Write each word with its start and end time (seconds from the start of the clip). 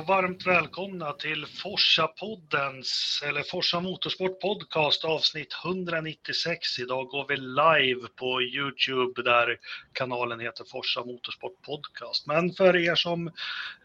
och 0.00 0.06
varmt 0.06 0.46
välkomna 0.46 1.12
till 1.12 1.46
Forsa-poddens, 1.46 3.22
eller 3.28 3.42
Forsa 3.42 3.80
Motorsport 3.80 4.40
Podcast 4.40 5.04
avsnitt 5.04 5.56
196. 5.64 6.78
Idag 6.78 7.06
går 7.06 7.26
vi 7.28 7.36
live 7.36 8.08
på 8.16 8.42
Youtube 8.42 9.22
där 9.22 9.58
kanalen 9.92 10.40
heter 10.40 10.64
Forsa 10.64 11.04
Motorsport 11.04 11.62
Podcast. 11.62 12.26
Men 12.26 12.52
för 12.52 12.76
er 12.76 12.94
som 12.94 13.26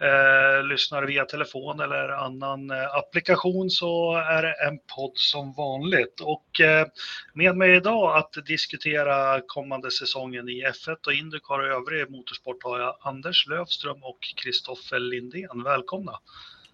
eh, 0.02 0.68
lyssnar 0.70 1.04
via 1.04 1.26
telefon 1.26 1.80
eller 1.80 2.10
annan 2.10 2.70
eh, 2.72 2.96
applikation 2.96 3.70
så 3.70 4.16
är 4.16 4.42
det 4.42 4.54
en 4.68 4.80
podd 4.96 5.14
som 5.16 5.54
vanligt. 5.54 6.20
Och 6.22 6.62
eh, 6.62 6.88
med 7.34 7.58
mig 7.58 7.76
idag 7.76 8.18
att 8.18 8.46
diskutera 8.46 9.42
kommande 9.48 9.92
säsongen 9.92 10.50
i 10.50 10.66
F1 10.66 11.08
och 11.08 11.14
Indycar 11.14 11.60
och 11.60 11.68
övrig 11.68 12.10
motorsport 12.10 12.64
har 12.64 12.80
jag 12.80 12.98
Anders 13.02 13.48
Lövström 13.48 14.04
och 14.04 14.20
Kristoffer 14.36 15.00
Lindén. 15.00 15.64
Välkomna! 16.06 16.20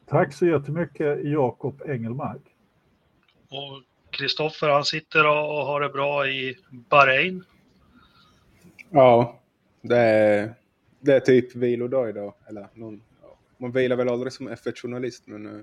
Tack 0.06 0.34
så 0.34 0.46
jättemycket 0.46 1.26
Jakob 1.26 1.82
Engelmark. 1.88 2.42
Och 3.50 3.84
Kristoffer 4.10 4.70
han 4.70 4.86
sitter 4.86 5.28
och 5.28 5.66
har 5.66 5.82
det 5.82 5.90
bra 5.90 6.28
i 6.28 6.58
Bahrain. 6.70 7.44
Ja, 8.90 9.40
det 9.82 9.98
är, 9.98 10.54
det 11.00 11.14
är 11.14 11.20
typ 11.20 11.56
vilodag 11.56 12.10
idag. 12.10 12.34
Eller 12.50 12.68
någon. 12.74 13.02
Man 13.58 13.72
vilar 13.72 13.96
väl 13.96 14.10
aldrig 14.10 14.34
som 14.34 14.50
F1-journalist 14.50 15.28
men 15.28 15.46
uh, 15.46 15.62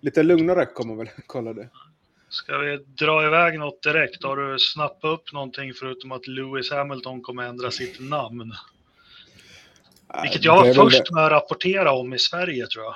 lite 0.00 0.22
lugnare 0.22 0.66
kommer 0.66 0.94
man 0.94 0.98
väl 0.98 1.14
kolla 1.26 1.52
det. 1.52 1.68
Ska 2.28 2.58
vi 2.58 2.76
dra 2.76 3.26
iväg 3.26 3.58
något 3.58 3.82
direkt? 3.82 4.24
Har 4.24 4.36
du 4.36 4.58
snappat 4.58 5.20
upp 5.20 5.32
någonting 5.32 5.72
förutom 5.74 6.12
att 6.12 6.26
Lewis 6.26 6.70
Hamilton 6.70 7.22
kommer 7.22 7.42
ändra 7.42 7.70
sitt 7.70 8.00
namn? 8.00 8.52
Vilket 10.22 10.44
jag 10.44 10.56
var 10.56 10.74
först 10.74 11.10
med 11.10 11.24
att 11.24 11.32
rapportera 11.32 11.92
om 11.92 12.14
i 12.14 12.18
Sverige 12.18 12.66
tror 12.66 12.84
jag. 12.84 12.94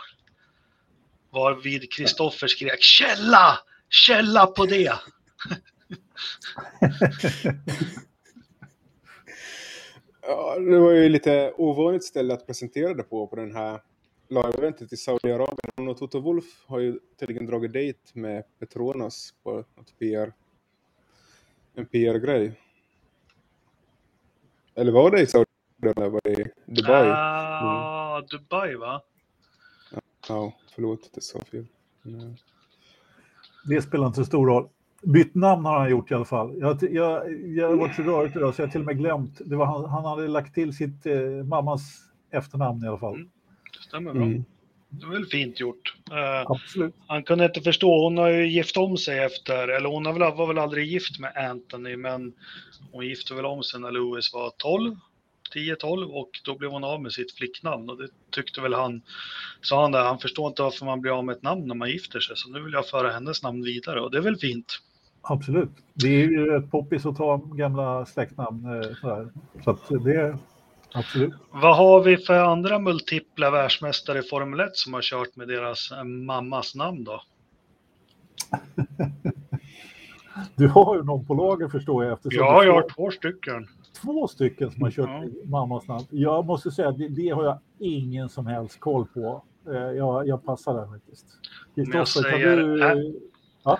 Var 1.31 1.55
vid 1.55 1.93
Kristoffer 1.93 2.47
skrek 2.47 2.83
källa! 2.83 3.59
Källa 3.89 4.47
på 4.47 4.67
det! 4.67 4.93
ja, 10.23 10.59
det 10.59 10.79
var 10.79 10.93
ju 10.93 11.09
lite 11.09 11.53
ovanligt 11.57 12.05
ställe 12.05 12.35
att 12.35 12.47
presentera 12.47 12.95
det 12.95 13.03
på, 13.03 13.27
på 13.27 13.37
den 13.37 13.57
här 13.57 13.81
live-eventet 14.29 14.93
i 14.93 14.97
Saudiarabien. 14.97 15.89
Och 15.89 15.99
Toto 15.99 16.21
Wolf 16.21 16.45
har 16.67 16.79
ju 16.79 16.99
tydligen 17.21 17.47
dragit 17.47 17.73
dejt 17.73 17.99
med 18.13 18.45
Petronas 18.59 19.35
på 19.43 19.53
något 19.53 19.99
PR, 19.99 20.33
en 21.75 21.87
PR-grej. 21.87 22.53
Eller 24.75 24.93
var 24.93 25.11
det 25.11 25.21
i 25.21 25.27
Saudiarabien? 25.27 25.48
Eller 25.83 26.09
var 26.09 26.21
det 26.25 26.33
i 26.33 26.45
Dubai? 26.67 27.11
Ah, 27.11 28.17
mm. 28.17 28.27
Dubai 28.31 28.75
va? 28.75 29.03
Ja, 30.29 30.53
förlåt, 30.75 31.11
det 31.15 31.21
sa 31.21 31.41
fel. 31.45 31.67
Mm. 32.05 32.37
Det 33.65 33.83
spelar 33.83 34.06
inte 34.06 34.17
så 34.17 34.25
stor 34.25 34.47
roll. 34.47 34.69
Bytt 35.03 35.34
namn 35.34 35.65
har 35.65 35.79
han 35.79 35.91
gjort 35.91 36.11
i 36.11 36.15
alla 36.15 36.25
fall. 36.25 36.59
Jag, 36.61 36.83
jag, 36.83 37.33
jag 37.56 37.69
har 37.69 37.77
varit 37.77 37.97
så 37.97 38.03
rörigt 38.03 38.37
idag 38.37 38.55
så 38.55 38.62
jag 38.62 38.67
har 38.67 38.73
till 38.73 38.81
och 38.81 38.87
med 38.87 38.99
glömt. 38.99 39.41
Det 39.45 39.56
var 39.56 39.67
han, 39.67 39.84
han 39.84 40.05
hade 40.05 40.29
lagt 40.29 40.55
till 40.55 40.77
sitt 40.77 41.06
eh, 41.06 41.21
mammas 41.45 41.83
efternamn 42.31 42.84
i 42.84 42.89
alla 42.89 42.99
fall. 42.99 43.15
Mm. 43.15 43.31
Det 43.73 43.83
stämmer 43.83 44.12
bra. 44.12 44.23
Mm. 44.23 44.45
Det 44.91 45.06
var 45.06 45.12
väl 45.12 45.27
fint 45.27 45.61
gjort. 45.61 45.95
Uh, 46.11 46.51
Absolut. 46.51 46.95
Han 47.06 47.23
kunde 47.23 47.45
inte 47.45 47.61
förstå, 47.61 48.05
hon 48.05 48.19
har 48.19 48.29
ju 48.29 48.49
gift 48.49 48.77
om 48.77 48.97
sig 48.97 49.19
efter, 49.19 49.69
eller 49.69 49.89
hon 49.89 50.05
var 50.05 50.47
väl 50.47 50.59
aldrig 50.59 50.87
gift 50.87 51.21
med 51.21 51.37
Anthony, 51.37 51.97
men 51.97 52.33
hon 52.93 53.06
gifte 53.06 53.34
väl 53.34 53.47
om 53.47 53.62
sig 53.62 53.81
när 53.81 53.91
Louis 53.91 54.34
var 54.34 54.53
12 54.56 54.97
10-12 55.54 56.04
och 56.04 56.31
då 56.44 56.59
blev 56.59 56.70
hon 56.70 56.84
av 56.84 57.03
med 57.03 57.12
sitt 57.12 57.32
flicknamn 57.32 57.91
och 57.91 57.97
det 57.97 58.09
tyckte 58.31 58.60
väl 58.60 58.75
han, 58.75 59.03
sa 59.60 59.82
han 59.82 59.92
där, 59.92 60.04
han 60.04 60.19
förstår 60.19 60.48
inte 60.48 60.62
varför 60.62 60.84
man 60.84 61.00
blir 61.00 61.19
av 61.19 61.25
med 61.25 61.36
ett 61.36 61.42
namn 61.42 61.66
när 61.66 61.75
man 61.75 61.91
gifter 61.91 62.20
sig 62.20 62.36
så 62.36 62.50
nu 62.50 62.60
vill 62.60 62.72
jag 62.72 62.88
föra 62.88 63.10
hennes 63.10 63.42
namn 63.42 63.62
vidare 63.62 64.00
och 64.00 64.10
det 64.10 64.19
är 64.19 64.22
väl 64.22 64.36
fint. 64.36 64.81
Absolut. 65.22 65.70
Det 65.94 66.09
är 66.09 66.28
ju 66.28 66.56
ett 66.56 66.70
poppis 66.70 67.06
att 67.06 67.16
ta 67.16 67.36
gamla 67.36 68.06
släktnamn 68.06 68.82
eh, 68.82 68.88
så, 69.00 69.31
så 69.64 69.70
att 69.70 70.04
det 70.04 70.14
är 70.14 70.38
absolut. 70.92 71.34
Vad 71.50 71.76
har 71.76 72.03
vi 72.03 72.16
för 72.16 72.44
andra 72.44 72.78
multipla 72.78 73.50
världsmästare 73.50 74.19
i 74.19 74.22
Formel 74.22 74.60
1 74.60 74.76
som 74.76 74.94
har 74.94 75.03
kört 75.03 75.36
med 75.36 75.48
deras 75.48 75.92
eh, 75.92 76.04
mammas 76.04 76.75
namn 76.75 77.04
då? 77.04 77.22
du 80.56 80.69
har 80.69 80.97
ju 80.97 81.03
någon 81.03 81.26
på 81.26 81.34
lager 81.34 81.69
förstår 81.69 82.04
jag. 82.04 82.12
Eftersom 82.12 82.47
ja, 82.47 82.65
jag 82.65 82.72
har 82.72 82.88
två 82.88 83.10
stycken 83.10 83.69
två 83.93 84.28
stycken 84.28 84.71
som 84.71 84.82
har 84.82 84.91
kört 84.91 85.09
mm. 85.09 85.32
mammas 85.44 85.88
namn. 85.88 86.04
Jag 86.10 86.47
måste 86.47 86.71
säga 86.71 86.88
att 86.88 86.99
det, 86.99 87.09
det, 87.09 87.28
har 87.28 87.44
jag 87.44 87.59
ingen 87.78 88.28
som 88.28 88.47
helst 88.47 88.81
koll 88.81 89.06
på. 89.06 89.43
Eh, 89.69 89.75
jag, 89.75 90.28
jag 90.28 90.44
passar 90.44 90.75
där 90.75 90.87
faktiskt. 90.87 91.26
Kristoffer, 91.75 92.31
kan 92.31 92.41
du... 92.41 93.21
Ja? 93.65 93.78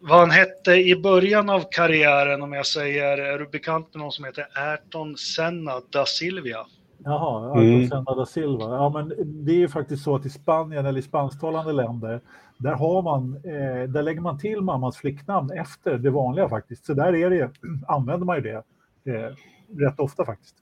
Vad 0.00 0.18
han 0.20 0.30
hette 0.30 0.72
i 0.72 0.96
början 0.96 1.50
av 1.50 1.62
karriären, 1.70 2.42
om 2.42 2.52
jag 2.52 2.66
säger, 2.66 3.18
är 3.18 3.38
du 3.38 3.48
bekant 3.48 3.94
med 3.94 4.00
någon 4.00 4.12
som 4.12 4.24
heter 4.24 4.46
Ayrton 4.54 5.16
Senna 5.16 5.72
da 5.90 6.04
Silvia? 6.06 6.58
Jaha, 7.04 7.46
Ayrton 7.46 7.74
mm. 7.74 7.88
Senna 7.88 8.14
da 8.14 8.26
Silva. 8.26 8.64
Ja, 8.64 8.88
men 8.88 9.12
det 9.44 9.52
är 9.52 9.56
ju 9.56 9.68
faktiskt 9.68 10.04
så 10.04 10.16
att 10.16 10.26
i 10.26 10.30
Spanien 10.30 10.86
eller 10.86 10.98
i 10.98 11.02
spansktalande 11.02 11.72
länder, 11.72 12.20
där 12.58 12.72
har 12.72 13.02
man, 13.02 13.36
eh, 13.36 13.88
där 13.88 14.02
lägger 14.02 14.20
man 14.20 14.38
till 14.38 14.60
mammas 14.60 14.96
flicknamn 14.96 15.50
efter 15.50 15.98
det 15.98 16.10
vanliga 16.10 16.48
faktiskt. 16.48 16.86
Så 16.86 16.94
där 16.94 17.14
är 17.14 17.30
det, 17.30 17.50
använder 17.88 18.26
man 18.26 18.36
ju 18.36 18.42
det 18.42 18.62
eh, 19.04 19.36
rätt 19.78 20.00
ofta 20.00 20.24
faktiskt. 20.24 20.56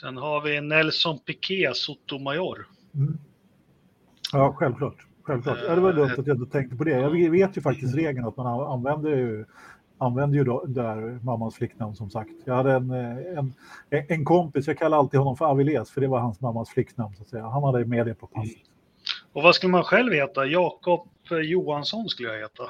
Sen 0.00 0.16
har 0.16 0.40
vi 0.40 0.60
Nelson 0.60 1.18
Piquet 1.18 1.76
Sotomayor. 1.76 2.66
Mm. 2.94 3.18
Ja, 4.32 4.52
självklart. 4.52 5.06
självklart. 5.22 5.58
Ja, 5.68 5.74
det 5.74 5.80
var 5.80 5.92
dumt 5.92 6.14
att 6.18 6.26
jag 6.26 6.36
inte 6.36 6.52
tänkte 6.52 6.76
på 6.76 6.84
det. 6.84 6.90
Jag 6.90 7.30
vet 7.30 7.56
ju 7.56 7.60
faktiskt 7.60 7.94
regeln 7.96 8.26
att 8.26 8.36
man 8.36 8.46
använder 8.46 9.10
ju, 9.10 9.44
använder 9.98 10.38
ju 10.38 10.44
då, 10.44 10.64
där 10.66 11.24
mammans 11.24 11.54
flicknamn 11.54 11.96
som 11.96 12.10
sagt. 12.10 12.30
Jag 12.44 12.54
hade 12.54 12.72
en, 12.72 12.90
en, 12.90 13.54
en 13.90 14.24
kompis, 14.24 14.66
jag 14.66 14.78
kallar 14.78 14.98
alltid 14.98 15.20
honom 15.20 15.36
för 15.36 15.44
Aviles 15.44 15.90
för 15.90 16.00
det 16.00 16.08
var 16.08 16.20
hans 16.20 16.40
mammas 16.40 16.70
flicknamn 16.70 17.14
så 17.16 17.22
att 17.22 17.28
säga. 17.28 17.46
Han 17.46 17.64
hade 17.64 17.84
med 17.84 18.06
det 18.06 18.14
på 18.14 18.26
passet. 18.26 18.56
Och 19.32 19.42
vad 19.42 19.54
skulle 19.54 19.72
man 19.72 19.84
själv 19.84 20.12
heta? 20.12 20.46
Jakob 20.46 21.08
Johansson 21.44 22.08
skulle 22.08 22.28
jag 22.28 22.38
heta. 22.40 22.64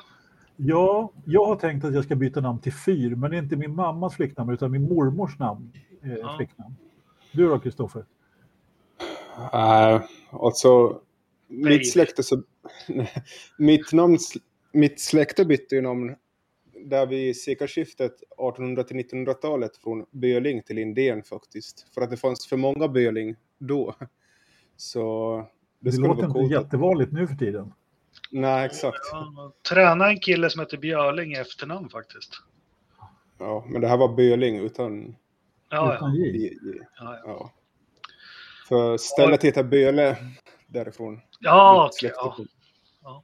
Ja, 0.56 1.12
jag 1.24 1.44
har 1.44 1.56
tänkt 1.56 1.84
att 1.84 1.94
jag 1.94 2.04
ska 2.04 2.16
byta 2.16 2.40
namn 2.40 2.60
till 2.60 2.72
Fyr, 2.72 3.14
men 3.14 3.30
det 3.30 3.36
är 3.36 3.42
inte 3.42 3.56
min 3.56 3.74
mammas 3.74 4.14
flicknamn 4.14 4.52
utan 4.52 4.70
min 4.70 4.82
mormors 4.82 5.38
namn. 5.38 5.72
Eh, 6.02 6.12
ja. 6.12 6.34
flicknamn. 6.36 6.74
Du 7.32 7.48
då, 7.48 7.58
Kristoffer? 7.58 8.04
Uh, 9.38 10.02
alltså, 10.30 11.00
mitt 11.48 11.92
släkte 11.92 12.22
så... 12.22 12.42
mitt, 13.58 13.92
namn, 13.92 14.18
mitt 14.72 15.00
släkte 15.00 15.44
bytte 15.44 15.74
ju 15.74 15.80
namn 15.80 16.16
där 16.84 17.06
vid 17.06 17.36
sekelskiftet 17.36 18.12
1800 18.12 18.84
till 18.84 18.96
1900-talet 18.96 19.76
från 19.76 20.06
Böling 20.10 20.62
till 20.62 20.78
Indien 20.78 21.22
faktiskt. 21.22 21.86
För 21.94 22.00
att 22.00 22.10
det 22.10 22.16
fanns 22.16 22.46
för 22.46 22.56
många 22.56 22.88
Böling 22.88 23.36
då. 23.58 23.94
Så 24.76 25.36
det, 25.80 25.90
det 25.90 25.96
låter 25.96 26.24
inte 26.26 26.54
jättevanligt 26.54 27.12
nu 27.12 27.26
för 27.26 27.34
tiden. 27.34 27.72
Nej, 28.34 28.66
exakt. 28.66 29.00
Ja, 29.12 29.52
träna 29.68 30.08
en 30.08 30.20
kille 30.20 30.50
som 30.50 30.60
heter 30.60 30.76
Björling 30.76 31.32
i 31.32 31.36
efternamn 31.36 31.88
faktiskt. 31.88 32.32
Ja, 33.38 33.64
men 33.68 33.80
det 33.80 33.88
här 33.88 33.96
var 33.96 34.08
Böling 34.08 34.58
utan... 34.58 35.16
Ja, 35.70 35.94
utan 35.94 36.14
ja. 36.14 36.26
J. 36.26 36.50
Ja, 36.98 37.18
ja. 37.24 37.52
För 38.68 38.96
stället 38.96 39.44
heter 39.44 39.62
Böle 39.62 40.16
därifrån. 40.66 41.20
Ja, 41.40 41.90
okej. 41.92 42.12
Okay, 42.22 42.46
ja. 43.02 43.22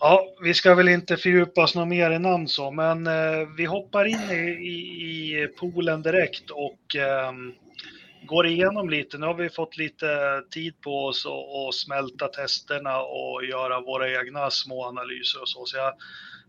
ja. 0.00 0.24
vi 0.42 0.54
ska 0.54 0.74
väl 0.74 0.88
inte 0.88 1.16
fördjupa 1.16 1.62
oss 1.62 1.74
något 1.74 1.88
mer 1.88 2.10
i 2.10 2.18
namn 2.18 2.48
så, 2.48 2.70
men 2.70 3.06
eh, 3.06 3.48
vi 3.56 3.64
hoppar 3.64 4.04
in 4.04 4.30
i, 4.30 4.50
i, 4.50 5.42
i 5.42 5.46
poolen 5.46 6.02
direkt 6.02 6.50
och 6.50 6.96
eh, 6.96 7.32
går 8.26 8.46
igenom 8.46 8.90
lite. 8.90 9.18
Nu 9.18 9.26
har 9.26 9.34
vi 9.34 9.50
fått 9.50 9.76
lite 9.76 10.42
tid 10.50 10.80
på 10.80 11.06
oss 11.06 11.26
att 11.26 11.74
smälta 11.74 12.28
testerna 12.28 13.02
och 13.02 13.44
göra 13.44 13.80
våra 13.80 14.20
egna 14.20 14.50
små 14.50 14.84
analyser 14.84 15.40
och 15.40 15.48
så. 15.48 15.64
Så 15.64 15.76
jag 15.76 15.94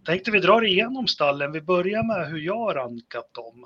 tänkte 0.05 0.31
vi 0.31 0.39
drar 0.39 0.65
igenom 0.65 1.07
stallen. 1.07 1.51
Vi 1.51 1.61
börjar 1.61 2.03
med 2.03 2.27
hur 2.27 2.39
jag 2.39 2.75
rankat 2.75 3.33
dem. 3.33 3.65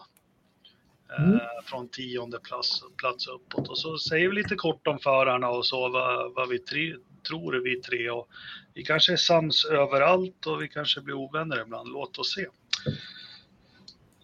Eh, 1.18 1.24
mm. 1.24 1.40
från 1.66 1.90
tionde 1.90 2.40
plats, 2.40 2.84
plats 2.98 3.28
uppåt. 3.28 3.70
Och 3.70 3.78
så 3.78 3.98
säger 3.98 4.30
vi 4.30 4.36
lite 4.36 4.56
kort 4.56 4.88
om 4.88 5.00
förarna 5.00 5.50
och 5.50 5.66
så 5.66 5.90
vad, 5.90 6.34
vad 6.34 6.50
vi 6.50 6.60
tre, 6.60 6.94
tror 7.28 7.64
vi 7.64 7.82
tre. 7.82 8.10
Och 8.10 8.28
vi 8.74 8.84
kanske 8.84 9.14
är 9.14 9.18
sams 9.18 9.66
överallt 9.66 10.46
och 10.46 10.62
vi 10.62 10.68
kanske 10.68 11.02
blir 11.02 11.16
ovänner 11.16 11.62
ibland. 11.62 11.90
Låt 11.90 12.18
oss 12.18 12.34
se. 12.34 12.46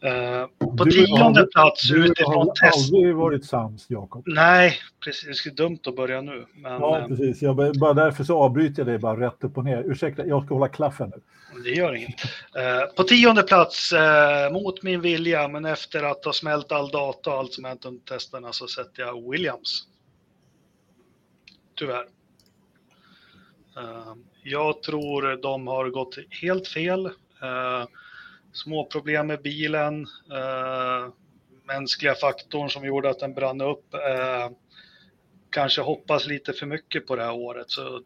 Uh, 0.06 0.68
på 0.78 0.84
du 0.84 0.92
tionde 0.92 1.40
har, 1.40 1.52
plats 1.52 1.90
du 1.90 2.06
utifrån 2.06 2.48
test... 2.48 2.90
Du 2.90 2.96
har 2.96 2.98
aldrig 2.98 3.16
varit 3.16 3.46
sams, 3.46 3.86
Jakob. 3.90 4.24
Nej, 4.26 4.74
precis. 5.04 5.44
Det 5.44 5.50
är 5.50 5.56
dumt 5.56 5.80
att 5.86 5.96
börja 5.96 6.22
nu. 6.22 6.46
Men, 6.56 6.72
ja, 6.72 7.00
eh, 7.00 7.08
precis. 7.08 7.42
Jag, 7.42 7.56
bara 7.56 7.94
därför 7.94 8.24
så 8.24 8.38
avbryter 8.38 8.80
jag 8.80 8.88
dig 8.88 8.98
bara 8.98 9.20
rätt 9.20 9.44
upp 9.44 9.58
och 9.58 9.64
ner. 9.64 9.84
Ursäkta, 9.92 10.26
jag 10.26 10.46
ska 10.46 10.54
hålla 10.54 10.68
klaffen 10.68 11.12
nu. 11.16 11.22
Det 11.64 11.70
gör 11.70 11.96
inget. 11.96 12.24
Uh, 12.58 12.96
på 12.96 13.04
tionde 13.04 13.44
plats, 13.44 13.94
uh, 13.94 14.54
mot 14.54 14.84
min 14.84 15.02
vilja, 15.02 15.48
men 15.48 15.66
efter 15.66 16.04
att 16.04 16.26
ha 16.26 16.34
smält 16.34 16.72
all 16.72 16.90
data 16.90 17.30
och 17.30 17.38
allt 17.38 17.54
som 17.54 17.66
hänt 17.66 17.86
under 17.86 18.02
testerna 18.06 18.54
så 18.54 18.68
sätter 18.68 19.04
jag 19.04 19.32
Williams. 19.32 19.84
Tyvärr. 21.76 22.06
Eh, 23.78 24.14
jag 24.44 24.84
tror 24.84 25.42
de 25.42 25.68
har 25.68 25.90
gått 25.90 26.18
helt 26.42 26.68
fel. 26.68 27.10
Eh, 28.48 28.54
små 28.54 28.86
problem 28.86 29.28
med 29.28 29.42
bilen, 29.42 30.08
eh, 30.32 31.14
mänskliga 31.68 32.16
faktorn 32.16 32.70
som 32.70 32.86
gjorde 32.86 33.10
att 33.10 33.20
den 33.20 33.34
brann 33.34 33.62
upp. 33.62 33.96
Kanske 35.50 35.82
hoppas 35.82 36.28
lite 36.28 36.54
för 36.54 36.66
mycket 36.66 37.08
på 37.08 37.16
det 37.16 37.24
här 37.24 37.34
året. 37.34 37.70
Så 37.70 38.02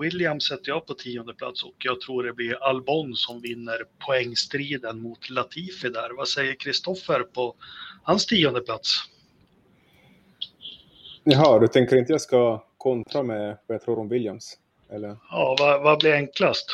Williams 0.00 0.48
sätter 0.48 0.68
jag 0.68 0.86
på 0.86 0.94
tionde 0.94 1.34
plats 1.34 1.64
och 1.64 1.74
jag 1.78 2.00
tror 2.00 2.22
det 2.22 2.32
blir 2.32 2.62
Albon 2.62 3.14
som 3.14 3.40
vinner 3.40 3.78
poängstriden 4.06 5.00
mot 5.00 5.30
Latifi 5.30 5.88
där. 5.88 6.16
Vad 6.16 6.28
säger 6.28 6.54
Kristoffer 6.54 7.20
på 7.20 7.54
hans 8.02 8.26
tionde 8.26 8.60
plats? 8.60 9.04
Jaha, 11.24 11.58
du 11.58 11.68
tänker 11.68 11.96
inte 11.96 12.12
jag 12.12 12.20
ska 12.20 12.64
kontra 12.76 13.22
med 13.22 13.58
vad 13.66 13.74
jag 13.74 13.82
tror 13.82 13.98
om 13.98 14.08
Williams? 14.08 14.58
Eller? 14.90 15.16
Ja, 15.30 15.56
vad, 15.58 15.82
vad 15.82 15.98
blir 15.98 16.12
enklast? 16.12 16.66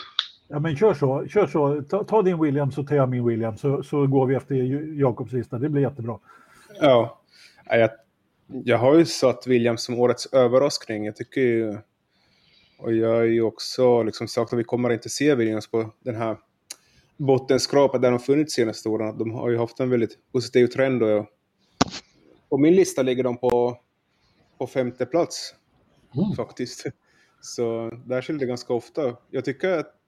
Ja, 0.53 0.59
men 0.59 0.77
kör 0.77 0.95
så. 0.95 1.27
Kör 1.27 1.47
så. 1.47 1.83
Ta, 1.83 2.05
ta 2.05 2.23
din 2.23 2.41
Williams 2.41 2.75
så 2.75 2.85
tar 2.85 2.97
jag 2.97 3.09
min 3.09 3.27
Williams 3.27 3.61
så, 3.61 3.83
så 3.83 4.07
går 4.07 4.27
vi 4.27 4.35
efter 4.35 4.55
Jakobs 5.01 5.33
lista. 5.33 5.59
Det 5.59 5.69
blir 5.69 5.83
jättebra. 5.83 6.19
Ja, 6.81 7.21
jag, 7.67 7.91
jag 8.47 8.79
har 8.79 8.99
ju 8.99 9.05
satt 9.05 9.47
Williams 9.47 9.83
som 9.83 9.99
årets 9.99 10.27
överraskning. 10.33 11.05
Jag 11.05 11.17
tycker 11.17 11.41
ju... 11.41 11.79
Och 12.79 12.93
jag 12.93 13.15
har 13.15 13.23
ju 13.23 13.43
också 13.43 14.03
liksom 14.03 14.29
sagt 14.29 14.53
att 14.53 14.59
vi 14.59 14.65
kommer 14.65 14.91
inte 14.91 15.09
se 15.09 15.35
Williams 15.35 15.71
på 15.71 15.91
den 16.01 16.17
här 16.17 16.37
bottenskrapet 17.17 18.03
där 18.03 18.11
de 18.11 18.21
funnits 18.21 18.55
senaste 18.55 18.89
åren. 18.89 19.19
De 19.19 19.31
har 19.31 19.51
ju 19.51 19.59
haft 19.59 19.81
en 19.81 19.91
väldigt 19.91 20.19
positiv 20.33 20.67
trend. 20.67 21.03
Och 21.03 21.27
på 22.49 22.59
min 22.59 22.75
lista 22.75 23.03
ligger 23.03 23.25
de 23.25 23.37
på, 23.37 23.79
på 24.59 24.67
femte 24.67 25.07
plats. 25.07 25.55
Mm. 26.15 26.33
Faktiskt. 26.37 26.87
Så 27.41 27.91
där 28.05 28.23
skiljer 28.23 28.41
det 28.41 28.47
ganska 28.47 28.75
ofta. 28.75 29.17
Jag 29.31 29.45
tycker 29.45 29.79
att 29.79 29.99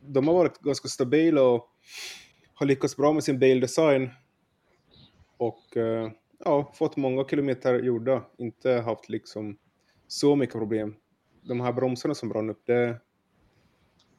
de 0.00 0.28
har 0.28 0.34
varit 0.34 0.58
ganska 0.58 0.88
stabila 0.88 1.42
och 1.42 1.68
har 2.54 2.66
lyckats 2.66 2.96
bra 2.96 3.12
med 3.12 3.24
sin 3.24 3.38
bildesign. 3.38 4.10
Och 5.36 5.76
eh, 5.76 6.10
ja, 6.44 6.72
fått 6.74 6.96
många 6.96 7.24
kilometer 7.24 7.78
gjorda. 7.78 8.24
Inte 8.38 8.72
haft 8.72 9.08
liksom 9.08 9.58
så 10.08 10.36
mycket 10.36 10.56
problem. 10.56 10.96
De 11.42 11.60
här 11.60 11.72
bromsarna 11.72 12.14
som 12.14 12.28
brann 12.28 12.50
upp, 12.50 12.62
det 12.66 13.00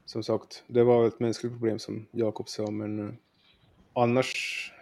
som 0.05 0.23
sagt, 0.23 0.63
det 0.67 0.83
var 0.83 1.07
ett 1.07 1.19
mänskligt 1.19 1.53
problem 1.53 1.79
som 1.79 2.07
Jakob 2.11 2.49
sa, 2.49 2.71
men 2.71 2.99
eh, 2.99 3.13
annars, 3.93 4.73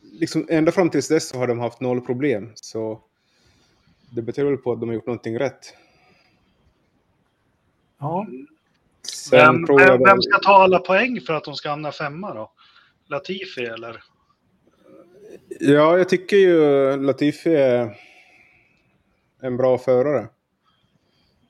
liksom 0.00 0.46
ända 0.50 0.72
fram 0.72 0.90
tills 0.90 1.08
dess 1.08 1.28
så 1.28 1.38
har 1.38 1.46
de 1.46 1.58
haft 1.58 1.80
noll 1.80 2.00
problem. 2.00 2.52
Så 2.54 3.00
det 4.10 4.22
betyder 4.22 4.50
väl 4.50 4.58
på 4.58 4.72
att 4.72 4.80
de 4.80 4.88
har 4.88 4.94
gjort 4.94 5.06
någonting 5.06 5.38
rätt. 5.38 5.74
Ja. 7.98 8.26
Vem, 9.30 9.64
vem, 9.64 10.02
vem, 10.02 10.22
ska 10.22 10.38
ta 10.38 10.52
alla 10.52 10.78
poäng 10.78 11.20
för 11.20 11.34
att 11.34 11.44
de 11.44 11.54
ska 11.54 11.68
hamna 11.68 11.92
femma 11.92 12.34
då? 12.34 12.52
Latifi 13.06 13.64
eller? 13.64 14.02
Ja, 15.60 15.98
jag 15.98 16.08
tycker 16.08 16.36
ju 16.36 16.96
Latifi 16.96 17.54
är 17.54 17.96
en 19.42 19.56
bra 19.56 19.78
förare. 19.78 20.28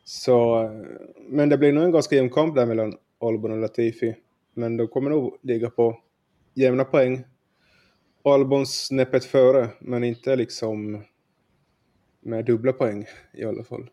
Så, 0.05 0.69
men 1.29 1.49
det 1.49 1.59
blir 1.59 1.73
nog 1.73 1.85
en 1.85 1.93
ganska 1.93 2.17
jämn 2.17 2.31
kamp 2.31 2.55
där 2.55 2.67
mellan 2.67 2.95
Albon 3.21 3.53
och 3.53 3.59
Latifi. 3.59 4.17
Men 4.55 4.77
de 4.77 4.89
kommer 4.89 5.11
nog 5.11 5.39
ligga 5.43 5.71
på 5.71 6.01
jämna 6.55 6.85
poäng. 6.85 7.25
Albon 8.25 8.67
snäppet 8.67 9.25
före, 9.25 9.69
men 9.81 10.05
inte 10.05 10.37
liksom 10.37 11.05
med 12.21 12.45
dubbla 12.45 12.73
poäng 12.73 13.07
i 13.35 13.45
alla 13.45 13.65
fall. 13.65 13.91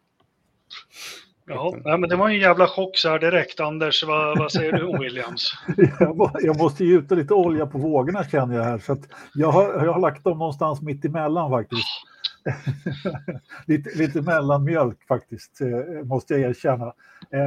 Ja, 1.47 1.97
men 1.97 2.09
det 2.09 2.15
var 2.15 2.29
en 2.29 2.39
jävla 2.39 2.67
chock 2.67 2.97
så 2.97 3.09
här 3.09 3.19
direkt. 3.19 3.59
Anders, 3.59 4.03
vad, 4.03 4.39
vad 4.39 4.51
säger 4.51 4.71
du 4.71 4.85
om 4.85 4.99
Williams? 5.03 5.51
jag 6.41 6.57
måste 6.57 6.85
gjuta 6.85 7.15
lite 7.15 7.33
olja 7.33 7.65
på 7.65 7.77
vågorna 7.77 8.23
känner 8.23 8.55
jag 8.55 8.63
här. 8.63 8.77
Så 8.77 8.97
jag, 9.33 9.51
har, 9.51 9.85
jag 9.85 9.93
har 9.93 9.99
lagt 9.99 10.23
dem 10.23 10.37
någonstans 10.37 10.81
mitt 10.81 11.05
emellan 11.05 11.49
faktiskt. 11.51 11.87
lite, 13.65 13.89
lite 13.97 14.21
mellanmjölk 14.21 15.07
faktiskt, 15.07 15.61
eh, 15.61 16.03
måste 16.03 16.33
jag 16.33 16.49
erkänna. 16.49 16.93
Eh, 17.31 17.41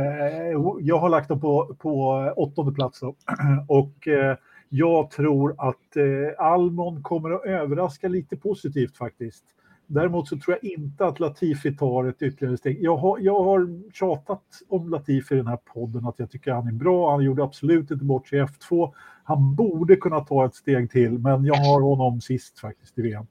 jag 0.81 0.99
har 0.99 1.09
lagt 1.09 1.29
dem 1.29 1.41
på, 1.41 1.77
på 1.79 2.11
åttonde 2.37 2.73
plats 2.73 3.01
då. 3.01 3.15
och 3.69 4.09
eh, 4.09 4.37
jag 4.69 5.11
tror 5.11 5.55
att 5.59 5.97
Almon 6.39 7.03
kommer 7.03 7.31
att 7.31 7.45
överraska 7.45 8.09
lite 8.09 8.37
positivt 8.37 8.97
faktiskt. 8.97 9.45
Däremot 9.91 10.29
så 10.29 10.39
tror 10.39 10.59
jag 10.61 10.73
inte 10.73 11.05
att 11.05 11.21
Latifi 11.21 11.77
tar 11.77 12.05
ett 12.05 12.23
ytterligare 12.23 12.57
steg. 12.57 12.79
Jag 12.83 12.97
har, 12.97 13.19
jag 13.19 13.45
har 13.45 13.93
tjatat 13.93 14.43
om 14.69 14.89
Latifi 14.89 15.35
i 15.35 15.37
den 15.37 15.47
här 15.47 15.57
podden 15.57 16.07
att 16.07 16.19
jag 16.19 16.31
tycker 16.31 16.53
han 16.53 16.69
är 16.69 16.73
bra. 16.73 17.11
Han 17.11 17.25
gjorde 17.25 17.43
absolut 17.43 17.91
inte 17.91 18.05
bort 18.05 18.29
sig 18.29 18.39
i 18.39 18.43
F2. 18.43 18.95
Han 19.25 19.55
borde 19.55 19.97
kunna 19.97 20.21
ta 20.21 20.47
ett 20.47 20.55
steg 20.55 20.91
till, 20.91 21.19
men 21.19 21.45
jag 21.45 21.55
har 21.55 21.81
honom 21.81 22.21
sist 22.21 22.59
faktiskt 22.59 22.99
i 22.99 23.03
VM. 23.03 23.27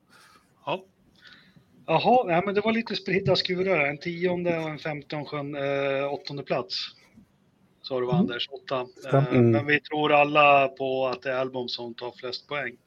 Ja. 0.65 0.83
Jaha, 1.85 2.23
nej, 2.27 2.41
men 2.45 2.55
det 2.55 2.61
var 2.61 2.71
lite 2.71 2.95
spridda 2.95 3.35
skurar. 3.35 3.85
En 3.85 3.97
tionde 3.97 4.57
och 4.57 4.85
en 4.85 4.99
en 5.33 5.55
äh, 5.55 6.13
åttonde 6.13 6.43
plats. 6.43 6.75
Sa 7.81 7.99
du 7.99 8.05
var 8.05 8.13
mm. 8.13 8.21
Anders, 8.21 8.49
åtta. 8.49 8.87
Äh, 9.13 9.31
men 9.31 9.65
vi 9.65 9.79
tror 9.79 10.11
alla 10.11 10.67
på 10.67 11.07
att 11.07 11.21
det 11.21 11.31
är 11.31 11.37
Album 11.37 11.67
som 11.67 11.93
tar 11.93 12.11
flest 12.11 12.47
poäng. 12.47 12.77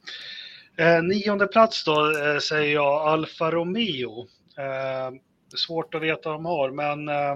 Eh, 0.81 1.03
nionde 1.03 1.47
plats 1.47 1.83
då 1.83 2.11
eh, 2.11 2.37
säger 2.37 2.73
jag 2.73 3.07
Alfa 3.07 3.51
Romeo. 3.51 4.27
Eh, 4.57 5.11
svårt 5.55 5.95
att 5.95 6.01
veta 6.01 6.29
vad 6.29 6.37
de 6.37 6.45
har, 6.45 6.71
men 6.71 7.09
eh, 7.09 7.31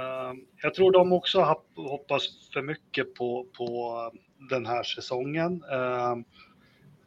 eh, 0.00 0.32
jag 0.62 0.74
tror 0.74 0.92
de 0.92 1.12
också 1.12 1.40
hoppas 1.76 2.22
för 2.52 2.62
mycket 2.62 3.14
på, 3.14 3.46
på 3.56 4.00
den 4.50 4.66
här 4.66 4.82
säsongen. 4.82 5.64
Eh, 5.72 6.16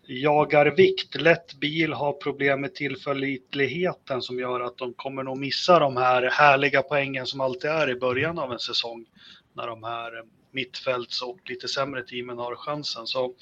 jagar 0.08 0.66
vikt, 0.66 1.22
lätt 1.22 1.54
bil, 1.54 1.94
har 1.94 2.14
problem 2.14 2.62
med 2.62 2.76
tillförlitligheten 2.76 4.22
som 4.22 4.40
gör 4.40 4.60
att 4.60 4.78
de 4.78 4.94
kommer 4.94 5.24
nog 5.24 5.38
missa 5.38 5.80
de 5.80 5.98
här 5.98 6.30
härliga 6.32 6.82
poängen 6.82 7.26
som 7.26 7.42
alltid 7.42 7.70
är 7.70 7.90
i 7.90 7.96
början 7.96 8.40
av 8.40 8.52
en 8.52 8.60
säsong 8.60 9.06
när 9.54 9.68
de 9.68 9.84
här 9.84 10.24
mittfälts 10.52 11.22
och 11.22 11.50
lite 11.50 11.68
sämre 11.68 12.04
teamen 12.04 12.38
har 12.38 12.56
chansen. 12.56 13.08
Så 13.08 13.34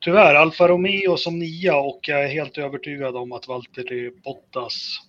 tyvärr, 0.00 0.34
Alfa 0.34 0.68
Romeo 0.68 1.16
som 1.16 1.38
nia 1.38 1.76
och 1.76 2.00
jag 2.02 2.24
är 2.24 2.28
helt 2.28 2.58
övertygad 2.58 3.16
om 3.16 3.32
att 3.32 3.48
Valtteri 3.48 4.10
Bottas 4.10 5.00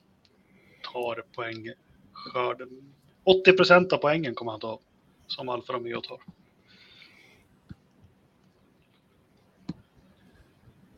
tar 0.93 1.23
poängskörden. 1.35 2.93
80 3.23 3.53
procent 3.53 3.93
av 3.93 3.97
poängen 3.97 4.35
kommer 4.35 4.51
han 4.51 4.59
ta, 4.59 4.79
som 5.27 5.49
Alfa 5.49 5.73
Romeo 5.73 6.01
tar. 6.01 6.19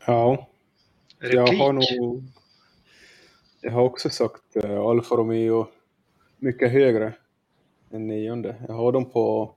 Ja, 0.06 0.48
Replik. 1.18 1.38
jag 1.38 1.46
har 1.46 1.72
nog... 1.72 2.22
Jag 3.64 3.72
har 3.72 3.82
också 3.82 4.10
sagt 4.10 4.56
uh, 4.64 4.80
Alfa 4.80 5.14
Romeo 5.14 5.66
mycket 6.38 6.72
högre 6.72 7.12
en 7.92 8.06
nionde. 8.06 8.56
Jag 8.68 8.74
har 8.74 8.92
dem 8.92 9.10
på 9.10 9.54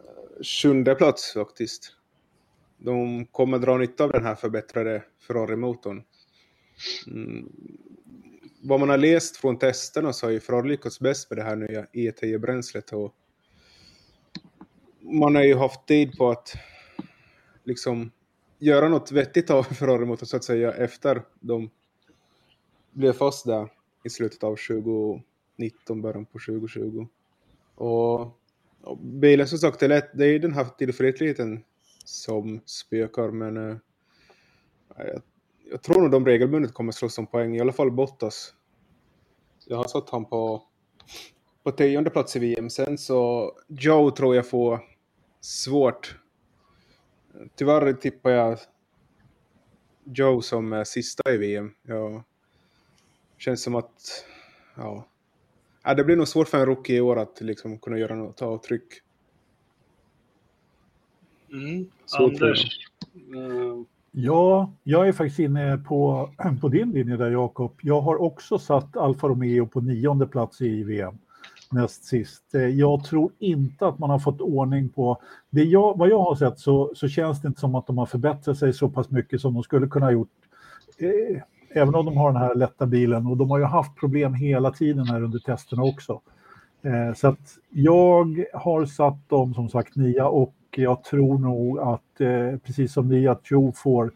eh, 0.00 0.44
sjunde 0.44 0.94
plats 0.94 1.32
faktiskt. 1.32 1.92
De 2.78 3.26
kommer 3.26 3.58
dra 3.58 3.76
nytta 3.76 4.04
av 4.04 4.12
den 4.12 4.24
här 4.24 4.34
förbättrade 4.34 5.04
Ferrari-motorn. 5.26 6.02
Mm. 7.06 7.52
Vad 8.62 8.80
man 8.80 8.88
har 8.88 8.98
läst 8.98 9.36
från 9.36 9.58
testerna 9.58 10.12
så 10.12 10.26
har 10.26 10.30
ju 10.30 10.40
Ferrari 10.40 10.68
lyckats 10.68 11.00
bäst 11.00 11.30
med 11.30 11.38
det 11.38 11.42
här 11.42 11.56
nya 11.56 11.84
E10-bränslet 11.84 12.92
och 12.92 13.14
man 15.00 15.34
har 15.34 15.42
ju 15.42 15.54
haft 15.54 15.86
tid 15.86 16.18
på 16.18 16.30
att 16.30 16.54
liksom 17.64 18.10
göra 18.58 18.88
något 18.88 19.12
vettigt 19.12 19.50
av 19.50 19.62
Ferrari-motorn 19.74 20.26
så 20.26 20.36
att 20.36 20.44
säga 20.44 20.72
efter 20.72 21.22
de 21.40 21.70
blev 22.92 23.12
fast 23.12 23.46
där 23.46 23.68
i 24.04 24.10
slutet 24.10 24.44
av 24.44 24.56
2019, 25.58 26.02
början 26.02 26.26
på 26.26 26.38
2020. 26.38 27.06
Och 27.74 28.38
bilen 29.00 29.48
som 29.48 29.58
sagt, 29.58 29.80
det 29.80 29.86
är, 29.86 29.88
lätt, 29.88 30.10
det 30.14 30.26
är 30.26 30.38
den 30.38 30.52
här 30.52 30.64
tillförlitligheten 30.64 31.64
som 32.04 32.60
spökar, 32.64 33.30
men 33.30 33.56
äh, 33.56 33.76
jag, 34.96 35.22
jag, 35.70 35.82
tror 35.82 36.02
nog 36.02 36.10
de 36.10 36.26
regelbundet 36.26 36.74
kommer 36.74 36.92
slåss 36.92 37.18
om 37.18 37.26
poäng, 37.26 37.56
i 37.56 37.60
alla 37.60 37.72
fall 37.72 37.90
Bottas. 37.90 38.54
Jag 39.66 39.76
har 39.76 39.84
satt 39.84 40.10
han 40.10 40.24
på, 40.24 40.62
på 41.62 41.70
tionde 41.72 42.10
plats 42.10 42.36
i 42.36 42.38
VM. 42.38 42.70
Sen 42.70 42.98
så 42.98 43.52
Joe 43.68 44.10
tror 44.10 44.36
jag 44.36 44.48
får 44.48 44.80
svårt. 45.40 46.18
Tyvärr 47.54 47.92
tippar 47.92 48.30
jag 48.30 48.58
Joe 50.04 50.40
som 50.40 50.84
sista 50.86 51.34
i 51.34 51.36
VM. 51.36 51.74
Ja, 51.82 52.24
känns 53.38 53.62
som 53.62 53.74
att 53.74 54.24
ja, 54.76 55.08
ja, 55.88 55.94
det 55.94 56.04
blir 56.04 56.16
nog 56.16 56.28
svårt 56.28 56.48
för 56.48 56.58
en 56.58 56.66
rookie 56.66 56.96
i 56.96 57.00
år 57.00 57.18
att 57.18 57.40
liksom 57.40 57.78
kunna 57.78 57.98
göra 57.98 58.14
något 58.14 58.42
avtryck. 58.42 58.82
Mm. 61.52 61.86
Anders? 62.18 62.78
Uh... 63.34 63.82
Ja, 64.10 64.72
jag 64.84 65.08
är 65.08 65.12
faktiskt 65.12 65.38
inne 65.38 65.78
på, 65.78 66.30
på 66.60 66.68
din 66.68 66.90
linje 66.90 67.16
där 67.16 67.30
Jakob. 67.30 67.72
Jag 67.82 68.00
har 68.00 68.22
också 68.22 68.58
satt 68.58 68.96
Alfa 68.96 69.28
Romeo 69.28 69.66
på 69.66 69.80
nionde 69.80 70.26
plats 70.26 70.60
i 70.60 70.82
VM. 70.82 71.18
näst 71.70 72.04
sist. 72.04 72.54
Eh, 72.54 72.62
jag 72.62 73.04
tror 73.04 73.32
inte 73.38 73.86
att 73.86 73.98
man 73.98 74.10
har 74.10 74.18
fått 74.18 74.40
ordning 74.40 74.88
på... 74.88 75.22
Det 75.50 75.62
jag, 75.62 75.98
vad 75.98 76.08
jag 76.08 76.18
har 76.18 76.34
sett 76.34 76.58
så, 76.58 76.92
så 76.94 77.08
känns 77.08 77.42
det 77.42 77.48
inte 77.48 77.60
som 77.60 77.74
att 77.74 77.86
de 77.86 77.98
har 77.98 78.06
förbättrat 78.06 78.58
sig 78.58 78.72
så 78.72 78.88
pass 78.88 79.10
mycket 79.10 79.40
som 79.40 79.54
de 79.54 79.62
skulle 79.62 79.86
kunna 79.86 80.06
ha 80.06 80.12
gjort. 80.12 80.30
Eh, 80.98 81.42
även 81.70 81.94
om 81.94 82.06
de 82.06 82.16
har 82.16 82.32
den 82.32 82.42
här 82.42 82.54
lätta 82.54 82.86
bilen 82.86 83.26
och 83.26 83.36
de 83.36 83.50
har 83.50 83.58
ju 83.58 83.64
haft 83.64 83.96
problem 83.96 84.34
hela 84.34 84.70
tiden 84.70 85.06
här 85.06 85.22
under 85.22 85.38
testerna 85.38 85.82
också. 85.82 86.20
Eh, 86.82 87.14
så 87.14 87.28
att 87.28 87.58
jag 87.70 88.44
har 88.54 88.84
satt 88.84 89.28
dem 89.28 89.54
som 89.54 89.68
sagt 89.68 89.96
nia 89.96 90.28
och 90.28 90.54
jag 90.76 91.04
tror 91.04 91.38
nog 91.38 91.78
att 91.78 92.20
eh, 92.20 92.58
precis 92.64 92.92
som 92.92 93.08
ni 93.08 93.28
att 93.28 93.50
Joe 93.50 93.72
får 93.72 94.12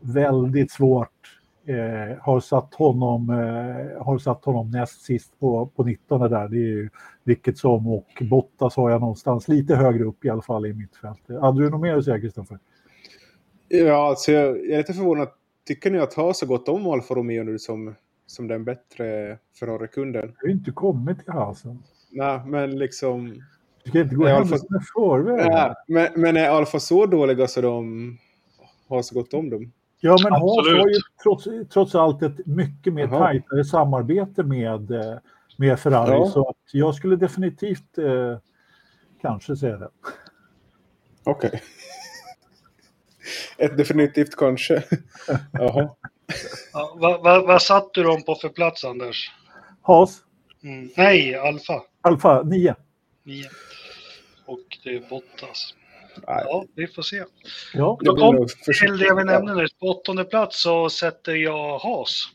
väldigt 0.00 0.70
svårt 0.70 1.38
eh, 1.66 2.18
har, 2.20 2.40
satt 2.40 2.74
honom, 2.74 3.30
eh, 3.30 4.04
har 4.04 4.18
satt 4.18 4.44
honom 4.44 4.70
näst 4.70 5.02
sist 5.02 5.40
på, 5.40 5.66
på 5.66 5.84
19 5.84 6.20
där. 6.20 6.48
Det 6.48 6.56
är 6.56 6.58
ju 6.58 6.90
vilket 7.24 7.58
som 7.58 7.86
och 7.86 8.08
Bottas 8.20 8.76
har 8.76 8.90
jag 8.90 9.00
någonstans 9.00 9.48
lite 9.48 9.76
högre 9.76 10.04
upp 10.04 10.24
i 10.24 10.30
alla 10.30 10.42
fall 10.42 10.66
i 10.66 10.72
mittfältet. 10.72 11.40
Hade 11.40 11.62
du 11.62 11.70
något 11.70 11.80
mer 11.80 11.96
att 11.96 12.04
säga 12.04 12.20
Kristoffer? 12.20 12.58
Ja, 13.68 14.08
alltså 14.08 14.32
jag, 14.32 14.48
jag 14.48 14.70
är 14.70 14.78
lite 14.78 14.92
förvånad. 14.92 15.28
Tycker 15.66 15.90
ni 15.90 15.98
att 15.98 16.14
Haas 16.14 16.40
har 16.40 16.48
gått 16.48 16.68
om 16.68 16.86
Alfa 16.86 17.14
Romeo 17.14 17.44
nu 17.44 17.58
som, 17.58 17.94
som 18.26 18.48
den 18.48 18.64
bättre 18.64 19.38
Ferrari-kunden? 19.60 20.34
Jag 20.40 20.48
har 20.48 20.52
inte 20.52 20.70
kommit 20.70 21.24
till 21.24 21.32
Haasen. 21.32 21.82
Nej, 22.10 22.40
men 22.46 22.78
liksom... 22.78 23.42
Du 23.84 23.90
ska 23.90 24.00
inte 24.00 24.14
gå 24.14 24.26
händelserna 24.26 24.78
i 24.80 24.84
förväg. 24.94 25.50
Nej, 25.50 25.74
men, 25.88 26.08
men 26.16 26.36
är 26.36 26.48
Alfa 26.48 26.80
så 26.80 27.06
dåliga 27.06 27.46
så 27.48 27.60
de 27.60 28.18
har 28.88 29.02
så 29.02 29.14
gått 29.14 29.34
om 29.34 29.50
dem? 29.50 29.72
Ja, 30.00 30.16
men 30.22 30.32
Haas 30.32 30.66
har 30.66 30.88
ju 30.88 31.00
trots, 31.22 31.48
trots 31.72 31.94
allt 31.94 32.22
ett 32.22 32.46
mycket 32.46 32.92
mer 32.92 33.04
Aha. 33.04 33.18
tajtare 33.18 33.64
samarbete 33.64 34.42
med, 34.42 34.90
eh, 34.90 35.18
med 35.56 35.80
Ferrari. 35.80 36.10
Ja. 36.10 36.26
Så 36.26 36.48
att 36.48 36.56
jag 36.72 36.94
skulle 36.94 37.16
definitivt 37.16 37.98
eh, 37.98 38.38
kanske 39.20 39.56
säga 39.56 39.76
det. 39.76 39.88
Okej. 41.24 41.48
Okay. 41.48 41.60
Ett 43.58 43.76
definitivt 43.76 44.36
kanske. 44.36 44.74
Jaha. 45.52 45.96
Ja, 46.72 46.96
vad, 46.96 47.22
vad, 47.22 47.46
vad 47.46 47.62
satt 47.62 47.94
du 47.94 48.02
dem 48.02 48.22
på 48.22 48.34
för 48.34 48.48
plats, 48.48 48.84
Anders? 48.84 49.30
Haas. 49.82 50.22
Mm. 50.62 50.90
Nej, 50.96 51.36
Alfa. 51.36 51.82
Alfa, 52.00 52.42
nio. 52.42 52.74
Nio. 53.22 53.50
Och 54.46 54.78
det 54.84 54.96
är 54.96 55.00
Bottas. 55.00 55.74
Ja, 56.26 56.64
vi 56.74 56.86
får 56.86 57.02
se. 57.02 57.24
Ja, 57.74 57.98
Då 58.00 58.16
kom 58.16 58.48
till 58.80 58.98
det 58.98 59.14
vi 59.14 59.24
nämnde 59.24 59.54
nu. 59.54 59.66
På 59.80 59.86
åttonde 59.86 60.24
plats 60.24 60.62
så 60.62 60.90
sätter 60.90 61.34
jag 61.34 61.78
Haas. 61.78 62.28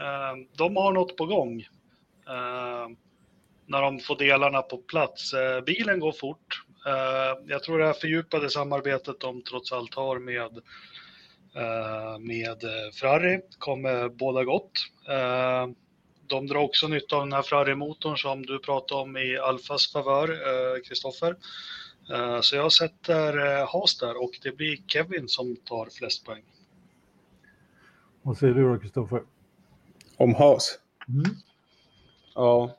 Ehm, 0.00 0.46
de 0.56 0.76
har 0.76 0.92
något 0.92 1.16
på 1.16 1.26
gång. 1.26 1.60
Ehm, 2.28 2.96
när 3.66 3.82
de 3.82 3.98
får 3.98 4.16
delarna 4.16 4.62
på 4.62 4.76
plats. 4.76 5.34
Ehm, 5.34 5.64
bilen 5.64 6.00
går 6.00 6.12
fort. 6.12 6.62
Jag 7.46 7.62
tror 7.62 7.78
det 7.78 7.86
här 7.86 7.92
fördjupade 7.92 8.50
samarbetet 8.50 9.20
de 9.20 9.42
trots 9.42 9.72
allt 9.72 9.94
har 9.94 10.18
med 10.18 10.60
med 12.20 12.56
Ferrari 13.00 13.40
kommer 13.58 14.08
båda 14.08 14.44
gott. 14.44 14.72
De 16.26 16.46
drar 16.46 16.60
också 16.60 16.88
nytta 16.88 17.16
av 17.16 17.22
den 17.22 17.32
här 17.32 17.42
Ferrari-motorn 17.42 18.16
som 18.16 18.46
du 18.46 18.58
pratade 18.58 19.00
om 19.00 19.16
i 19.16 19.38
Alfas 19.38 19.92
favör, 19.92 20.28
Kristoffer. 20.84 21.36
Eh, 22.12 22.40
så 22.40 22.56
jag 22.56 22.72
sätter 22.72 23.60
eh, 23.60 23.68
Haas 23.72 23.98
där 23.98 24.22
och 24.22 24.30
det 24.42 24.56
blir 24.56 24.76
Kevin 24.86 25.28
som 25.28 25.56
tar 25.56 25.88
flest 25.98 26.24
poäng. 26.24 26.42
Vad 28.22 28.38
säger 28.38 28.54
du 28.54 28.72
då, 28.72 28.78
Kristoffer? 28.78 29.22
Om 30.16 30.34
Haas? 30.34 30.78
Mm. 31.08 31.36
Ja. 32.34 32.78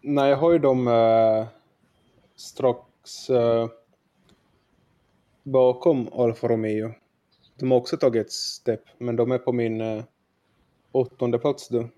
Nej, 0.00 0.30
jag 0.30 0.36
har 0.36 0.52
ju 0.52 0.58
dem 0.58 0.88
eh, 0.88 1.46
strax 3.04 3.30
eh, 3.30 3.68
bakom 5.42 6.08
Alfa 6.12 6.48
Romeo. 6.48 6.94
De 7.58 7.70
har 7.70 7.78
också 7.78 7.96
tagit 7.96 8.26
ett 8.26 8.32
steg, 8.32 8.78
men 8.98 9.16
de 9.16 9.32
är 9.32 9.38
på 9.38 9.52
min 9.52 9.80
eh, 9.80 10.04
åttonde 10.92 11.38
plats 11.38 11.68
då. 11.68 11.88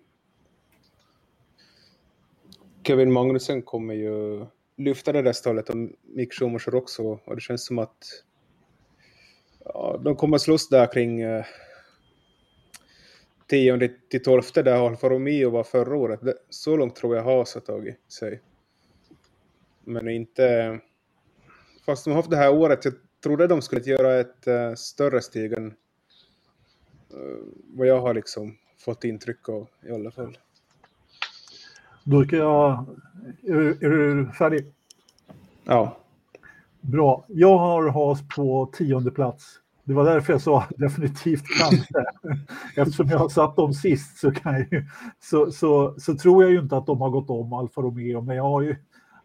Kevin 2.86 3.12
Magnussen 3.12 3.62
kommer 3.62 3.94
ju 3.94 4.46
lyfta 4.76 5.12
det 5.12 5.22
där 5.22 5.32
stallet 5.32 5.68
och 5.70 5.76
Mick 6.02 6.32
Schumacher 6.32 6.74
också. 6.74 7.02
Och 7.24 7.34
det 7.34 7.40
känns 7.40 7.66
som 7.66 7.78
att 7.78 8.04
ja, 9.64 10.00
de 10.04 10.16
kommer 10.16 10.38
slåss 10.38 10.68
där 10.68 10.92
kring 10.92 11.20
eh, 11.20 11.44
10 13.46 13.90
till 14.10 14.22
12 14.22 14.42
där 14.54 14.86
Alfa 14.86 15.08
Romeo 15.08 15.50
var 15.50 15.64
förra 15.64 15.96
året. 15.96 16.20
Det, 16.22 16.34
så 16.48 16.76
långt 16.76 16.96
tror 16.96 17.16
jag 17.16 17.24
Haas 17.24 17.54
har 17.54 17.60
tagit 17.60 18.12
sig. 18.12 18.40
Men 19.84 20.08
inte... 20.08 20.80
Fast 21.86 22.04
de 22.04 22.10
har 22.10 22.16
haft 22.16 22.30
det 22.30 22.36
här 22.36 22.54
året, 22.54 22.84
jag 22.84 22.94
trodde 23.22 23.46
de 23.46 23.62
skulle 23.62 23.80
göra 23.80 24.20
ett 24.20 24.48
uh, 24.48 24.74
större 24.74 25.20
steg 25.20 25.52
än 25.52 25.66
uh, 25.66 25.72
vad 27.74 27.86
jag 27.86 28.00
har 28.00 28.14
liksom 28.14 28.56
fått 28.78 29.04
intryck 29.04 29.48
av 29.48 29.68
i 29.82 29.92
alla 29.92 30.10
fall. 30.10 30.38
Då 32.04 32.24
ska 32.24 32.36
jag... 32.36 32.86
Är, 33.42 33.84
är 33.84 33.90
du 33.90 34.32
färdig? 34.38 34.72
Ja. 35.64 35.96
Bra. 36.80 37.24
Jag 37.28 37.58
har 37.58 37.88
Haas 37.88 38.20
på 38.36 38.70
tionde 38.72 39.10
plats. 39.10 39.60
Det 39.84 39.94
var 39.94 40.04
därför 40.04 40.32
jag 40.32 40.42
sa 40.42 40.64
definitivt 40.76 41.44
kanske. 41.58 42.04
Eftersom 42.76 43.08
jag 43.08 43.18
har 43.18 43.28
satt 43.28 43.56
dem 43.56 43.74
sist 43.74 44.18
så, 44.18 44.32
kan 44.32 44.52
jag 44.52 44.72
ju, 44.72 44.86
så, 45.20 45.52
så, 45.52 45.94
så 45.98 46.16
tror 46.16 46.42
jag 46.42 46.52
ju 46.52 46.58
inte 46.58 46.76
att 46.76 46.86
de 46.86 47.00
har 47.00 47.10
gått 47.10 47.30
om 47.30 47.52
Alfa 47.52 47.80
Romeo. 47.80 48.20
Men 48.20 48.36
jag 48.36 48.42
har 48.42 48.62
ju 48.62 48.76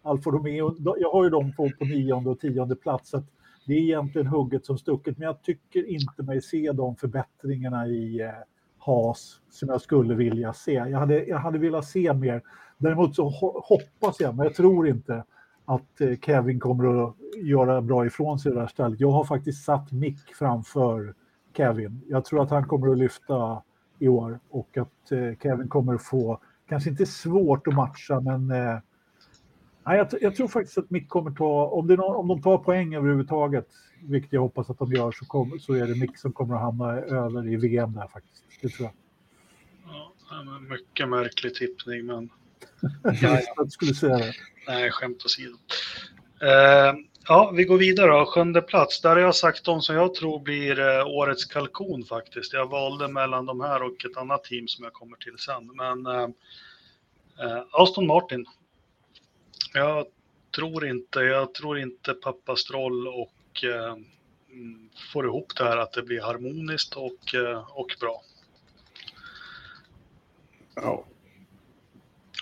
Alfa 0.03 0.29
Romeo, 0.29 0.75
jag 0.99 1.11
har 1.11 1.23
ju 1.23 1.29
dem 1.29 1.53
på, 1.57 1.71
på 1.79 1.85
nionde 1.85 2.29
och 2.29 2.39
tionde 2.39 2.75
plats. 2.75 3.09
Så 3.09 3.23
det 3.65 3.73
är 3.73 3.81
egentligen 3.81 4.27
hugget 4.27 4.65
som 4.65 4.77
stucket. 4.77 5.17
Men 5.17 5.25
jag 5.25 5.41
tycker 5.41 5.89
inte 5.89 6.23
mig 6.23 6.41
se 6.41 6.71
de 6.71 6.95
förbättringarna 6.95 7.87
i 7.87 8.21
eh, 8.21 8.29
Haas 8.77 9.41
som 9.49 9.69
jag 9.69 9.81
skulle 9.81 10.15
vilja 10.15 10.53
se. 10.53 10.73
Jag 10.73 10.99
hade, 10.99 11.25
jag 11.25 11.37
hade 11.37 11.59
velat 11.59 11.85
se 11.85 12.13
mer. 12.13 12.41
Däremot 12.77 13.15
så 13.15 13.29
hoppas 13.63 14.19
jag, 14.19 14.35
men 14.35 14.45
jag 14.45 14.55
tror 14.55 14.87
inte 14.87 15.23
att 15.65 16.01
eh, 16.01 16.17
Kevin 16.21 16.59
kommer 16.59 17.03
att 17.03 17.15
göra 17.43 17.81
bra 17.81 18.05
ifrån 18.05 18.39
sig 18.39 18.51
i 18.51 18.55
det 18.55 18.61
här 18.61 18.67
stället. 18.67 18.99
Jag 18.99 19.11
har 19.11 19.23
faktiskt 19.23 19.65
satt 19.65 19.91
Mick 19.91 20.35
framför 20.35 21.13
Kevin. 21.57 22.01
Jag 22.07 22.25
tror 22.25 22.43
att 22.43 22.49
han 22.49 22.67
kommer 22.67 22.91
att 22.91 22.97
lyfta 22.97 23.61
i 23.99 24.07
år 24.07 24.39
och 24.49 24.77
att 24.77 25.11
eh, 25.11 25.37
Kevin 25.43 25.67
kommer 25.67 25.93
att 25.93 26.03
få, 26.03 26.39
kanske 26.69 26.89
inte 26.89 27.05
svårt 27.05 27.67
att 27.67 27.75
matcha, 27.75 28.19
men 28.19 28.51
eh, 28.51 28.77
eh, 29.91 29.97
jag, 29.97 30.07
jag, 30.21 30.35
tror 30.35 30.47
faktiskt 30.47 30.77
att 30.77 30.89
Mick 30.89 31.09
kommer 31.09 31.31
ta, 31.31 31.65
om, 31.65 31.87
det 31.87 31.95
någon, 31.95 32.15
om 32.15 32.27
de 32.27 32.41
tar 32.41 32.57
poäng 32.57 32.95
överhuvudtaget, 32.95 33.67
vilket 34.01 34.33
jag 34.33 34.41
hoppas 34.41 34.69
att 34.69 34.79
de 34.79 34.93
gör, 34.93 35.11
så, 35.11 35.25
kom, 35.25 35.59
så 35.59 35.73
är 35.73 35.87
det 35.87 35.95
Mick 35.95 36.17
som 36.17 36.31
kommer 36.31 36.55
att 36.55 36.61
hamna 36.61 36.93
över 36.93 37.47
i 37.47 37.55
VM 37.55 37.93
där 37.93 38.07
faktiskt. 38.07 38.43
Det 38.61 38.69
tror 38.69 38.85
jag. 38.85 38.93
Ja, 40.29 40.59
mycket 40.69 41.09
märklig 41.09 41.55
tippning, 41.55 42.05
men... 42.05 42.29
jag 43.03 43.35
visste 43.35 43.51
att 43.57 43.65
du 43.65 43.71
skulle 43.71 43.93
säga 43.93 44.17
det. 44.17 44.33
Nej, 44.67 44.91
skämt 44.91 45.25
åsido. 45.25 45.57
Uh, 46.43 46.99
ja, 47.27 47.51
vi 47.55 47.63
går 47.63 47.77
vidare 47.77 48.11
då. 48.11 48.25
Sjunde 48.25 48.61
plats. 48.61 49.01
Där 49.01 49.09
har 49.09 49.17
jag 49.17 49.35
sagt 49.35 49.65
de 49.65 49.81
som 49.81 49.95
jag 49.95 50.13
tror 50.13 50.39
blir 50.39 50.79
uh, 50.79 51.07
årets 51.07 51.45
kalkon 51.45 52.03
faktiskt. 52.03 52.53
Jag 52.53 52.69
valde 52.69 53.07
mellan 53.07 53.45
de 53.45 53.61
här 53.61 53.83
och 53.83 54.05
ett 54.05 54.17
annat 54.17 54.43
team 54.43 54.67
som 54.67 54.83
jag 54.83 54.93
kommer 54.93 55.17
till 55.17 55.37
sen. 55.37 55.71
Men 55.75 56.07
uh, 56.07 56.29
Aston 57.71 58.07
Martin. 58.07 58.45
Jag 59.73 60.05
tror 60.55 60.87
inte, 60.87 61.19
jag 61.19 61.53
tror 61.53 61.79
inte 61.79 62.13
pappa 62.13 62.55
Stroll 62.55 63.07
och 63.07 63.63
mm, 64.51 64.89
får 65.13 65.25
ihop 65.25 65.55
det 65.55 65.63
här 65.63 65.77
att 65.77 65.93
det 65.93 66.01
blir 66.01 66.21
harmoniskt 66.21 66.95
och, 66.95 67.35
och 67.69 67.95
bra. 67.99 68.21
Ja. 70.75 71.05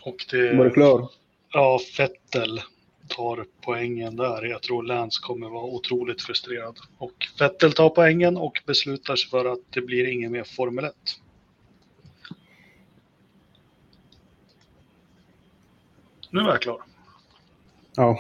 Och 0.02 0.26
det... 0.32 0.58
Var 0.58 0.66
du 0.66 0.72
klar? 0.72 1.10
Ja, 1.52 1.80
Fettel 1.98 2.62
tar 3.08 3.46
poängen 3.62 4.16
där. 4.16 4.46
Jag 4.46 4.62
tror 4.62 4.84
Lance 4.84 5.20
kommer 5.22 5.50
vara 5.50 5.66
otroligt 5.66 6.22
frustrerad. 6.22 6.80
Och 6.98 7.28
Fettel 7.40 7.74
tar 7.74 7.90
poängen 7.90 8.38
och 8.38 8.62
beslutar 8.66 9.16
sig 9.16 9.30
för 9.30 9.46
att 9.46 9.60
det 9.70 9.82
blir 9.82 10.08
ingen 10.08 10.32
mer 10.32 10.44
Formel 10.44 10.86
1. 10.86 10.94
Nu 16.30 16.40
är 16.40 16.48
jag 16.48 16.62
klar. 16.62 16.84
Ja. 17.98 18.20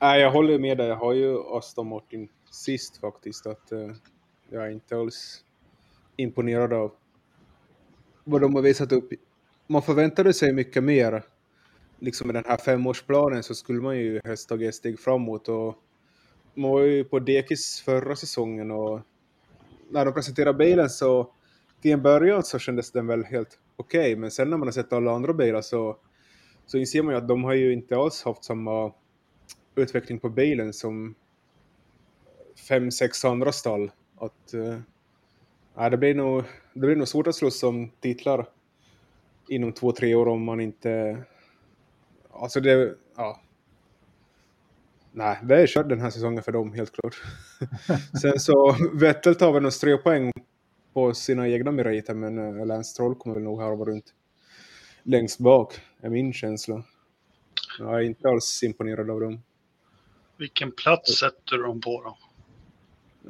Nej, 0.00 0.20
jag 0.20 0.30
håller 0.30 0.58
med 0.58 0.78
dig. 0.78 0.88
Jag 0.88 0.96
har 0.96 1.12
ju 1.12 1.38
Aston 1.38 1.88
Martin 1.88 2.28
sist 2.50 2.96
faktiskt. 2.96 3.46
Att 3.46 3.72
uh, 3.72 3.92
jag 4.50 4.66
är 4.66 4.70
inte 4.70 4.96
alls 4.96 5.44
imponerad 6.16 6.72
av 6.72 6.92
vad 8.24 8.40
de 8.40 8.54
har 8.54 8.62
visat 8.62 8.92
upp. 8.92 9.10
Man 9.66 9.82
förväntade 9.82 10.32
sig 10.32 10.52
mycket 10.52 10.84
mer 10.84 11.22
liksom 11.98 12.26
med 12.26 12.34
den 12.34 12.44
här 12.46 12.56
femårsplanen 12.56 13.42
så 13.42 13.54
skulle 13.54 13.80
man 13.80 13.98
ju 13.98 14.20
helst 14.24 14.48
tagit 14.48 14.68
ett 14.68 14.74
steg 14.74 15.00
framåt 15.00 15.48
och 15.48 15.74
man 16.54 16.70
var 16.70 16.80
ju 16.80 17.04
på 17.04 17.18
dekis 17.18 17.80
förra 17.80 18.16
säsongen 18.16 18.70
och 18.70 19.00
när 19.90 20.04
de 20.04 20.14
presenterade 20.14 20.58
bilen 20.58 20.90
så 20.90 21.32
till 21.82 21.92
en 21.92 22.02
början 22.02 22.42
så 22.42 22.58
kändes 22.58 22.92
den 22.92 23.06
väl 23.06 23.24
helt 23.24 23.58
okej 23.76 24.00
okay, 24.00 24.16
men 24.16 24.30
sen 24.30 24.50
när 24.50 24.56
man 24.56 24.68
har 24.68 24.72
sett 24.72 24.92
alla 24.92 25.12
andra 25.12 25.32
bilar 25.32 25.62
så 25.62 25.96
så 26.68 26.78
inser 26.78 27.02
man 27.02 27.14
ju 27.14 27.18
att 27.18 27.28
de 27.28 27.44
har 27.44 27.52
ju 27.52 27.72
inte 27.72 27.96
alls 27.96 28.22
haft 28.22 28.44
samma 28.44 28.92
utveckling 29.74 30.18
på 30.18 30.28
bilen 30.28 30.72
som 30.72 31.14
fem, 32.68 32.90
sex 32.90 33.24
andra 33.24 33.52
stall. 33.52 33.90
Att, 34.16 34.54
äh, 35.74 35.90
det, 35.90 35.96
blir 35.96 36.14
nog, 36.14 36.44
det 36.72 36.80
blir 36.80 36.96
nog 36.96 37.08
svårt 37.08 37.26
att 37.26 37.34
slåss 37.34 37.62
om 37.62 37.90
titlar 38.00 38.48
inom 39.48 39.72
två, 39.72 39.92
tre 39.92 40.14
år 40.14 40.28
om 40.28 40.44
man 40.44 40.60
inte... 40.60 41.22
Alltså 42.30 42.60
det... 42.60 42.94
Ja. 43.16 43.40
Nej, 45.12 45.38
det 45.42 45.62
är 45.62 45.66
kört 45.66 45.88
den 45.88 46.00
här 46.00 46.10
säsongen 46.10 46.42
för 46.42 46.52
dem, 46.52 46.72
helt 46.72 46.92
klart. 46.92 47.22
Sen 48.20 48.40
så, 48.40 48.76
Vettel 48.94 49.34
tar 49.34 49.52
väl 49.52 49.62
några 49.62 49.98
poäng 49.98 50.32
på 50.92 51.14
sina 51.14 51.48
egna 51.48 51.70
meriter, 51.70 52.14
men 52.14 52.38
uh, 52.38 52.66
Lance 52.66 52.96
Troll 52.96 53.14
kommer 53.14 53.34
väl 53.34 53.44
nog 53.44 53.60
harva 53.60 53.84
runt 53.84 54.14
längst 55.02 55.38
bak, 55.38 55.80
är 56.00 56.10
min 56.10 56.32
känsla. 56.32 56.82
Jag 57.78 57.94
är 57.94 58.00
inte 58.00 58.28
alls 58.28 58.62
imponerad 58.62 59.10
av 59.10 59.20
dem. 59.20 59.42
Vilken 60.36 60.72
plats 60.72 61.18
sätter 61.18 61.56
du 61.56 61.62
dem 61.62 61.80
på 61.80 62.02
då? 62.02 62.18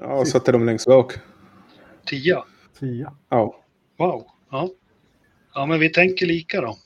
Ja, 0.01 0.25
satte 0.25 0.53
dem 0.53 0.67
längst 0.67 0.87
bak. 0.87 1.13
Tia? 2.07 2.45
Tia. 2.79 3.15
Ja. 3.29 3.65
Wow. 3.97 4.27
Ja. 4.51 4.71
Ja, 5.55 5.67
men 5.67 5.81
vi 5.81 5.91
tänker 5.91 6.27
lika 6.27 6.61
då. 6.61 6.79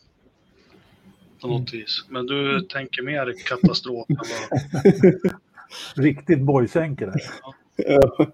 På 1.41 1.49
något 1.49 1.73
mm. 1.73 1.81
vis. 1.81 2.05
Men 2.09 2.27
du 2.27 2.61
tänker 2.61 3.03
mer 3.03 3.35
katastrof 3.47 4.07
än 4.11 4.17
vad... 4.17 5.43
Riktigt 6.05 6.41
boysänke 6.41 7.07
där. 7.07 7.23
Ja. 7.77 8.27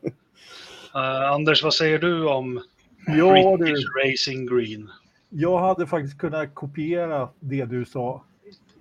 Uh, 0.95 1.33
Anders, 1.33 1.63
vad 1.63 1.75
säger 1.75 1.99
du 1.99 2.29
om 2.29 2.63
ja, 3.07 3.57
British 3.57 3.85
du... 3.95 4.11
Racing 4.11 4.47
Green? 4.47 4.91
Jag 5.29 5.59
hade 5.59 5.87
faktiskt 5.87 6.19
kunnat 6.19 6.55
kopiera 6.55 7.29
det 7.41 7.65
du 7.65 7.85
sa 7.85 8.25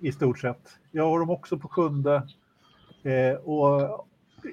i 0.00 0.12
stort 0.12 0.38
sett. 0.38 0.78
Jag 0.90 1.10
har 1.10 1.18
dem 1.18 1.30
också 1.30 1.58
på 1.58 1.68
sjunde 1.68 2.28
eh, 3.02 3.34
och 3.34 4.06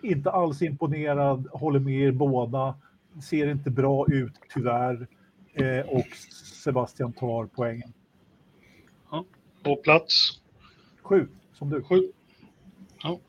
inte 0.03 0.31
alls 0.31 0.61
imponerad, 0.61 1.47
håller 1.51 1.79
med 1.79 2.01
er 2.01 2.11
båda. 2.11 2.75
Ser 3.23 3.47
inte 3.51 3.69
bra 3.69 4.05
ut 4.07 4.33
tyvärr 4.53 5.07
eh, 5.53 5.85
och 5.87 6.07
Sebastian 6.63 7.13
tar 7.13 7.45
poängen. 7.45 7.93
Ja, 9.11 9.25
på 9.63 9.75
plats? 9.75 10.41
Sju, 11.01 11.27
som 11.53 11.69
du. 11.69 11.83
Sju. 11.83 12.11
Ja. 13.03 13.19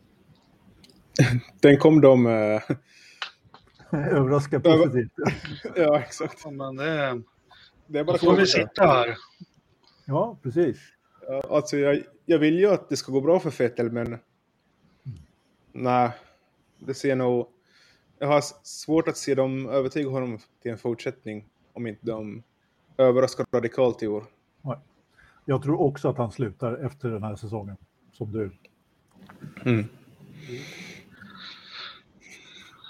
Den 1.61 1.79
kom 1.79 2.01
de... 2.01 2.27
Eh... 2.27 2.63
Överraska 3.91 4.61
positivt. 4.61 5.13
ja, 5.77 5.99
exakt. 5.99 6.41
Ja, 6.45 6.51
men 6.51 6.77
det, 6.77 7.23
det 7.87 7.99
är 7.99 8.05
bara 8.05 8.19
får 8.19 8.37
vi 8.37 8.47
sitta 8.47 8.87
här. 8.87 9.17
Ja, 10.05 10.39
precis. 10.43 10.77
Alltså, 11.51 11.77
jag, 11.77 12.03
jag 12.25 12.39
vill 12.39 12.59
ju 12.59 12.67
att 12.67 12.89
det 12.89 12.97
ska 12.97 13.13
gå 13.13 13.21
bra 13.21 13.41
för 13.41 13.51
Fettel, 13.51 13.93
men... 13.93 14.07
Mm. 14.07 14.19
Nej, 15.73 16.11
det 16.79 16.95
ser 16.95 17.17
nog... 17.17 17.49
Jag 18.19 18.29
har 18.29 18.43
svårt 18.63 19.09
att 19.09 19.17
se 19.17 19.35
dem 19.35 19.69
övertyga 19.69 20.11
honom 20.11 20.39
till 20.63 20.71
en 20.71 20.79
fortsättning 20.79 21.49
om 21.73 21.87
inte 21.87 22.07
de 22.07 22.43
överraskar 22.97 23.47
radikalt 23.53 24.03
i 24.03 24.07
år. 24.07 24.25
Jag 25.45 25.63
tror 25.63 25.81
också 25.81 26.09
att 26.09 26.19
han 26.19 26.33
slutar 26.33 26.87
efter 26.87 27.09
den 27.09 27.23
här 27.23 27.37
säsongen, 27.37 27.77
som 28.13 28.33
du. 28.33 28.51
Mm. 29.65 29.85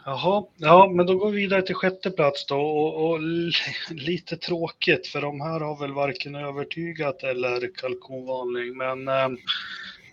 Jaha, 0.08 0.44
ja, 0.56 0.92
men 0.94 1.06
då 1.06 1.14
går 1.14 1.30
vi 1.30 1.36
vidare 1.36 1.62
till 1.62 1.74
sjätte 1.74 2.10
plats 2.10 2.46
då 2.46 2.60
och, 2.60 3.10
och, 3.10 3.20
lite 3.90 4.36
tråkigt 4.36 5.06
för 5.06 5.20
de 5.20 5.40
här 5.40 5.60
har 5.60 5.80
väl 5.80 5.92
varken 5.92 6.34
övertygat 6.34 7.22
eller 7.22 7.70
kalkonvarning, 7.74 8.76
men 8.76 9.08
eh, 9.08 9.28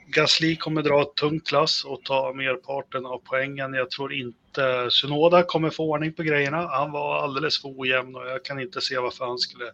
Gasly 0.08 0.56
kommer 0.56 0.82
dra 0.82 1.01
ett 1.01 1.15
tungt 1.15 1.47
klass 1.47 1.84
och 1.86 2.03
ta 2.03 2.34
merparten 2.34 3.06
av 3.06 3.21
poängen. 3.25 3.73
Jag 3.73 3.89
tror 3.89 4.13
inte 4.13 4.88
Sunoda 4.91 5.43
kommer 5.43 5.69
få 5.69 5.84
ordning 5.84 6.13
på 6.13 6.23
grejerna. 6.23 6.67
Han 6.67 6.91
var 6.91 7.23
alldeles 7.23 7.62
för 7.62 7.79
ojämn 7.79 8.15
och 8.15 8.27
jag 8.27 8.45
kan 8.45 8.60
inte 8.60 8.82
se 8.82 8.97
varför 8.97 9.25
han 9.25 9.38
skulle 9.38 9.71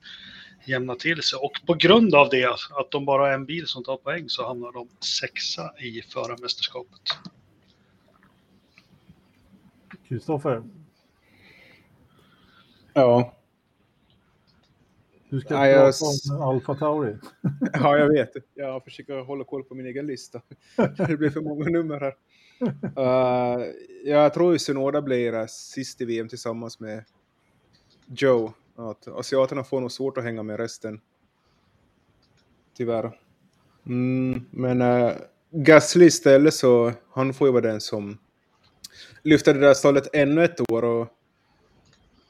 jämna 0.65 0.95
till 0.95 1.23
sig. 1.23 1.39
Och 1.39 1.59
på 1.65 1.73
grund 1.73 2.15
av 2.15 2.29
det, 2.29 2.45
att 2.45 2.91
de 2.91 3.05
bara 3.05 3.21
har 3.21 3.33
en 3.33 3.45
bil 3.45 3.67
som 3.67 3.83
tar 3.83 3.97
poäng, 3.97 4.29
så 4.29 4.47
hamnar 4.47 4.71
de 4.71 4.89
sexa 4.99 5.71
i 5.79 6.01
förarmästerskapet. 6.01 7.01
Kristoffer? 10.09 10.63
Ja. 12.93 13.35
Du 15.29 15.39
ska 15.39 15.53
ja, 15.53 15.91
prata 15.91 16.05
jag... 16.25 16.41
om 16.41 16.47
Alfa 16.47 16.75
Tauri. 16.75 17.17
ja, 17.73 17.97
jag 17.97 18.07
vet. 18.07 18.31
Jag 18.53 18.83
försöker 18.83 19.19
hålla 19.19 19.43
koll 19.43 19.63
på 19.63 19.75
min 19.75 19.85
egen 19.85 20.07
lista. 20.07 20.41
det 21.07 21.17
blir 21.17 21.29
för 21.29 21.41
många 21.41 21.65
nummer 21.65 21.99
här. 21.99 22.15
Uh, 22.97 23.65
jag 24.03 24.33
tror 24.33 24.53
ju 24.53 24.59
Sunoda 24.59 25.01
blir 25.01 25.47
sist 25.47 26.01
i 26.01 26.05
VM 26.05 26.29
tillsammans 26.29 26.79
med 26.79 27.03
Joe. 28.05 28.53
Att 28.75 29.07
asiaterna 29.07 29.63
får 29.63 29.81
nog 29.81 29.91
svårt 29.91 30.17
att 30.17 30.23
hänga 30.23 30.43
med 30.43 30.59
resten. 30.59 31.01
Tyvärr. 32.77 33.19
Mm, 33.85 34.45
men 34.51 34.81
uh, 34.81 35.11
Gasly 35.51 36.05
istället 36.05 36.53
så, 36.53 36.93
han 37.11 37.33
får 37.33 37.47
ju 37.47 37.51
vara 37.51 37.61
den 37.61 37.81
som 37.81 38.17
lyfter 39.23 39.53
det 39.53 39.59
där 39.59 39.73
stallet 39.73 40.07
ännu 40.13 40.43
ett 40.43 40.71
år. 40.71 40.83
Och 40.83 41.07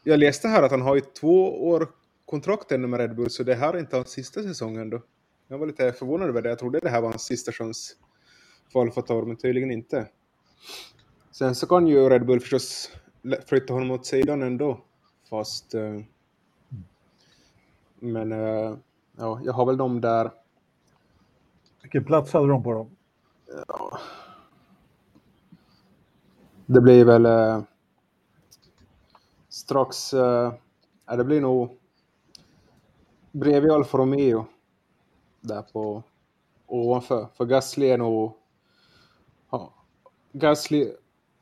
jag 0.03 0.19
läste 0.19 0.47
här 0.47 0.63
att 0.63 0.71
han 0.71 0.81
har 0.81 0.95
ju 0.95 1.01
två 1.01 1.67
år 1.69 1.87
kontrakt 2.25 2.71
ännu 2.71 2.87
med 2.87 2.99
Red 2.99 3.15
Bull, 3.15 3.29
så 3.29 3.43
det 3.43 3.55
här 3.55 3.73
är 3.73 3.79
inte 3.79 3.95
hans 3.95 4.09
sista 4.09 4.43
säsong 4.43 4.77
ändå. 4.77 5.01
Jag 5.47 5.57
var 5.57 5.67
lite 5.67 5.91
förvånad 5.91 6.29
över 6.29 6.41
det. 6.41 6.49
Jag 6.49 6.59
trodde 6.59 6.79
det 6.79 6.89
här 6.89 7.01
var 7.01 7.09
hans 7.09 7.23
sista 7.23 7.51
chans 7.51 7.95
för 8.71 8.81
Alfa 8.81 9.25
men 9.25 9.37
tydligen 9.37 9.71
inte. 9.71 10.07
Sen 11.31 11.55
så 11.55 11.67
kan 11.67 11.87
ju 11.87 12.09
Red 12.09 12.25
Bull 12.25 12.39
förstås 12.39 12.91
flytta 13.45 13.73
honom 13.73 13.91
åt 13.91 14.05
sidan 14.05 14.43
ändå, 14.43 14.81
fast... 15.29 15.75
Uh, 15.75 16.01
men 17.99 18.31
uh, 18.31 18.77
ja, 19.17 19.41
jag 19.43 19.53
har 19.53 19.65
väl 19.65 19.77
dem 19.77 20.01
där. 20.01 20.31
Vilken 21.81 22.05
plats 22.05 22.33
hade 22.33 22.47
de 22.47 22.63
på 22.63 22.73
dem? 22.73 22.95
Ja. 23.67 23.99
Det 26.71 26.81
blir 26.81 27.05
väl 27.05 27.25
eh, 27.25 27.61
strax... 29.49 30.13
Eh, 30.13 30.53
ja, 31.05 31.15
det 31.15 31.23
blir 31.23 31.41
nog 31.41 31.77
bredvid 33.31 33.71
Alfa 33.71 33.97
Romeo. 33.97 34.45
Där 35.41 35.61
på 35.61 36.03
ovanför. 36.67 37.27
För 37.33 37.45
Gasly 37.45 37.87
är 37.87 37.97
nog... 37.97 38.33
Ja, 39.51 39.73
Gasly 40.31 40.91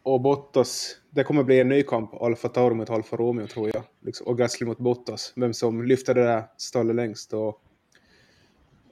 och 0.04 0.22
Bottas. 0.22 0.98
Det 1.10 1.24
kommer 1.24 1.44
bli 1.44 1.60
en 1.60 1.70
ny 1.70 1.84
kamp. 1.84 2.14
Alfa 2.14 2.50
Tauri 2.50 2.76
mot 2.76 2.90
Alfa 2.90 3.18
Romeo 3.18 3.48
tror 3.48 3.72
jag. 3.74 3.84
Liksom, 4.00 4.28
och 4.28 4.38
Gasly 4.38 4.68
mot 4.68 4.78
Bottas. 4.78 5.34
Vem 5.36 5.54
som 5.54 5.84
lyfter 5.84 6.14
det 6.16 6.24
där 6.24 6.44
stallet 6.58 6.96
längst. 6.96 7.34
Och, 7.34 7.62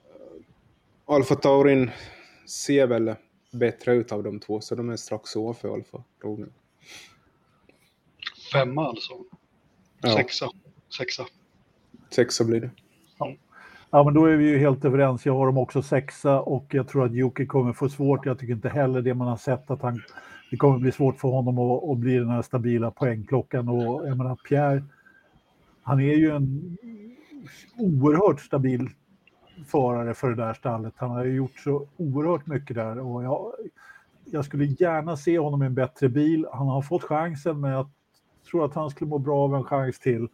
eh, 0.06 0.42
Alfa 1.06 1.36
Taurin 1.36 1.92
ser 2.48 2.88
väl 2.88 3.16
bättre 3.56 3.94
ut 3.94 4.12
av 4.12 4.24
de 4.24 4.40
två. 4.40 4.62
Så 4.62 4.76
de 4.76 4.90
är 4.90 4.96
strax 4.96 5.36
ovanför 5.36 5.74
Alfa 5.74 6.04
Romeo. 6.24 6.50
Femma 8.54 8.88
alltså? 8.88 9.14
Sexa? 10.18 10.50
Sexa? 10.98 11.26
Sexa 12.10 12.44
blir 12.44 12.62
det. 12.62 12.70
Ja. 13.90 14.04
men 14.04 14.14
då 14.14 14.26
är 14.26 14.38
vi 14.38 14.50
ju 14.50 14.58
helt 14.58 14.86
överens. 14.86 15.26
Jag 15.26 15.36
har 15.36 15.46
dem 15.46 15.58
också 15.58 15.82
sexa 15.82 16.42
och 16.42 16.66
jag 16.70 16.88
tror 16.88 17.06
att 17.06 17.14
Jocke 17.14 17.46
kommer 17.46 17.74
få 17.74 17.90
svårt. 17.90 18.26
Jag 18.26 18.40
tycker 18.40 18.54
inte 18.54 18.70
heller 18.70 19.02
det 19.02 19.14
man 19.14 19.28
har 19.28 19.38
sett 19.38 19.72
att 19.72 19.82
han, 19.82 20.02
det 20.52 20.58
kommer 20.58 20.80
bli 20.80 20.92
svårt 20.92 21.20
för 21.20 21.28
honom 21.28 21.60
att, 21.60 21.90
att 21.90 21.98
bli 21.98 22.18
den 22.18 22.30
här 22.30 22.42
stabila 22.42 22.92
poängklockan 22.92 23.70
och 23.70 24.08
jag 24.08 24.18
menar 24.18 24.36
Pierre, 24.36 24.84
han 25.82 26.00
är 26.00 26.16
ju 26.16 26.32
en 26.32 26.78
oerhört 27.78 28.42
stabil 28.42 28.90
förare 29.68 30.14
för 30.14 30.30
det 30.30 30.36
där 30.36 30.54
stallet. 30.54 30.94
Han 30.98 31.10
har 31.10 31.26
ju 31.26 31.36
gjort 31.36 31.60
så 31.60 31.88
oerhört 31.98 32.48
mycket 32.48 32.76
där 32.76 33.00
och 33.00 33.24
jag, 33.24 33.52
jag 34.26 34.46
skulle 34.46 34.66
gärna 34.66 35.18
se 35.18 35.40
honom 35.40 35.64
i 35.64 35.66
en 35.66 35.74
bättre 35.74 36.10
bil. 36.10 36.46
Han 36.54 36.68
har 36.68 36.82
fått 36.82 37.04
chansen 37.04 37.60
men 37.62 37.72
jag 37.72 37.90
tror 38.52 38.66
att 38.66 38.74
han 38.74 38.90
skulle 38.90 39.10
må 39.10 39.18
bra 39.18 39.44
av 39.44 39.56
en 39.56 39.64
chans 39.64 40.00
till. 40.00 40.28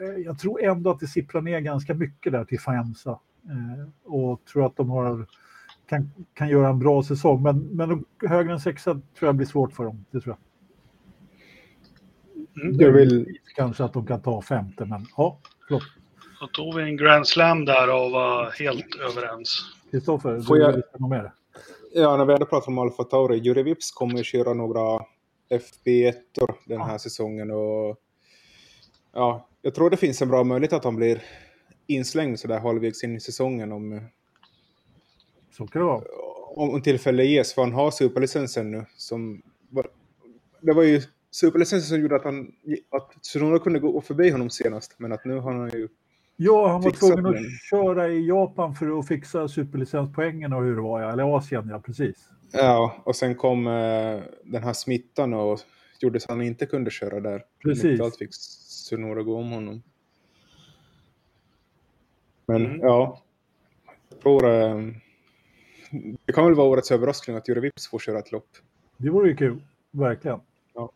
Eh, 0.00 0.22
jag 0.24 0.38
tror 0.38 0.62
ändå 0.62 0.90
att 0.90 1.00
det 1.00 1.06
sipprar 1.06 1.42
ner 1.42 1.60
ganska 1.60 1.94
mycket 1.94 2.32
där 2.32 2.44
till 2.44 2.60
Faenza 2.60 3.20
eh, 3.44 3.88
och 4.04 4.44
tror 4.44 4.66
att 4.66 4.76
de 4.76 4.90
har, 4.90 5.26
kan, 5.86 6.10
kan 6.34 6.48
göra 6.48 6.68
en 6.68 6.78
bra 6.78 7.02
säsong. 7.02 7.42
Men, 7.42 7.58
men 7.58 8.04
högre 8.28 8.52
än 8.52 8.60
sexa 8.60 8.92
tror 8.92 9.28
jag 9.28 9.34
blir 9.36 9.46
svårt 9.46 9.72
för 9.72 9.84
dem. 9.84 10.04
Det 10.10 10.20
tror 10.20 10.36
jag. 10.36 10.50
Mm. 12.64 12.80
Jag 12.80 12.92
vill... 12.92 13.38
Kanske 13.56 13.84
att 13.84 13.92
de 13.92 14.06
kan 14.06 14.20
ta 14.20 14.42
femte, 14.42 14.84
men 14.84 15.06
ja, 15.16 15.38
förlåt. 15.68 15.82
Då 16.40 16.46
tog 16.46 16.74
vi 16.74 16.82
en 16.82 16.96
Grand 16.96 17.28
Slam 17.28 17.64
där 17.64 17.94
och 17.94 18.10
var 18.10 18.50
helt 18.50 18.94
överens. 18.94 19.60
Kristoffer, 19.90 20.40
får 20.40 20.58
jag 20.58 20.82
något 20.98 21.10
mer? 21.10 21.32
Ja, 21.94 22.16
när 22.16 22.24
vi 22.24 22.32
hade 22.32 22.46
pratat 22.46 22.68
om 22.68 22.78
Alfa 22.78 23.04
Tauri, 23.04 23.38
Juri 23.38 23.62
Vips 23.62 23.90
kommer 23.90 24.22
köra 24.22 24.54
några 24.54 25.04
FB1 25.50 26.14
den 26.66 26.80
här 26.80 26.92
ja. 26.92 26.98
säsongen 26.98 27.50
och 27.50 27.96
ja, 29.12 29.48
jag 29.62 29.74
tror 29.74 29.90
det 29.90 29.96
finns 29.96 30.22
en 30.22 30.28
bra 30.28 30.44
möjlighet 30.44 30.72
att 30.72 30.84
han 30.84 30.96
blir 30.96 31.22
inslängd 31.86 32.40
sådär 32.40 32.58
halvvägs 32.58 33.04
in 33.04 33.16
i 33.16 33.20
säsongen 33.20 33.72
om, 33.72 34.00
Så 35.56 35.66
kan 35.66 35.82
det 35.82 35.86
vara. 35.86 36.04
Om, 36.54 36.70
om 36.70 36.82
tillfälle 36.82 37.24
ges, 37.24 37.54
för 37.54 37.62
han 37.62 37.72
har 37.72 37.90
superlicensen 37.90 38.70
nu. 38.70 38.86
Som 38.96 39.42
var, 39.68 39.86
det 40.60 40.72
var 40.72 40.82
ju 40.82 41.02
superlicensen 41.30 41.88
som 41.88 42.00
gjorde 42.00 42.16
att, 42.16 42.24
han, 42.24 42.52
att 42.90 43.22
Tsunoda 43.22 43.58
kunde 43.58 43.78
gå 43.78 44.00
förbi 44.00 44.30
honom 44.30 44.50
senast, 44.50 44.94
men 44.98 45.12
att 45.12 45.24
nu 45.24 45.38
har 45.38 45.52
han 45.52 45.70
ju 45.70 45.88
Ja, 46.42 46.68
han 46.68 46.80
var 46.80 46.90
tvungen 46.90 47.26
att 47.26 47.60
köra 47.70 48.08
i 48.08 48.26
Japan 48.28 48.74
för 48.74 48.98
att 48.98 49.08
fixa 49.08 49.48
superlicenspoängen 49.48 50.52
och 50.52 50.62
hur 50.62 50.76
det 50.76 50.82
var, 50.82 51.00
ja. 51.00 51.12
eller 51.12 51.36
Asien, 51.36 51.68
ja 51.68 51.80
precis. 51.80 52.28
Ja, 52.52 52.96
och 53.04 53.16
sen 53.16 53.34
kom 53.34 53.66
eh, 53.66 54.20
den 54.44 54.62
här 54.62 54.72
smittan 54.72 55.34
och 55.34 55.60
gjorde 56.00 56.20
så 56.20 56.24
att 56.24 56.30
han 56.38 56.46
inte 56.46 56.66
kunde 56.66 56.90
köra 56.90 57.20
där. 57.20 57.44
Precis. 57.62 57.84
Inte 57.84 58.04
allt 58.04 58.16
fick 58.16 58.30
Tsunoda 58.30 59.22
gå 59.22 59.36
om 59.36 59.50
honom. 59.50 59.82
Men 62.46 62.66
Mm. 62.66 62.80
ja, 62.80 63.22
jag 64.10 64.20
tror 64.20 64.50
eh, 64.50 64.86
det 66.24 66.32
kan 66.32 66.44
väl 66.44 66.54
vara 66.54 66.68
årets 66.68 66.90
överraskning 66.90 67.36
att 67.36 67.48
Jure 67.48 67.60
Vips 67.60 67.88
får 67.88 67.98
köra 67.98 68.18
ett 68.18 68.32
lopp. 68.32 68.48
Det 68.96 69.10
vore 69.10 69.28
ju 69.28 69.36
kul, 69.36 69.62
verkligen. 69.90 70.40
Ja. 70.74 70.92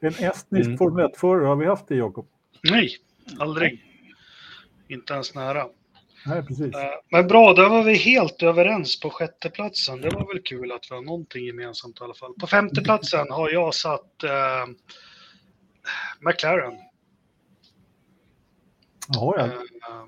En 0.00 0.08
estnisk 0.08 0.66
Mm. 0.66 0.78
Formel 0.78 1.06
1-förare, 1.06 1.46
har 1.46 1.56
vi 1.56 1.66
haft 1.66 1.88
det 1.88 1.96
Jakob? 1.96 2.26
Nej, 2.70 2.88
aldrig. 3.38 3.84
Inte 4.90 5.12
ens 5.12 5.34
nära. 5.34 5.66
Nej, 6.26 6.42
precis. 6.42 6.74
Eh, 6.74 6.90
Men 7.10 7.28
bra, 7.28 7.54
där 7.54 7.68
var 7.68 7.82
vi 7.82 7.94
helt 7.94 8.42
överens 8.42 9.00
på 9.00 9.10
sjätteplatsen. 9.10 10.00
Det 10.00 10.10
var 10.10 10.26
väl 10.34 10.42
kul 10.42 10.72
att 10.72 10.90
vi 10.90 10.94
har 10.94 11.02
någonting 11.02 11.44
gemensamt 11.44 12.00
i 12.00 12.04
alla 12.04 12.14
fall. 12.14 12.34
På 12.34 12.46
femteplatsen 12.46 13.30
har 13.30 13.50
jag 13.50 13.74
satt 13.74 14.22
eh, 14.22 14.66
McLaren. 16.20 16.74
Jaha, 19.08 19.34
ja. 19.38 19.44
Eh, 19.44 20.06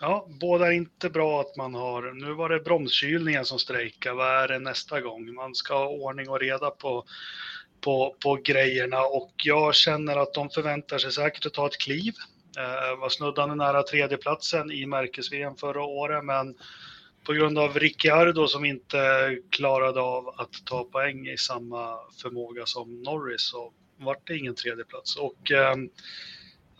Ja, 0.00 0.26
båda 0.40 0.72
inte 0.72 1.10
bra 1.10 1.40
att 1.40 1.56
man 1.56 1.74
har. 1.74 2.12
Nu 2.12 2.32
var 2.32 2.48
det 2.48 2.60
bromskylningen 2.60 3.44
som 3.44 3.58
strejkar. 3.58 4.14
Vad 4.14 4.28
är 4.28 4.48
det 4.48 4.58
nästa 4.58 5.00
gång? 5.00 5.34
Man 5.34 5.54
ska 5.54 5.74
ha 5.74 5.88
ordning 5.88 6.28
och 6.28 6.40
reda 6.40 6.70
på, 6.70 7.04
på, 7.80 8.16
på 8.22 8.38
grejerna 8.44 9.00
och 9.00 9.32
jag 9.44 9.74
känner 9.74 10.16
att 10.16 10.34
de 10.34 10.50
förväntar 10.50 10.98
sig 10.98 11.12
säkert 11.12 11.46
att 11.46 11.54
ta 11.54 11.66
ett 11.66 11.78
kliv. 11.78 12.14
Eh, 12.56 13.00
var 13.00 13.08
snuddande 13.08 13.54
nära 13.54 13.82
tredjeplatsen 13.82 14.70
i 14.70 14.86
märkes 14.86 15.28
förra 15.60 15.82
året, 15.82 16.24
men 16.24 16.54
på 17.24 17.32
grund 17.32 17.58
av 17.58 17.78
Ricciardo 17.78 18.46
som 18.46 18.64
inte 18.64 18.98
klarade 19.50 20.00
av 20.00 20.28
att 20.28 20.64
ta 20.64 20.84
poäng 20.84 21.28
i 21.28 21.36
samma 21.36 21.98
förmåga 22.22 22.66
som 22.66 23.02
Norris 23.02 23.42
så 23.42 23.72
vart 23.96 24.26
det 24.26 24.36
ingen 24.36 24.54
tredjeplats. 24.54 25.16
Och 25.16 25.50
ehm, 25.50 25.90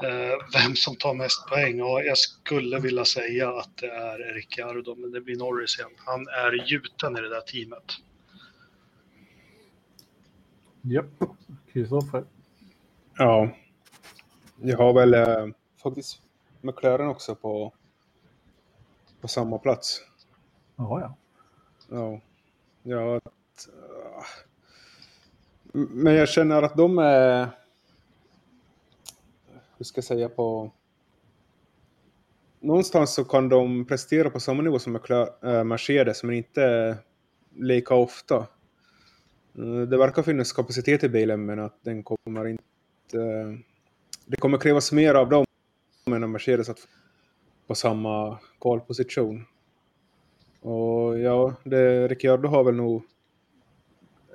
Eh, 0.02 0.38
vem 0.52 0.76
som 0.76 0.96
tar 0.96 1.14
mest 1.14 1.46
poäng? 1.48 1.78
Ja, 1.78 2.02
jag 2.02 2.18
skulle 2.18 2.78
vilja 2.78 3.04
säga 3.04 3.48
att 3.48 3.76
det 3.76 3.90
är 3.90 4.34
Ricciardo, 4.34 4.94
men 4.94 5.10
det 5.10 5.20
blir 5.20 5.36
Norris 5.36 5.78
igen. 5.78 5.90
Han 5.96 6.28
är 6.28 6.70
gjuten 6.70 7.16
i 7.16 7.20
det 7.20 7.28
där 7.28 7.40
teamet. 7.40 7.84
Japp, 10.82 11.30
Kristoffer. 11.72 12.24
Ja, 13.18 13.50
jag 14.62 14.78
har 14.78 14.92
väl 14.92 15.14
eh, 15.14 15.46
faktiskt 15.90 16.20
McLaren 16.60 17.08
också 17.08 17.34
på, 17.34 17.72
på 19.20 19.28
samma 19.28 19.58
plats. 19.58 20.02
Jaha, 20.76 21.00
ja. 21.00 21.16
Ja, 21.90 22.20
ja 22.82 23.16
att, 23.16 23.68
ah. 24.16 24.24
men 25.72 26.14
jag 26.14 26.28
känner 26.28 26.62
att 26.62 26.76
de 26.76 26.98
är, 26.98 27.48
hur 29.76 29.84
ska 29.84 29.98
jag 29.98 30.04
säga, 30.04 30.28
på... 30.28 30.70
Någonstans 32.60 33.14
så 33.14 33.24
kan 33.24 33.48
de 33.48 33.84
prestera 33.84 34.30
på 34.30 34.40
samma 34.40 34.62
nivå 34.62 34.78
som 34.78 34.96
äh, 34.96 35.64
Mercedes, 35.64 36.22
men 36.22 36.34
inte 36.34 36.96
lika 37.54 37.94
ofta. 37.94 38.36
Eh, 39.58 39.80
Det 39.88 39.98
verkar 39.98 40.22
finnas 40.22 40.52
kapacitet 40.52 41.04
i 41.04 41.08
bilen, 41.08 41.46
men 41.46 41.58
att 41.58 41.78
den 41.82 42.02
kommer 42.02 42.46
inte... 42.46 43.58
Det 44.26 44.36
kommer 44.36 44.58
krävas 44.58 44.92
mer 44.92 45.14
av 45.14 45.28
dem 45.28 45.45
av 46.12 46.30
Mercedes 46.30 46.68
att 46.68 46.88
på 47.66 47.74
samma 47.74 48.38
kvalposition. 48.60 49.44
Och 50.60 51.18
ja, 51.18 51.54
det, 51.64 52.08
Ricciardo 52.08 52.48
har 52.48 52.64
väl 52.64 52.74
nog... 52.74 53.02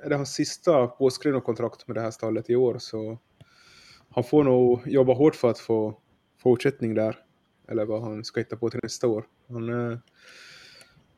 Är 0.02 0.08
det 0.08 0.16
hans 0.16 0.34
sista 0.34 0.86
påskrivna 0.86 1.40
kontrakt 1.40 1.88
med 1.88 1.96
det 1.96 2.00
här 2.00 2.10
stallet 2.10 2.50
i 2.50 2.56
år 2.56 2.78
så 2.78 3.18
han 4.08 4.24
får 4.24 4.44
nog 4.44 4.80
jobba 4.86 5.14
hårt 5.14 5.34
för 5.34 5.50
att 5.50 5.58
få 5.58 5.98
fortsättning 6.38 6.94
där. 6.94 7.18
Eller 7.68 7.84
vad 7.84 8.02
han 8.02 8.24
ska 8.24 8.40
hitta 8.40 8.56
på 8.56 8.70
till 8.70 8.80
nästa 8.82 9.08
år. 9.08 9.24
Han, 9.48 9.90
eh, 9.92 9.98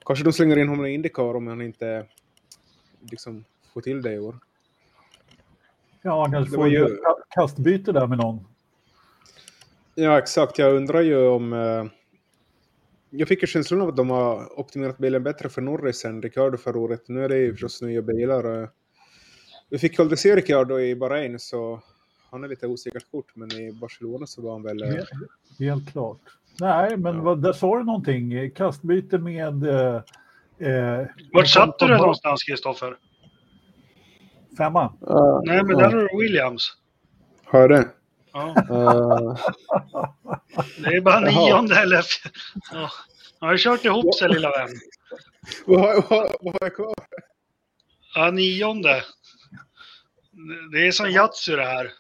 kanske 0.06 0.24
de 0.24 0.32
slänger 0.32 0.56
in 0.56 0.68
honom 0.68 0.86
i 0.86 0.94
Indycar 0.94 1.36
om 1.36 1.46
han 1.46 1.62
inte 1.62 2.06
liksom 3.10 3.44
får 3.72 3.80
till 3.80 4.02
det 4.02 4.12
i 4.12 4.18
år. 4.18 4.38
Ja, 6.02 6.22
han 6.22 6.32
kanske 6.32 6.54
får 6.54 6.68
ju... 6.68 6.98
kastbyte 7.34 7.92
där 7.92 8.06
med 8.06 8.18
någon. 8.18 8.53
Ja, 9.94 10.18
exakt. 10.18 10.58
Jag 10.58 10.74
undrar 10.74 11.00
ju 11.00 11.26
om... 11.26 11.52
Eh, 11.52 11.84
jag 13.10 13.28
fick 13.28 13.40
ju 13.42 13.46
känslan 13.46 13.80
av 13.80 13.88
att 13.88 13.96
de 13.96 14.10
har 14.10 14.58
optimerat 14.60 14.98
bilen 14.98 15.22
bättre 15.22 15.48
för 15.48 15.62
Norris 15.62 16.04
än 16.04 16.22
Ricciardo 16.22 16.56
förra 16.56 16.78
året. 16.78 17.02
Nu 17.08 17.24
är 17.24 17.28
det 17.28 17.36
ju 17.38 17.52
förstås 17.52 17.82
nya 17.82 18.02
bilar. 18.02 18.62
eh. 18.62 18.68
Vi 19.70 19.78
fick 19.78 19.98
ju 19.98 20.02
aldrig 20.02 20.18
se 20.18 20.36
Ricciardo 20.36 20.78
i 20.80 20.96
Bahrain 20.96 21.38
så 21.38 21.80
han 22.30 22.44
är 22.44 22.48
lite 22.48 22.66
osäkert 22.66 23.10
kort. 23.10 23.36
Men 23.36 23.52
i 23.52 23.72
Barcelona 23.72 24.26
så 24.26 24.42
var 24.42 24.52
han 24.52 24.62
väl... 24.62 24.82
eh, 24.82 24.88
Helt, 24.88 25.08
helt 25.58 25.92
klart. 25.92 26.20
Nej, 26.60 26.96
men 26.96 27.14
Ja. 27.16 27.22
vad, 27.22 27.42
där 27.42 27.52
sa 27.52 27.78
du 27.78 27.84
någonting. 27.84 28.50
Kastbyte 28.50 29.18
med... 29.18 29.66
Eh, 29.66 29.94
eh, 30.68 31.06
Vart 31.32 31.48
satte 31.48 31.86
du 31.86 31.92
det 31.92 31.98
någonstans, 31.98 32.42
Kristoffer? 32.42 32.96
Femma. 34.58 34.94
Nej, 35.44 35.62
men 35.64 35.76
där 35.76 35.84
har 35.84 36.08
du 36.12 36.18
Williams. 36.22 36.72
Har 37.44 37.68
det? 37.68 37.88
Ja, 38.34 38.54
Eh, 38.58 39.36
det 40.78 40.96
är 40.96 41.00
bara 41.00 41.20
nionde 41.20 41.76
eller... 41.76 42.04
Ja. 42.72 42.90
Han 43.40 43.48
har 43.48 43.56
kört 43.58 43.84
ihop 43.84 44.14
sig, 44.14 44.28
lilla 44.28 44.50
vän. 44.50 44.68
vad, 45.66 45.80
har- 45.80 46.02
har- 46.02 46.50
har 46.50 46.58
jag 46.60 46.74
kvar? 46.76 46.94
Ja, 48.14 48.30
nionde. 48.30 49.02
Det 50.72 50.86
är 50.86 50.92
som 50.92 51.06
Yatzy 51.10 51.52
det 51.56 51.64
här. 51.64 51.92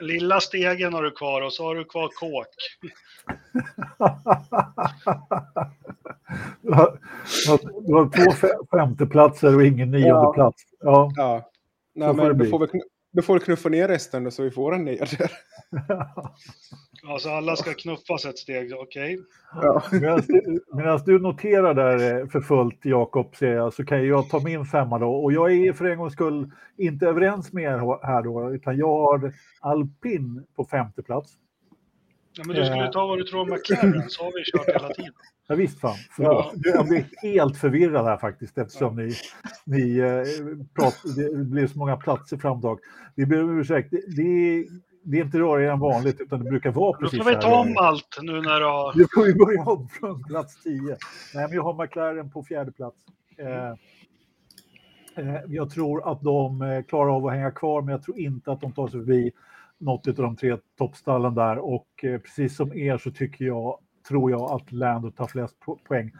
Lilla 0.00 0.40
stegen 0.40 0.94
har 0.94 1.02
du 1.02 1.10
kvar 1.10 1.42
och 1.42 1.52
så 1.52 1.64
har 1.64 1.74
du 1.74 1.84
kvar 1.84 2.08
kåk. 2.08 2.46
Du 6.62 6.72
har, 6.72 6.98
du 7.86 7.94
har 7.94 8.04
två 8.10 8.30
fe- 8.46 8.70
femteplatser 8.70 9.54
och 9.56 9.64
ingen 9.64 9.90
nionde 9.90 10.08
Ja. 10.08 10.32
plats. 10.32 10.62
Ja. 10.80 11.12
Ja. 11.16 11.50
Nej, 11.94 12.08
får 12.08 12.14
men 12.14 12.38
du 12.38 12.48
får, 12.50 12.58
väl, 12.58 12.68
du 13.18 13.22
får 13.22 13.34
väl 13.34 13.42
knuffa 13.42 13.68
ner 13.68 13.88
resten 13.88 14.24
då, 14.24 14.30
så 14.30 14.42
vi 14.42 14.50
får 14.50 14.74
en 14.74 14.84
nia 14.84 15.04
där. 15.18 15.30
Alltså 17.08 17.28
alla 17.28 17.56
ska 17.56 17.74
knuffas 17.74 18.24
ett 18.24 18.38
steg, 18.38 18.72
okej. 18.76 19.18
Ja. 19.54 19.82
Medan 19.92 20.22
du, 21.06 21.12
du 21.12 21.18
noterar 21.18 21.74
där 21.74 22.20
eh, 22.20 22.26
för 22.26 22.40
fullt, 22.40 22.84
Jakob, 22.84 23.36
ser 23.36 23.52
jag, 23.52 23.72
så 23.72 23.84
kan 23.84 24.06
jag 24.06 24.28
ta 24.28 24.40
min 24.40 24.64
femma 24.64 24.98
då. 24.98 25.10
Och 25.10 25.32
jag 25.32 25.52
är 25.52 25.72
för 25.72 25.84
en 25.84 25.98
gångs 25.98 26.12
skull 26.12 26.50
inte 26.76 27.06
överens 27.06 27.52
med 27.52 27.64
er 27.64 28.06
här 28.06 28.22
då, 28.22 28.54
utan 28.54 28.76
jag 28.76 28.98
har 28.98 29.32
alpin 29.60 30.46
på 30.56 30.64
femte 30.64 31.02
plats. 31.02 31.32
Ja, 32.38 32.44
men 32.46 32.56
du 32.56 32.64
skulle 32.64 32.84
ju 32.84 32.90
ta 32.92 33.06
vad 33.06 33.18
du 33.18 33.24
tror 33.24 33.40
om 33.40 33.48
McLaren, 33.50 34.04
så 34.10 34.24
har 34.24 34.32
vi 34.32 34.44
kört 34.44 34.74
hela 34.82 34.94
tiden. 34.94 35.12
Ja, 35.48 35.54
visst 35.54 35.80
fan. 35.80 35.96
Förlåt. 36.16 36.52
Jag 36.56 36.88
blir 36.88 37.04
helt 37.22 37.56
förvirrad 37.56 38.04
här 38.04 38.16
faktiskt 38.16 38.58
eftersom 38.58 38.96
ni, 38.96 39.12
ni 39.64 39.98
eh, 39.98 40.22
pratar, 40.74 41.16
det 41.38 41.44
blir 41.44 41.66
så 41.66 41.78
många 41.78 41.96
platser 41.96 42.36
framtag. 42.36 42.78
Vi 43.14 43.26
ber 43.26 43.42
om 43.44 43.58
ursäkt. 43.60 43.90
Det, 43.90 44.02
det, 44.16 44.22
är- 44.22 44.64
det 45.02 45.18
är 45.18 45.24
inte 45.24 45.38
rörigare 45.38 45.72
än 45.72 45.78
vanligt 45.80 46.20
utan 46.20 46.44
det 46.44 46.50
brukar 46.50 46.70
vara 46.70 46.92
Då 46.92 46.98
precis 46.98 47.18
får 47.18 47.24
vi 47.30 47.34
här. 47.34 47.42
ta 47.42 47.58
om 47.60 47.74
allt 47.78 48.18
nu 48.22 48.32
när 48.40 48.60
du 48.60 48.66
har... 48.66 48.92
Nu 48.96 49.04
får 49.14 49.24
vi 49.26 49.34
börja 49.34 49.62
om 49.62 49.88
från 49.88 50.24
plats 50.24 50.62
10. 50.62 50.80
Nej, 51.34 51.46
men 51.46 51.52
jag 51.52 51.62
har 51.62 51.84
McLaren 51.84 52.30
på 52.30 52.42
fjärde 52.42 52.72
plats. 52.72 52.96
Eh, 53.38 53.68
eh, 55.24 55.40
jag 55.48 55.70
tror 55.70 56.12
att 56.12 56.22
de 56.22 56.62
eh, 56.62 56.82
klarar 56.82 57.16
av 57.16 57.26
att 57.26 57.32
hänga 57.32 57.50
kvar, 57.50 57.82
men 57.82 57.92
jag 57.92 58.02
tror 58.02 58.18
inte 58.18 58.52
att 58.52 58.60
de 58.60 58.72
tar 58.72 58.88
sig 58.88 59.00
förbi 59.00 59.32
något 59.78 60.08
av 60.08 60.14
de 60.14 60.36
tre 60.36 60.56
toppstallen 60.78 61.34
där. 61.34 61.58
Och 61.58 61.88
eh, 62.02 62.18
precis 62.18 62.56
som 62.56 62.72
er 62.72 62.98
så 62.98 63.10
tycker 63.10 63.44
jag, 63.44 63.78
tror 64.08 64.30
jag 64.30 64.50
att 64.52 64.72
Lando 64.72 65.10
tar 65.10 65.26
flest 65.26 65.56
poäng. 65.88 66.12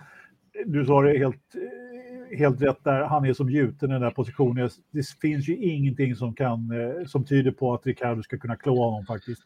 Du 0.67 0.85
sa 0.87 1.03
det 1.03 1.19
helt, 1.19 1.55
eh, 1.55 2.39
helt 2.39 2.63
rätt 2.63 2.85
där. 2.85 3.03
Han 3.03 3.25
är 3.25 3.33
som 3.33 3.51
gjuten 3.51 3.91
i 3.91 3.93
den 3.93 4.03
där 4.03 4.11
positionen. 4.11 4.71
Det 4.91 5.07
finns 5.21 5.49
ju 5.49 5.57
ingenting 5.57 6.17
som, 6.17 6.35
kan, 6.35 6.71
eh, 6.71 7.07
som 7.07 7.25
tyder 7.25 7.51
på 7.51 7.75
att 7.75 7.87
Ricardo 7.87 8.23
ska 8.23 8.39
kunna 8.39 8.57
klå 8.57 8.85
honom 8.85 9.07
faktiskt. 9.07 9.43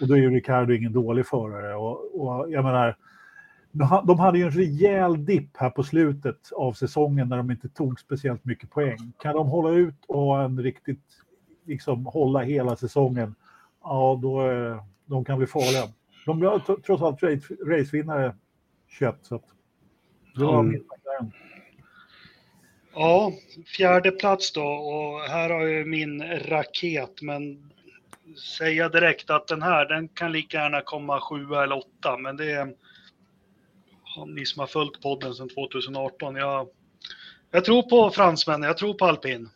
Och 0.00 0.08
då 0.08 0.14
är 0.14 0.18
ju 0.18 0.30
Ricardo 0.30 0.72
ingen 0.72 0.92
dålig 0.92 1.26
förare. 1.26 1.74
Och, 1.74 2.20
och 2.20 2.50
jag 2.50 2.64
menar, 2.64 2.96
de 3.72 4.04
de 4.06 4.18
hade 4.18 4.38
ju 4.38 4.44
en 4.44 4.50
rejäl 4.50 5.24
dipp 5.24 5.56
här 5.56 5.70
på 5.70 5.82
slutet 5.82 6.52
av 6.52 6.72
säsongen 6.72 7.28
när 7.28 7.36
de 7.36 7.50
inte 7.50 7.68
tog 7.68 8.00
speciellt 8.00 8.44
mycket 8.44 8.70
poäng. 8.70 9.12
Kan 9.18 9.34
de 9.34 9.48
hålla 9.48 9.70
ut 9.70 10.04
och 10.08 10.20
ha 10.20 10.44
en 10.44 10.62
riktigt, 10.62 11.04
liksom 11.66 12.06
hålla 12.06 12.42
hela 12.42 12.76
säsongen, 12.76 13.34
ja 13.84 14.18
då, 14.22 14.50
eh, 14.50 14.84
de 15.06 15.24
kan 15.24 15.38
bli 15.38 15.46
farliga. 15.46 15.92
De 16.26 16.38
blev 16.38 16.50
tr- 16.50 16.82
trots 16.82 17.02
allt 17.02 17.20
race- 17.20 17.64
racevinnare 17.66 18.36
21. 18.88 19.16
Så 19.22 19.34
att, 19.34 19.44
Ja, 20.36 20.60
mm. 20.60 20.82
ja, 22.94 23.32
fjärde 23.66 24.10
plats 24.10 24.52
då 24.52 24.64
och 24.66 25.20
här 25.20 25.50
har 25.50 25.60
jag 25.66 25.88
min 25.88 26.22
raket 26.22 27.22
men 27.22 27.70
säga 28.58 28.88
direkt 28.88 29.30
att 29.30 29.46
den 29.46 29.62
här, 29.62 29.86
den 29.86 30.08
kan 30.08 30.32
lika 30.32 30.56
gärna 30.56 30.80
komma 30.80 31.20
sjua 31.20 31.62
eller 31.62 31.78
åtta 31.78 32.18
men 32.18 32.36
det 32.36 32.50
är 32.52 32.74
ni 34.26 34.46
som 34.46 34.60
har 34.60 34.66
följt 34.66 35.02
podden 35.02 35.34
sedan 35.34 35.48
2018. 35.48 36.36
Jag, 36.36 36.68
jag 37.50 37.64
tror 37.64 37.82
på 37.82 38.10
fransmännen, 38.10 38.66
jag 38.66 38.78
tror 38.78 38.94
på 38.94 39.04
alpin. 39.04 39.48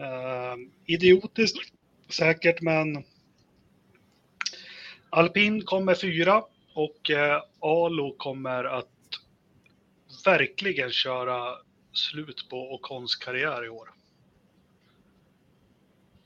Uh, 0.00 0.56
idiotiskt 0.86 1.58
säkert, 2.12 2.62
men 2.62 3.04
alpin 5.10 5.62
kommer 5.62 5.94
fyra 5.94 6.42
och 6.74 7.10
uh, 7.10 7.42
Alo 7.60 8.14
kommer 8.16 8.64
att 8.64 8.88
verkligen 10.24 10.90
köra 10.90 11.56
slut 11.92 12.46
på 12.50 12.74
Ocons 12.74 13.16
karriär 13.16 13.64
i 13.64 13.68
år. 13.68 13.90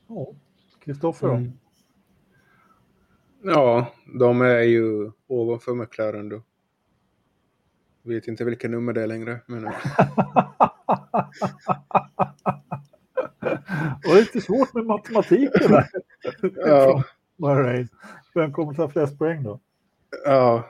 Ja, 0.07 0.27
Kristoffer 0.83 1.27
mm. 1.27 1.51
Ja, 3.43 3.93
de 4.19 4.41
är 4.41 4.61
ju 4.61 5.11
ovanför 5.27 5.73
McLaren 5.73 6.29
då. 6.29 6.41
Vet 8.01 8.27
inte 8.27 8.45
vilka 8.45 8.67
nummer 8.67 8.93
det 8.93 9.03
är 9.03 9.07
längre. 9.07 9.39
Men... 9.45 9.63
det 14.03 14.09
är 14.09 14.15
lite 14.15 14.41
svårt 14.41 14.73
med 14.73 14.85
matematiken 14.85 15.71
där. 15.71 15.89
ja. 16.55 17.03
Vem 18.33 18.53
kommer 18.53 18.73
ta 18.73 18.89
flest 18.89 19.17
poäng 19.19 19.43
då? 19.43 19.59
Ja. 20.25 20.69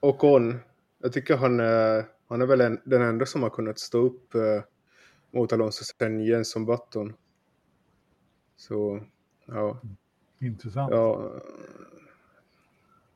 Och 0.00 0.24
on. 0.24 0.58
Jag 0.98 1.12
tycker 1.12 1.36
han 1.36 1.60
är, 1.60 2.04
han 2.28 2.42
är 2.42 2.46
väl 2.46 2.60
en, 2.60 2.80
den 2.84 3.02
enda 3.02 3.26
som 3.26 3.42
har 3.42 3.50
kunnat 3.50 3.78
stå 3.78 3.98
upp 3.98 4.34
eh, 4.34 4.62
mot 5.30 5.52
Alonso 5.52 5.84
sen 5.84 6.20
Jensson 6.20 6.66
Button. 6.66 7.14
Så, 8.56 9.00
ja. 9.46 9.80
Intressant. 10.40 10.90
Ja, 10.92 11.32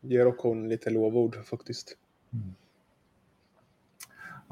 ger 0.01 0.27
Ocon 0.27 0.69
lite 0.69 0.91
lovord 0.91 1.45
faktiskt. 1.45 1.97
Mm. 2.33 2.55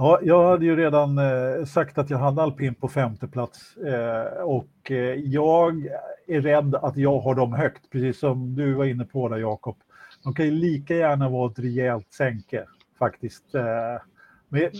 Ja, 0.03 0.19
jag 0.23 0.49
hade 0.49 0.65
ju 0.65 0.77
redan 0.77 1.19
eh, 1.19 1.65
sagt 1.65 1.99
att 1.99 2.11
jag 2.11 2.19
hade 2.19 2.43
alpin 2.43 2.75
på 2.75 2.89
femte 2.89 3.29
plats 3.29 3.77
eh, 3.77 4.43
och 4.43 4.91
eh, 4.91 5.15
jag 5.15 5.87
är 6.27 6.41
rädd 6.41 6.75
att 6.75 6.97
jag 6.97 7.21
har 7.21 7.35
dem 7.35 7.53
högt, 7.53 7.91
precis 7.91 8.21
som 8.21 8.55
du 8.55 8.75
var 8.75 8.85
inne 8.85 9.05
på 9.05 9.29
där 9.29 9.37
Jakob. 9.37 9.77
De 10.25 10.35
kan 10.35 10.45
ju 10.45 10.51
lika 10.51 10.95
gärna 10.95 11.29
vara 11.29 11.51
ett 11.51 11.59
rejält 11.59 12.13
sänke 12.13 12.65
faktiskt. 12.99 13.55
Eh, 13.55 14.03
men 14.49 14.71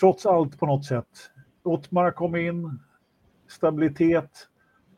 trots 0.00 0.26
allt 0.26 0.58
på 0.58 0.66
något 0.66 0.84
sätt. 0.84 1.30
Ottmar 1.62 2.10
kom 2.10 2.36
in, 2.36 2.78
stabilitet. 3.48 4.30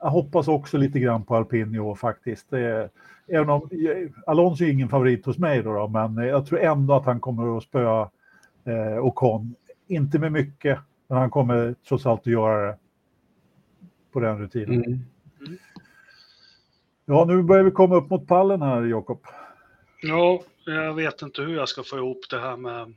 Jag 0.01 0.11
hoppas 0.11 0.49
också 0.49 0.77
lite 0.77 0.99
grann 0.99 1.25
på 1.25 1.37
alpin 1.37 1.75
i 1.75 1.79
år 1.79 1.95
faktiskt. 1.95 2.53
Eh, 2.53 2.85
även 3.29 3.51
om 3.51 3.69
eh, 3.73 4.11
Alonso 4.27 4.65
är 4.65 4.71
ingen 4.71 4.89
favorit 4.89 5.27
hos 5.27 5.39
mig 5.39 5.63
då, 5.63 5.73
då, 5.73 5.89
men 5.89 6.17
jag 6.17 6.47
tror 6.47 6.61
ändå 6.61 6.95
att 6.95 7.07
han 7.07 7.21
kommer 7.21 7.57
att 7.57 7.63
spöa 7.63 8.11
eh, 8.69 9.05
Ocon. 9.05 9.55
Inte 9.87 10.19
med 10.19 10.33
mycket, 10.33 10.79
men 11.09 11.19
han 11.19 11.31
kommer 11.31 11.75
trots 11.89 12.07
allt 12.07 12.21
att 12.21 12.27
göra 12.27 12.67
det 12.67 12.79
på 14.13 14.21
den 14.21 14.39
rutinen. 14.39 14.85
Mm. 14.85 15.01
Ja, 17.07 17.25
nu 17.25 17.43
börjar 17.43 17.65
vi 17.65 17.71
komma 17.71 17.97
upp 17.97 18.11
mot 18.11 18.27
pallen 18.27 18.63
här, 18.63 18.83
Jakob. 18.83 19.27
Ja, 20.03 20.43
jag 20.65 20.95
vet 20.95 21.23
inte 21.23 21.43
hur 21.43 21.57
jag 21.57 21.69
ska 21.69 21.83
få 21.83 21.97
ihop 21.97 22.21
det 22.31 22.41
här 22.41 22.57
med 22.57 22.95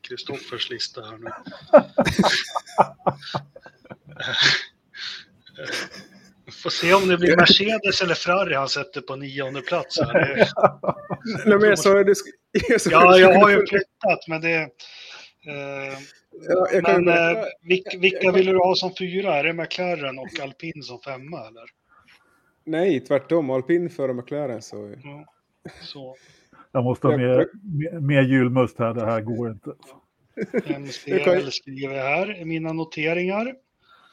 Kristoffers 0.00 0.70
eh, 0.70 0.74
lista 0.74 1.02
här 1.02 1.18
nu. 1.18 1.30
Får 6.62 6.70
se 6.70 6.94
om 6.94 7.08
det 7.08 7.18
blir 7.18 7.36
Mercedes 7.36 8.02
eller 8.02 8.14
Ferrari 8.14 8.54
han 8.54 8.68
sätter 8.68 9.00
på 9.00 9.16
nionde 9.16 9.60
plats. 9.60 10.00
Här. 10.00 10.48
Nej, 11.46 11.58
men 11.58 11.68
jag 11.68 11.78
sa 11.78 11.94
det, 11.94 12.08
jag 12.08 12.16
sa 12.16 12.24
ja, 12.90 13.18
jag 13.18 13.40
har 13.40 13.50
ju 13.50 13.66
flyttat, 13.66 14.28
men 14.28 14.40
det... 14.40 14.54
Eh, 15.46 15.98
ja, 16.48 16.80
men 16.82 17.08
eh, 17.08 17.44
vilka, 17.62 17.98
vilka 17.98 18.32
vill 18.32 18.46
du 18.46 18.56
ha 18.56 18.74
som 18.74 18.94
fyra? 18.98 19.34
Är 19.34 19.44
det 19.44 19.52
McLaren 19.52 20.18
och 20.18 20.40
Alpin 20.42 20.82
som 20.82 21.00
femma, 21.00 21.46
eller? 21.48 21.64
Nej, 22.64 23.00
tvärtom. 23.00 23.50
Alpin 23.50 23.90
före 23.90 24.14
McLaren. 24.14 24.62
Så... 24.62 24.94
Ja, 25.04 25.24
så. 25.82 26.16
Jag 26.72 26.84
måste 26.84 27.06
ha 27.06 27.16
mer, 27.16 27.48
mer 28.00 28.22
julmust 28.22 28.78
här, 28.78 28.94
det 28.94 29.04
här 29.04 29.20
går 29.20 29.50
inte. 29.50 29.70
MCL 30.78 31.50
skriver 31.50 31.94
här, 31.94 32.44
mina 32.44 32.72
noteringar. 32.72 33.54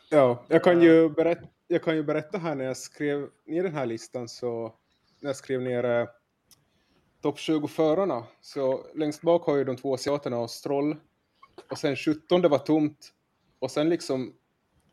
Ja, 0.10 0.46
jag 0.48 0.64
kan 0.64 0.82
ju 0.82 1.10
berätta 1.10 1.48
jag 1.68 1.84
kan 1.84 1.96
ju 1.96 2.04
berätta 2.04 2.38
här 2.38 2.56
när 2.56 2.66
jag 2.66 2.78
skrev 2.78 3.28
ner 3.46 3.64
den 3.64 3.74
här 3.74 3.86
listan 3.86 4.28
så 4.28 4.74
när 5.22 5.30
jag 5.30 5.36
skrev 5.36 5.62
ner 5.62 5.84
eh, 5.84 6.08
topp 7.26 7.40
20 7.40 7.68
förarna 7.68 8.24
så 8.42 8.86
längst 8.96 9.22
bak 9.22 9.46
har 9.46 9.56
ju 9.56 9.64
de 9.64 9.76
två 9.76 9.94
asiaterna 9.94 10.38
och 10.38 10.50
Stroll 10.50 10.96
och 11.72 11.78
sen 11.78 11.96
17 11.96 12.42
det 12.42 12.48
var 12.48 12.58
tomt 12.58 12.98
och 13.60 13.72
sen 13.72 13.90
liksom 13.90 14.34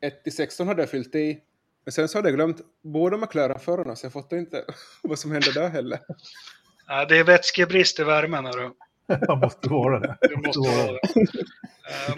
1 0.01 0.25
till 0.25 0.37
16 0.37 0.69
hade 0.69 0.83
jag 0.83 0.91
fyllt 0.91 1.15
i 1.15 1.41
men 1.85 1.93
sen 1.93 2.09
så 2.09 2.19
hade 2.19 2.29
jag 2.29 2.37
glömt 2.37 2.61
båda 2.83 3.17
McLaren-förarna 3.17 3.97
så 3.97 4.07
jag 4.07 4.13
fattar 4.13 4.37
inte 4.37 4.65
vad 5.03 5.19
som 5.19 5.33
hände 5.33 5.53
där 5.53 5.69
heller. 5.69 6.01
Ja, 6.87 7.05
det 7.05 7.19
är 7.19 7.25
vätskebrist 7.25 8.01
i 8.01 8.05
värmen. 8.05 8.45
Hörru. 8.45 8.71
Jag 9.07 9.39
måste 9.39 9.69
vara 9.69 10.01
det. 10.01 10.17
det 10.21 10.37
måste 10.37 10.59
vara 10.59 10.93
det. 10.93 11.01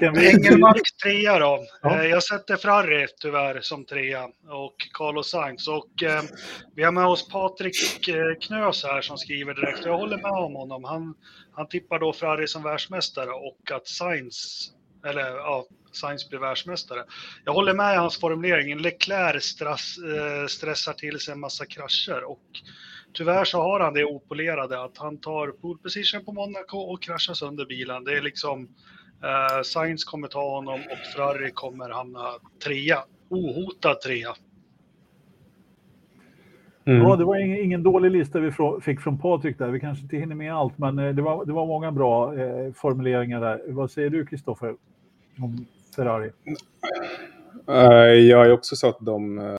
Um, 0.00 0.16
Engelmark 0.18 0.82
trea 1.02 1.38
då. 1.38 1.64
Ja. 1.82 2.00
Uh, 2.00 2.06
jag 2.06 2.22
sätter 2.22 2.56
Ferrari 2.56 3.06
tyvärr 3.20 3.60
som 3.60 3.84
trea 3.84 4.24
och 4.48 4.76
Carlos 4.92 5.30
Sainz. 5.30 5.68
Och 5.68 6.02
uh, 6.02 6.22
vi 6.74 6.82
har 6.82 6.92
med 6.92 7.06
oss 7.06 7.28
Patrik 7.28 8.08
uh, 8.08 8.34
Knös 8.40 8.84
här 8.84 9.00
som 9.00 9.18
skriver 9.18 9.54
direkt. 9.54 9.84
Jag 9.84 9.96
håller 9.96 10.16
med 10.16 10.32
om 10.32 10.54
honom. 10.54 10.84
Han, 10.84 11.14
han 11.52 11.68
tippar 11.68 11.98
då 11.98 12.12
Ferrari 12.12 12.48
som 12.48 12.62
världsmästare 12.62 13.30
och 13.30 13.70
att 13.72 13.88
Sainz, 13.88 14.68
eller 15.06 15.30
ja, 15.30 15.66
Sainz 15.92 16.28
blir 16.28 16.38
världsmästare. 16.38 17.04
Jag 17.44 17.52
håller 17.52 17.74
med 17.74 17.94
i 17.94 17.96
hans 17.96 18.20
formulering. 18.20 18.78
Leclerc 18.78 19.44
stress, 19.44 19.96
stressar 20.48 20.92
till 20.92 21.20
sig 21.20 21.32
en 21.32 21.40
massa 21.40 21.66
krascher 21.66 22.24
och 22.24 22.42
tyvärr 23.14 23.44
så 23.44 23.58
har 23.62 23.80
han 23.80 23.94
det 23.94 24.04
opolerade 24.04 24.82
att 24.84 24.98
han 24.98 25.20
tar 25.20 25.48
pole 25.48 25.78
position 25.82 26.24
på 26.24 26.32
Monaco 26.32 26.78
och 26.78 27.02
kraschar 27.02 27.34
sönder 27.34 27.66
bilen. 27.66 28.04
Det 28.04 28.16
är 28.16 28.22
liksom 28.22 28.68
uh, 29.24 29.62
Sainz 29.62 30.04
kommer 30.04 30.28
ta 30.28 30.50
honom 30.50 30.80
och 30.90 30.98
Ferrari 31.14 31.50
kommer 31.50 31.90
hamna 31.90 32.32
trea. 32.64 32.98
Ohotad 33.28 34.00
trea. 34.00 34.34
Mm. 36.86 37.02
Ja, 37.02 37.16
det 37.16 37.24
var 37.24 37.36
ingen, 37.36 37.58
ingen, 37.58 37.82
dålig 37.82 38.10
lista 38.10 38.38
vi 38.38 38.52
fick 38.82 39.00
från 39.00 39.18
Patrik 39.18 39.58
där. 39.58 39.68
Vi 39.68 39.80
kanske 39.80 40.02
inte 40.02 40.16
hinner 40.16 40.34
med 40.34 40.54
allt, 40.54 40.78
men 40.78 40.98
eh, 40.98 41.14
det 41.14 41.22
var, 41.22 41.44
det 41.44 41.52
var 41.52 41.66
många 41.66 41.92
bra 41.92 42.38
eh, 42.38 42.72
formuleringar 42.72 43.40
där. 43.40 43.62
Vad 43.68 43.90
säger 43.90 44.10
du, 44.10 44.26
Kristoffer, 44.26 44.76
om 45.38 45.66
Ferrari? 45.96 46.30
Uh, 47.68 47.76
jag 48.28 48.38
har 48.38 48.50
också 48.50 48.76
satt 48.76 49.00
dem 49.00 49.38
uh, 49.38 49.56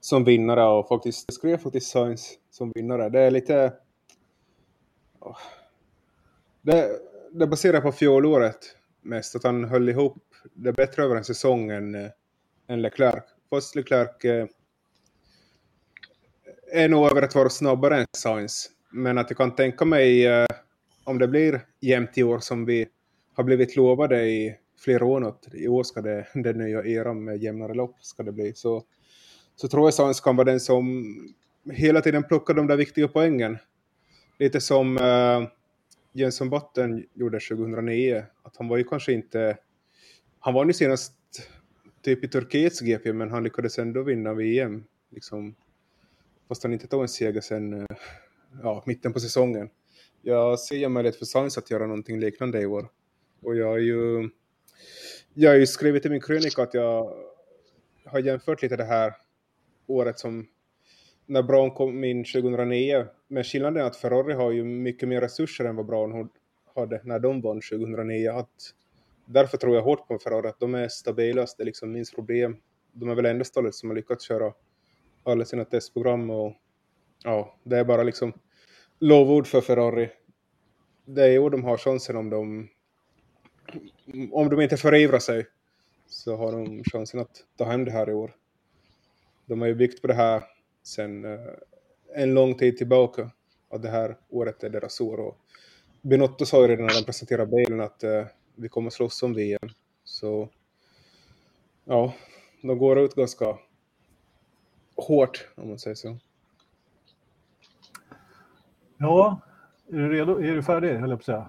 som 0.00 0.24
vinnare 0.24 0.64
och 0.64 0.88
faktiskt 0.88 1.34
skrev 1.34 1.56
faktiskt 1.56 1.90
Sainz 1.90 2.34
som 2.50 2.72
vinnare. 2.74 3.08
Det 3.08 3.20
är 3.20 3.30
lite... 3.30 3.72
Det, 6.62 6.88
det 7.32 7.46
baserar 7.46 7.80
på 7.80 7.92
fjolåret 7.92 8.76
mest, 9.02 9.36
att 9.36 9.44
han 9.44 9.64
höll 9.64 9.88
ihop 9.88 10.24
det 10.54 10.72
bättre 10.72 11.02
över 11.02 11.16
en 11.16 11.24
säsong 11.24 11.70
än, 11.70 11.94
äh, 11.94 12.10
än 12.68 12.82
Leclerc. 12.82 13.24
Fast 13.50 13.74
Leclerc 13.74 14.24
äh, 14.24 14.46
är 16.72 16.88
nog 16.88 17.10
över 17.10 17.22
att 17.22 17.34
vara 17.34 17.48
snabbare 17.48 17.96
än 17.96 18.06
Sainz. 18.16 18.70
Men 18.90 19.18
att 19.18 19.30
jag 19.30 19.36
kan 19.36 19.54
tänka 19.54 19.84
mig 19.84 20.26
äh, 20.26 20.46
om 21.04 21.18
det 21.18 21.28
blir 21.28 21.60
jämnt 21.80 22.18
i 22.18 22.22
år 22.22 22.38
som 22.38 22.64
vi 22.64 22.88
har 23.34 23.44
blivit 23.44 23.76
lovade 23.76 24.26
i 24.26 24.56
flera 24.78 25.04
år 25.04 25.20
något. 25.20 25.48
I 25.52 25.68
år 25.68 25.82
ska 25.82 26.00
det 26.00 26.26
den 26.34 26.58
nya 26.58 26.84
eran 26.84 27.24
med 27.24 27.42
jämnare 27.42 27.74
lopp 27.74 27.96
ska 28.00 28.22
det 28.22 28.32
bli. 28.32 28.54
Så, 28.54 28.84
så 29.56 29.68
tror 29.68 29.86
jag 29.86 29.94
Sainz 29.94 30.20
kan 30.20 30.36
vara 30.36 30.50
den 30.50 30.60
som 30.60 31.16
hela 31.72 32.00
tiden 32.00 32.22
plockar 32.22 32.54
de 32.54 32.66
där 32.66 32.76
viktiga 32.76 33.08
poängen. 33.08 33.58
Lite 34.38 34.60
som 34.60 34.98
Jenson 36.16 36.50
Button 36.50 37.04
gjorde 37.14 37.40
2009. 37.40 38.24
Att 38.42 38.56
han 38.56 38.68
var 38.68 38.76
ju 38.76 38.84
kanske 38.84 39.12
inte... 39.12 39.58
Han 40.40 40.54
var 40.54 40.66
ju 40.66 40.72
senast 40.72 41.12
typ 42.02 42.24
i 42.24 42.28
Turkiets 42.28 42.80
GP, 42.80 43.12
men 43.12 43.30
han 43.30 43.44
lyckades 43.44 43.78
ändå 43.78 44.02
vinna 44.02 44.34
VM. 44.34 44.84
Liksom, 45.10 45.54
fast 46.48 46.62
han 46.62 46.72
inte 46.72 46.86
tog 46.86 47.02
en 47.02 47.08
seger 47.08 47.40
sen 47.40 47.72
eh, 47.72 47.86
ja, 48.62 48.82
mitten 48.86 49.12
på 49.12 49.20
säsongen. 49.20 49.70
Jag 50.22 50.60
ser 50.60 50.76
ju 50.76 50.88
möjlighet 50.88 51.16
för 51.16 51.24
Sainz 51.24 51.58
att 51.58 51.70
göra 51.70 51.86
någonting 51.86 52.20
liknande 52.20 52.60
i 52.60 52.66
år. 52.66 52.88
Och 53.42 53.56
jag 53.56 53.66
har 53.66 53.78
ju, 53.78 54.30
jag 55.34 55.50
har 55.50 55.56
ju 55.56 55.66
skrivit 55.66 56.06
i 56.06 56.08
min 56.08 56.20
krönika 56.20 56.62
att 56.62 56.74
jag 56.74 57.16
har 58.04 58.18
jämfört 58.18 58.62
lite 58.62 58.76
det 58.76 58.84
här 58.84 59.14
året 59.86 60.18
som 60.18 60.46
när 61.26 61.42
Brown 61.42 61.70
kom 61.70 62.04
in 62.04 62.24
2009. 62.24 63.06
Men 63.28 63.44
skillnaden 63.44 63.82
är 63.82 63.86
att 63.86 63.96
Ferrari 63.96 64.34
har 64.34 64.50
ju 64.50 64.64
mycket 64.64 65.08
mer 65.08 65.20
resurser 65.20 65.64
än 65.64 65.76
vad 65.76 65.86
Brown 65.86 66.28
hade 66.74 67.00
när 67.04 67.18
de 67.18 67.40
vann 67.40 67.60
2009. 67.60 68.30
Att 68.30 68.74
därför 69.24 69.56
tror 69.56 69.74
jag 69.74 69.82
hårt 69.82 70.08
på 70.08 70.18
Ferrari, 70.18 70.48
att 70.48 70.60
de 70.60 70.74
är 70.74 70.88
stabilast, 70.88 71.56
det 71.56 71.62
är 71.62 71.64
liksom 71.64 71.92
minst 71.92 72.14
problem. 72.14 72.56
De 72.92 73.08
är 73.08 73.14
väl 73.14 73.26
enda 73.26 73.44
stallet 73.44 73.74
som 73.74 73.90
har 73.90 73.96
lyckats 73.96 74.24
köra 74.28 74.52
alla 75.22 75.44
sina 75.44 75.64
testprogram 75.64 76.30
och 76.30 76.52
ja, 77.24 77.56
det 77.62 77.78
är 77.78 77.84
bara 77.84 78.02
liksom 78.02 78.32
lovord 78.98 79.46
för 79.46 79.60
Ferrari. 79.60 80.10
Det 81.04 81.24
är 81.24 81.30
ju 81.30 81.50
de 81.50 81.64
har 81.64 81.76
chansen 81.76 82.16
om 82.16 82.30
de 82.30 82.68
om 84.32 84.48
de 84.48 84.60
inte 84.60 84.76
förivrar 84.76 85.18
sig 85.18 85.46
så 86.06 86.36
har 86.36 86.52
de 86.52 86.84
chansen 86.84 87.20
att 87.20 87.44
ta 87.56 87.64
hem 87.64 87.84
det 87.84 87.90
här 87.90 88.10
i 88.10 88.14
år. 88.14 88.34
De 89.46 89.60
har 89.60 89.68
ju 89.68 89.74
byggt 89.74 90.02
på 90.02 90.06
det 90.06 90.14
här 90.14 90.42
sedan 90.86 91.24
uh, 91.24 91.40
en 92.14 92.34
lång 92.34 92.54
tid 92.54 92.78
tillbaka. 92.78 93.30
Och 93.68 93.80
det 93.80 93.88
här 93.88 94.16
året 94.28 94.64
är 94.64 94.70
deras 94.70 95.00
år. 95.00 95.20
Och 95.20 95.36
Binotto 96.00 96.46
sa 96.46 96.62
ju 96.62 96.68
redan 96.68 96.86
när 96.86 96.94
de 96.94 97.04
presenterade 97.04 97.50
bilen 97.50 97.80
att 97.80 98.04
uh, 98.04 98.24
vi 98.54 98.68
kommer 98.68 98.90
slåss 98.90 99.22
om 99.22 99.34
VM. 99.34 99.68
Så 100.04 100.48
ja, 101.84 102.14
de 102.62 102.78
går 102.78 102.98
ut 102.98 103.14
ganska 103.14 103.58
hårt 104.96 105.48
om 105.54 105.68
man 105.68 105.78
säger 105.78 105.94
så. 105.94 106.18
Ja, 108.98 109.40
är 109.88 109.96
du 109.96 110.12
redo? 110.12 110.38
Är 110.38 110.54
du 110.54 110.62
färdig, 110.62 110.94
höll 110.94 111.10
jag 111.10 111.18
på 111.18 111.22
att 111.22 111.24
säga? 111.24 111.48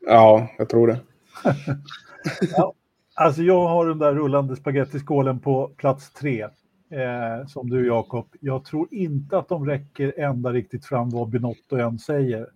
Ja, 0.00 0.48
jag 0.58 0.68
tror 0.68 0.86
det. 0.86 1.00
ja, 2.56 2.74
alltså 3.14 3.42
jag 3.42 3.68
har 3.68 3.86
den 3.86 3.98
där 3.98 4.14
rullande 4.14 4.56
spagettiskålen 4.56 5.40
på 5.40 5.68
plats 5.68 6.12
tre. 6.12 6.48
Eh, 6.94 7.46
som 7.46 7.70
du 7.70 7.86
Jakob. 7.86 8.26
Jag 8.40 8.64
tror 8.64 8.88
inte 8.90 9.38
att 9.38 9.48
de 9.48 9.66
räcker 9.66 10.20
ända 10.20 10.52
riktigt 10.52 10.86
fram 10.86 11.10
vad 11.10 11.28
Binotto 11.28 11.76
än 11.76 11.98
säger. 11.98 12.48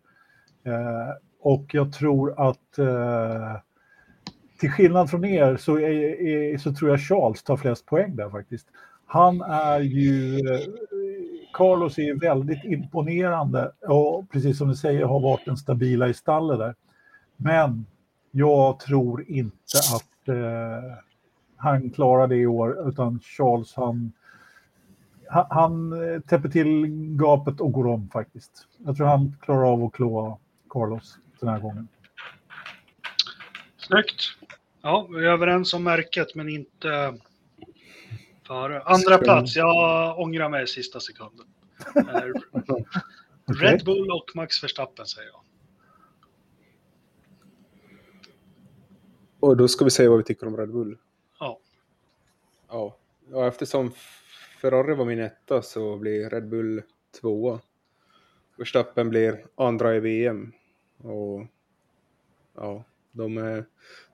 Eh, 0.64 1.14
och 1.40 1.64
jag 1.72 1.92
tror 1.92 2.48
att 2.48 2.78
eh, 2.78 3.56
till 4.60 4.70
skillnad 4.70 5.10
från 5.10 5.24
er 5.24 5.56
så, 5.56 5.78
är, 5.78 6.20
är, 6.20 6.58
så 6.58 6.74
tror 6.74 6.90
jag 6.90 7.00
Charles 7.00 7.42
tar 7.42 7.56
flest 7.56 7.86
poäng 7.86 8.16
där 8.16 8.30
faktiskt. 8.30 8.66
Han 9.06 9.40
är 9.42 9.80
ju, 9.80 10.34
eh, 10.34 10.60
Carlos 11.52 11.98
är 11.98 12.02
ju 12.02 12.18
väldigt 12.18 12.64
imponerande 12.64 13.72
och 13.88 14.30
precis 14.30 14.58
som 14.58 14.68
du 14.68 14.74
säger 14.74 15.04
har 15.04 15.20
varit 15.20 15.44
den 15.44 15.56
stabila 15.56 16.08
i 16.08 16.14
stallet 16.14 16.58
där. 16.58 16.74
Men 17.36 17.86
jag 18.30 18.80
tror 18.80 19.24
inte 19.28 19.78
att 19.94 20.28
eh, 20.28 20.98
han 21.56 21.90
klarar 21.90 22.26
det 22.26 22.36
i 22.36 22.46
år, 22.46 22.88
utan 22.88 23.20
Charles 23.20 23.74
han, 23.74 24.12
han, 25.28 25.46
han 25.50 25.92
täpper 26.22 26.48
till 26.48 26.86
gapet 27.16 27.60
och 27.60 27.72
går 27.72 27.86
om 27.86 28.08
faktiskt. 28.08 28.66
Jag 28.78 28.96
tror 28.96 29.06
han 29.06 29.36
klarar 29.40 29.72
av 29.72 29.84
att 29.84 29.92
klå 29.92 30.38
Carlos 30.70 31.18
den 31.40 31.48
här 31.48 31.60
gången. 31.60 31.88
Snyggt. 33.76 34.20
Ja, 34.82 35.08
vi 35.10 35.16
är 35.16 35.30
överens 35.30 35.74
om 35.74 35.84
märket, 35.84 36.34
men 36.34 36.48
inte 36.48 37.18
före. 38.46 38.82
Andra 38.82 39.18
plats, 39.18 39.56
jag 39.56 40.18
ångrar 40.18 40.48
mig 40.48 40.64
i 40.64 40.66
sista 40.66 41.00
sekunden. 41.00 41.46
Red 43.60 43.84
Bull 43.84 44.10
och 44.10 44.30
Max 44.34 44.64
Verstappen 44.64 45.06
säger 45.06 45.28
jag. 45.28 45.40
Och 49.40 49.56
då 49.56 49.68
ska 49.68 49.84
vi 49.84 49.90
säga 49.90 50.10
vad 50.10 50.18
vi 50.18 50.24
tycker 50.24 50.46
om 50.46 50.56
Red 50.56 50.72
Bull. 50.72 50.98
Ja. 51.40 51.58
Ja, 52.68 52.96
och 53.32 53.46
eftersom 53.46 53.92
Ferrari 54.60 54.94
var 54.94 55.04
min 55.04 55.20
etta 55.20 55.62
så 55.62 55.96
blir 55.96 56.30
Red 56.30 56.48
Bull 56.48 56.82
tvåa. 57.20 57.60
Verstappen 58.56 59.08
blir 59.08 59.46
andra 59.54 59.96
i 59.96 60.00
VM. 60.00 60.52
Och 60.96 61.46
ja, 62.54 62.84
de, 63.12 63.36
är, 63.36 63.64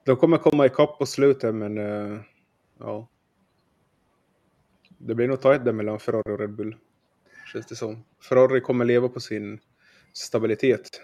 de 0.05 0.15
kommer 0.15 0.37
komma 0.37 0.65
ikapp 0.65 0.97
på 0.97 1.05
slutet 1.05 1.55
men 1.55 1.77
uh, 1.77 2.19
ja. 2.77 3.07
Det 4.97 5.15
blir 5.15 5.27
nog 5.27 5.41
tajt 5.41 5.65
där 5.65 5.71
mellan 5.71 5.99
Ferrari 5.99 6.33
och 6.33 6.39
Red 6.39 6.53
Bull. 6.53 6.75
Känns 7.53 7.65
det 7.65 7.75
som. 7.75 8.03
Ferrari 8.29 8.61
kommer 8.61 8.85
leva 8.85 9.09
på 9.09 9.19
sin 9.19 9.59
stabilitet. 10.13 11.01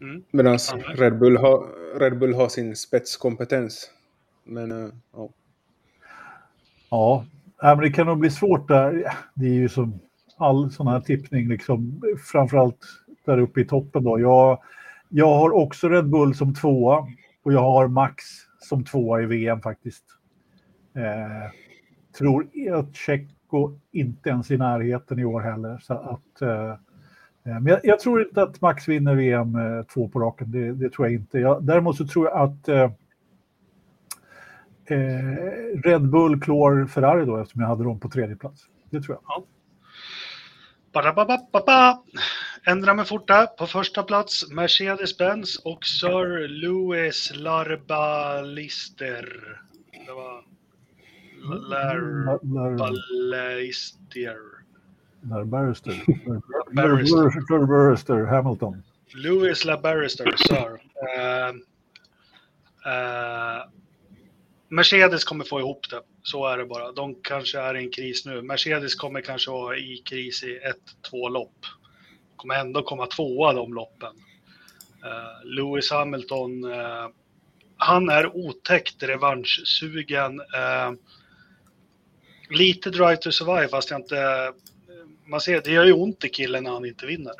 Mm. 0.00 0.24
Medan 0.30 0.58
Red, 0.86 1.18
Bull 1.18 1.36
har, 1.36 1.68
Red 1.98 2.18
Bull 2.18 2.34
har 2.34 2.48
sin 2.48 2.76
spetskompetens. 2.76 3.90
Men 4.44 4.72
uh, 4.72 4.92
ja. 5.12 5.30
Ja, 6.90 7.24
men 7.60 7.78
det 7.78 7.90
kan 7.90 8.06
nog 8.06 8.18
bli 8.18 8.30
svårt 8.30 8.68
där. 8.68 9.04
Det 9.34 9.46
är 9.46 9.54
ju 9.54 9.68
som 9.68 10.00
all 10.36 10.70
sån 10.70 10.86
här 10.86 11.00
tippning, 11.00 11.48
liksom, 11.48 12.02
framförallt 12.32 12.78
där 13.26 13.38
uppe 13.38 13.60
i 13.60 13.64
toppen. 13.64 14.04
Då. 14.04 14.20
Jag, 14.20 14.58
jag 15.08 15.34
har 15.34 15.50
också 15.50 15.88
Red 15.88 16.08
Bull 16.08 16.34
som 16.34 16.54
tvåa 16.54 17.06
och 17.42 17.52
jag 17.52 17.62
har 17.62 17.88
Max 17.88 18.24
som 18.58 18.84
tvåa 18.84 19.22
i 19.22 19.26
VM 19.26 19.60
faktiskt. 19.60 20.04
Eh, 20.94 21.50
tror 22.18 22.48
att 22.74 22.96
Tjecko 22.96 23.78
inte 23.92 24.28
ens 24.28 24.50
i 24.50 24.56
närheten 24.56 25.18
i 25.18 25.24
år 25.24 25.40
heller. 25.40 25.78
Så 25.78 25.94
att, 25.94 26.42
eh, 26.42 26.70
eh 26.70 26.76
men 27.44 27.66
jag, 27.66 27.80
jag, 27.82 28.00
tror 28.00 28.22
inte 28.22 28.42
att 28.42 28.60
Max 28.60 28.88
vinner 28.88 29.14
VM 29.14 29.56
eh, 29.56 29.82
två 29.82 30.08
på 30.08 30.20
raken, 30.20 30.50
det, 30.50 30.72
det 30.72 30.90
tror 30.90 31.06
jag 31.06 31.14
inte. 31.14 31.38
Jag, 31.38 31.64
däremot 31.64 31.96
så 31.96 32.06
tror 32.06 32.26
jag 32.26 32.40
att 32.40 32.68
eh, 32.68 32.90
eh, 34.90 35.80
Red 35.84 36.08
Bull 36.08 36.40
klår 36.40 36.86
Ferrari 36.86 37.24
då 37.24 37.36
eftersom 37.36 37.60
jag 37.60 37.68
hade 37.68 37.84
dem 37.84 38.00
på 38.00 38.08
tredje 38.08 38.36
plats. 38.36 38.66
Det 38.90 39.00
tror 39.00 39.16
jag. 39.16 39.22
Ja. 39.28 39.44
Ändra 42.66 42.94
mig 42.94 43.04
fort 43.04 43.28
där. 43.28 43.46
På 43.46 43.66
första 43.66 44.02
plats 44.02 44.52
Mercedes-Benz 44.52 45.60
och 45.64 45.84
Sir 45.84 46.48
Louis 46.48 47.32
Larbalister. 47.34 49.26
Det 50.06 50.12
var 50.12 50.44
Larbalister. 52.42 54.36
Barrister. 55.22 56.04
Barrister 57.66 58.24
Hamilton. 58.24 58.82
Louis 59.14 59.64
LaBarrister, 59.64 60.36
sir. 60.36 60.80
Uh, 61.18 61.50
uh, 62.86 63.64
Mercedes 64.68 65.24
kommer 65.24 65.44
få 65.44 65.60
ihop 65.60 65.90
det. 65.90 66.02
Så 66.22 66.46
är 66.46 66.58
det 66.58 66.64
bara. 66.64 66.92
De 66.92 67.14
kanske 67.22 67.60
är 67.60 67.76
i 67.76 67.84
en 67.84 67.90
kris 67.90 68.26
nu. 68.26 68.42
Mercedes 68.42 68.94
kommer 68.94 69.20
kanske 69.20 69.50
vara 69.50 69.76
i 69.76 70.02
kris 70.04 70.42
i 70.42 70.56
ett, 70.56 71.10
två 71.10 71.28
lopp. 71.28 71.66
Kommer 72.36 72.54
ändå 72.54 72.82
komma 72.82 73.06
tvåa 73.06 73.52
de 73.52 73.74
loppen. 73.74 74.14
Uh, 75.04 75.44
Lewis 75.44 75.90
Hamilton, 75.90 76.64
uh, 76.64 77.08
han 77.76 78.08
är 78.08 78.36
otäckt 78.36 79.02
revanschsugen. 79.02 80.40
Uh, 80.40 80.92
lite 82.50 82.90
Drive 82.90 83.16
to 83.16 83.32
Survive, 83.32 83.68
fast 83.68 83.90
jag 83.90 84.00
inte 84.00 84.52
man 85.26 85.40
ser, 85.40 85.60
det 85.60 85.70
gör 85.70 85.84
ju 85.84 85.92
ont 85.92 86.24
i 86.24 86.28
killen 86.28 86.64
när 86.64 86.70
han 86.70 86.84
inte 86.84 87.06
vinner. 87.06 87.34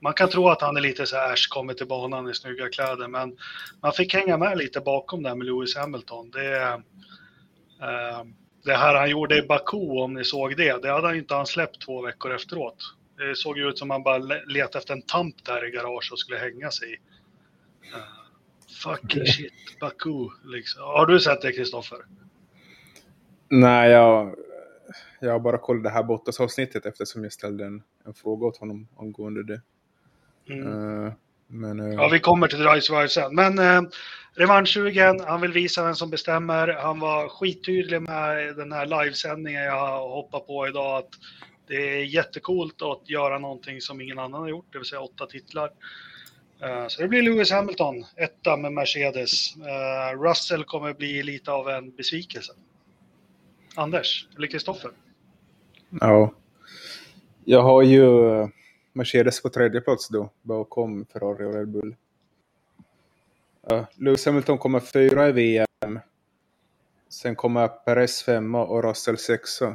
Man 0.00 0.12
kan 0.14 0.28
tro 0.28 0.48
att 0.48 0.60
han 0.60 0.76
är 0.76 0.80
lite 0.80 1.06
så 1.06 1.16
här, 1.16 1.32
äsch, 1.32 1.48
kommer 1.50 1.74
till 1.74 1.86
banan 1.86 2.30
i 2.30 2.34
snygga 2.34 2.68
kläder, 2.68 3.08
men 3.08 3.36
man 3.82 3.92
fick 3.92 4.14
hänga 4.14 4.36
med 4.36 4.58
lite 4.58 4.80
bakom 4.80 5.22
där 5.22 5.34
med 5.34 5.46
Lewis 5.46 5.76
Hamilton. 5.76 6.30
Det, 6.30 6.62
eh, 6.62 8.24
det 8.64 8.74
här 8.74 8.94
han 8.94 9.10
gjorde 9.10 9.38
i 9.38 9.42
Baku, 9.42 9.76
om 9.76 10.14
ni 10.14 10.24
såg 10.24 10.56
det, 10.56 10.82
det 10.82 10.90
hade 10.90 11.06
han 11.06 11.16
inte 11.16 11.34
han 11.34 11.46
släppt 11.46 11.82
två 11.82 12.02
veckor 12.02 12.34
efteråt. 12.34 12.78
Det 13.16 13.36
såg 13.36 13.58
ut 13.58 13.78
som 13.78 13.90
han 13.90 14.02
bara 14.02 14.18
letade 14.46 14.78
efter 14.78 14.94
en 14.94 15.02
tamp 15.02 15.44
där 15.44 15.68
i 15.68 15.70
garaget 15.70 16.12
och 16.12 16.18
skulle 16.18 16.38
hänga 16.38 16.70
sig 16.70 16.92
i. 16.92 16.96
Uh, 17.94 18.02
fucking 18.82 19.26
shit, 19.26 19.52
Baku. 19.80 20.28
Liksom. 20.44 20.82
Har 20.82 21.06
du 21.06 21.20
sett 21.20 21.42
det, 21.42 21.52
Kristoffer? 21.52 21.98
Nej, 23.48 23.90
jag 23.90 24.36
jag 25.20 25.32
har 25.32 25.40
bara 25.40 25.58
kollat 25.58 25.82
det 25.82 25.90
här 25.90 26.02
Bottas-avsnittet 26.02 26.86
eftersom 26.86 27.22
jag 27.22 27.32
ställde 27.32 27.66
en, 27.66 27.82
en 28.04 28.14
fråga 28.14 28.46
åt 28.46 28.56
honom 28.56 28.88
angående 28.98 29.42
det. 29.42 29.60
Mm. 30.48 30.66
Uh, 30.66 31.12
men, 31.46 31.80
uh... 31.80 31.94
Ja, 31.94 32.08
vi 32.08 32.20
kommer 32.20 32.48
till 32.48 32.58
Drive 32.58 33.08
sen. 33.08 33.34
Men 33.34 33.58
uh, 33.58 33.82
revanschsugen, 34.34 35.20
han 35.20 35.40
vill 35.40 35.52
visa 35.52 35.84
vem 35.84 35.94
som 35.94 36.10
bestämmer. 36.10 36.68
Han 36.68 37.00
var 37.00 37.28
skittydlig 37.28 38.02
med 38.02 38.56
den 38.56 38.72
här 38.72 38.86
livesändningen 38.86 39.62
jag 39.62 40.08
hoppar 40.08 40.40
på 40.40 40.68
idag. 40.68 40.98
Att 40.98 41.10
det 41.68 42.00
är 42.00 42.04
jättekult 42.04 42.82
att 42.82 43.10
göra 43.10 43.38
någonting 43.38 43.80
som 43.80 44.00
ingen 44.00 44.18
annan 44.18 44.40
har 44.40 44.48
gjort, 44.48 44.72
det 44.72 44.78
vill 44.78 44.88
säga 44.88 45.00
åtta 45.00 45.26
titlar. 45.26 45.70
Så 46.88 47.02
det 47.02 47.08
blir 47.08 47.22
Lewis 47.22 47.50
Hamilton, 47.50 48.04
etta 48.16 48.56
med 48.56 48.72
Mercedes. 48.72 49.54
Russell 50.22 50.64
kommer 50.64 50.94
bli 50.94 51.22
lite 51.22 51.52
av 51.52 51.68
en 51.68 51.90
besvikelse. 51.96 52.52
Anders, 53.74 54.28
eller 54.36 54.46
Kristoffer? 54.46 54.90
Ja. 56.00 56.32
Jag 57.44 57.62
har 57.62 57.82
ju 57.82 58.30
eh, 58.30 58.48
Mercedes 58.96 59.42
på 59.42 59.48
tredje 59.48 59.80
plats 59.80 60.08
då, 60.08 60.30
bakom 60.42 61.06
Ferrari 61.12 61.44
och 61.44 61.54
Red 61.54 61.68
Bull. 61.68 61.96
Ja, 63.68 63.86
Lewis 63.94 64.26
Hamilton 64.26 64.58
kommer 64.58 64.80
fyra 64.80 65.28
i 65.28 65.32
VM. 65.32 66.00
Sen 67.08 67.36
kommer 67.36 67.68
Perez 67.68 68.22
femma 68.22 68.64
och 68.64 68.84
Russell 68.84 69.18
sexa. 69.18 69.74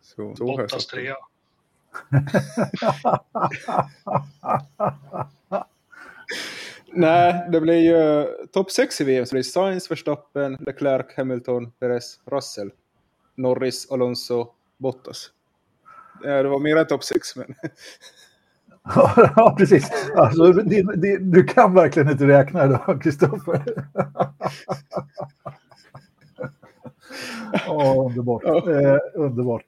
Så, 0.00 0.36
så 0.36 0.44
Bottas 0.44 0.86
trea. 0.86 1.16
Nej, 6.92 7.48
det 7.52 7.60
blir 7.60 7.74
ju 7.74 8.26
topp 8.46 8.70
6 8.70 9.00
i 9.00 9.04
VM. 9.04 9.26
Så 9.26 9.34
det 9.34 9.40
är 9.40 9.42
Sainz, 9.42 9.90
Verstappen, 9.90 10.56
Leclerc, 10.60 11.06
Hamilton, 11.16 11.70
Perez, 11.70 12.20
Russell, 12.24 12.70
Norris, 13.34 13.90
Alonso, 13.90 14.52
Bottas. 14.78 15.30
Ja, 16.22 16.42
det 16.42 16.48
var 16.48 16.58
mer 16.58 16.76
än 16.76 16.86
topp 16.86 17.04
6, 17.04 17.36
men... 17.36 17.54
ja, 19.36 19.54
precis. 19.58 19.90
Alltså, 20.16 20.52
din, 20.52 20.86
din, 21.00 21.30
du 21.30 21.44
kan 21.44 21.74
verkligen 21.74 22.10
inte 22.10 22.26
räkna 22.26 22.64
idag, 22.64 23.02
Kristoffer. 23.02 23.62
oh, 27.68 28.06
underbart. 28.06 28.44
Eh, 28.44 28.96
underbart. 29.14 29.64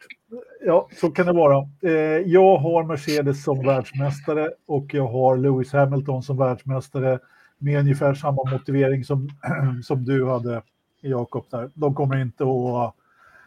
Ja, 0.66 0.88
så 1.00 1.10
kan 1.10 1.26
det 1.26 1.32
vara. 1.32 1.68
Eh, 1.82 1.92
jag 2.26 2.56
har 2.56 2.84
Mercedes 2.84 3.44
som 3.44 3.66
världsmästare 3.66 4.50
och 4.66 4.94
jag 4.94 5.06
har 5.06 5.36
Lewis 5.36 5.72
Hamilton 5.72 6.22
som 6.22 6.36
världsmästare 6.36 7.18
med 7.58 7.80
ungefär 7.80 8.14
samma 8.14 8.50
motivering 8.50 9.04
som, 9.04 9.28
som 9.82 10.04
du 10.04 10.26
hade, 10.26 10.62
Jakob. 11.00 11.44
Där. 11.50 11.70
De 11.74 11.94
kommer 11.94 12.16
inte 12.16 12.44
att 12.44 12.94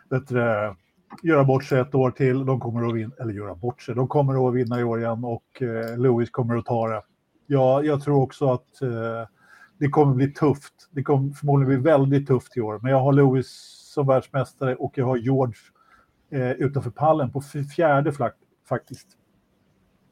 bättre, 0.09 0.75
göra 1.23 1.43
bort 1.43 1.63
sig 1.63 1.79
ett 1.79 1.95
år 1.95 2.11
till. 2.11 2.45
De 2.45 2.59
kommer 2.59 2.87
att 2.87 2.95
vinna, 2.95 3.15
eller 3.19 3.33
göra 3.33 3.55
bort 3.55 3.81
sig. 3.81 3.95
De 3.95 4.07
kommer 4.07 4.47
att 4.47 4.55
vinna 4.55 4.79
i 4.79 4.83
år 4.83 4.99
igen 4.99 5.23
och 5.23 5.61
eh, 5.61 5.97
Lewis 5.97 6.29
kommer 6.29 6.57
att 6.57 6.65
ta 6.65 6.87
det. 6.87 7.01
Ja, 7.47 7.83
jag 7.83 8.03
tror 8.03 8.21
också 8.21 8.51
att 8.51 8.81
eh, 8.81 9.27
det 9.77 9.87
kommer 9.87 10.15
bli 10.15 10.33
tufft. 10.33 10.73
Det 10.91 11.03
kommer 11.03 11.33
förmodligen 11.33 11.81
bli 11.81 11.91
väldigt 11.91 12.27
tufft 12.27 12.57
i 12.57 12.61
år, 12.61 12.79
men 12.81 12.91
jag 12.91 12.99
har 12.99 13.13
Lewis 13.13 13.47
som 13.93 14.07
världsmästare 14.07 14.75
och 14.75 14.97
jag 14.97 15.05
har 15.05 15.17
George 15.17 15.55
eh, 16.31 16.51
utanför 16.51 16.89
pallen 16.89 17.31
på 17.31 17.41
fjärde 17.75 18.11
flack, 18.11 18.35
faktiskt. 18.69 19.07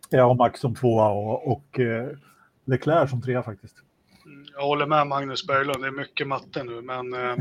Jag 0.09 0.27
har 0.27 0.35
Max 0.35 0.59
som 0.59 0.75
tvåa 0.75 1.09
och, 1.09 1.51
och 1.51 1.79
eh, 1.79 2.09
Leclerc 2.65 3.09
som 3.09 3.21
trea 3.21 3.43
faktiskt. 3.43 3.75
Jag 4.55 4.61
håller 4.61 4.85
med 4.85 5.07
Magnus 5.07 5.47
Berglund, 5.47 5.83
det 5.83 5.87
är 5.87 5.91
mycket 5.91 6.27
matte 6.27 6.63
nu, 6.63 6.81
men 6.81 7.13
eh, 7.13 7.35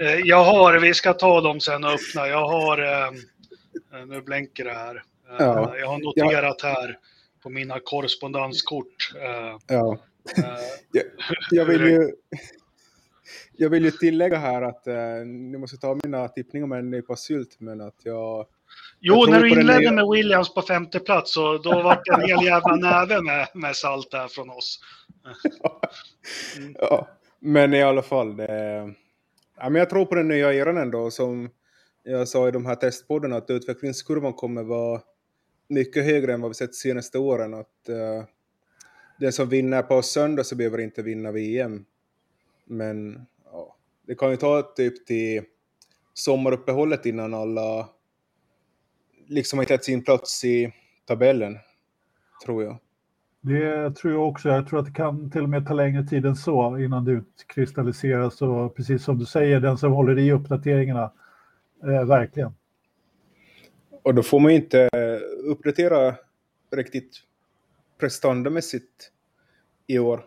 eh, 0.00 0.20
jag 0.24 0.44
har, 0.44 0.78
vi 0.78 0.94
ska 0.94 1.12
ta 1.12 1.40
dem 1.40 1.60
sen 1.60 1.84
och 1.84 1.90
öppna, 1.90 2.28
jag 2.28 2.48
har, 2.48 2.78
eh, 2.78 3.10
nu 4.06 4.22
blänker 4.22 4.64
det 4.64 4.74
här, 4.74 4.94
eh, 4.94 5.36
ja. 5.38 5.76
jag 5.78 5.88
har 5.88 5.98
noterat 5.98 6.60
ja. 6.62 6.68
här 6.68 6.98
på 7.42 7.50
mina 7.50 7.80
korrespondenskort. 7.80 9.12
ja. 9.66 9.98
jag, 10.92 11.04
jag 11.50 11.64
vill 11.64 11.80
ju 11.80 12.10
jag 13.60 13.70
vill 13.70 13.84
ju 13.84 13.90
tillägga 13.90 14.38
här 14.38 14.62
att 14.62 14.86
eh, 14.86 15.26
ni 15.26 15.58
måste 15.58 15.76
ta 15.76 15.98
mina 16.04 16.28
tippningar 16.28 16.66
med 16.66 16.78
en 16.78 16.90
nypa 16.90 17.16
sylt, 17.16 17.56
men 17.58 17.80
att 17.80 18.00
jag... 18.02 18.46
Jo, 19.00 19.26
när 19.28 19.40
du 19.40 19.50
inledde 19.50 19.78
nya... 19.78 19.92
med 19.92 20.04
Williams 20.08 20.54
på 20.54 20.62
femte 20.62 21.00
plats, 21.00 21.34
så 21.34 21.58
då 21.58 21.82
var 21.82 22.02
det 22.04 22.14
en 22.14 22.28
hel 22.28 22.46
jävla 22.46 22.76
näve 22.76 23.22
med, 23.22 23.48
med 23.54 23.76
salt 23.76 24.10
där 24.10 24.28
från 24.28 24.50
oss. 24.50 24.80
Mm. 26.58 26.74
ja, 26.78 27.08
men 27.38 27.74
i 27.74 27.82
alla 27.82 28.02
fall, 28.02 28.36
det... 28.36 28.94
ja, 29.56 29.68
men 29.70 29.74
jag 29.74 29.90
tror 29.90 30.04
på 30.04 30.14
den 30.14 30.28
nya 30.28 30.54
eran 30.54 30.76
ändå, 30.76 31.10
som 31.10 31.50
jag 32.02 32.28
sa 32.28 32.48
i 32.48 32.50
de 32.50 32.66
här 32.66 32.74
testpoddarna, 32.74 33.36
att 33.36 33.50
utvecklingskurvan 33.50 34.32
kommer 34.32 34.62
vara 34.62 35.00
mycket 35.68 36.04
högre 36.04 36.32
än 36.32 36.40
vad 36.40 36.50
vi 36.50 36.54
sett 36.54 36.70
de 36.70 36.76
senaste 36.76 37.18
åren. 37.18 37.54
Att 37.54 37.88
uh, 37.88 38.24
den 39.20 39.32
som 39.32 39.48
vinner 39.48 39.82
på 39.82 40.02
söndag 40.02 40.44
så 40.44 40.56
behöver 40.56 40.78
inte 40.78 41.02
vinna 41.02 41.32
VM. 41.32 41.84
Men 42.64 43.26
det 44.08 44.14
kan 44.14 44.30
ju 44.30 44.36
ta 44.36 44.62
typ 44.62 45.06
till 45.06 45.42
sommaruppehållet 46.14 47.06
innan 47.06 47.34
alla 47.34 47.88
liksom 49.26 49.58
har 49.58 49.64
hittat 49.64 49.84
sin 49.84 50.04
plats 50.04 50.44
i 50.44 50.72
tabellen, 51.06 51.58
tror 52.44 52.64
jag. 52.64 52.78
Det 53.48 53.94
tror 53.96 54.12
jag 54.12 54.28
också. 54.28 54.48
Jag 54.48 54.68
tror 54.68 54.78
att 54.78 54.86
det 54.86 54.92
kan 54.92 55.30
till 55.30 55.42
och 55.42 55.48
med 55.48 55.66
ta 55.66 55.74
längre 55.74 56.04
tid 56.04 56.26
än 56.26 56.36
så 56.36 56.78
innan 56.78 57.04
det 57.04 57.12
utkristalliseras. 57.12 58.42
Och 58.42 58.76
precis 58.76 59.04
som 59.04 59.18
du 59.18 59.24
säger, 59.24 59.60
den 59.60 59.78
som 59.78 59.92
håller 59.92 60.18
i 60.18 60.32
uppdateringarna, 60.32 61.12
eh, 61.82 62.04
verkligen. 62.04 62.54
Och 64.02 64.14
då 64.14 64.22
får 64.22 64.40
man 64.40 64.50
inte 64.50 64.80
eh, 64.80 65.50
uppdatera 65.50 66.14
riktigt 66.70 67.16
prestandamässigt 67.98 69.10
i 69.86 69.98
år 69.98 70.24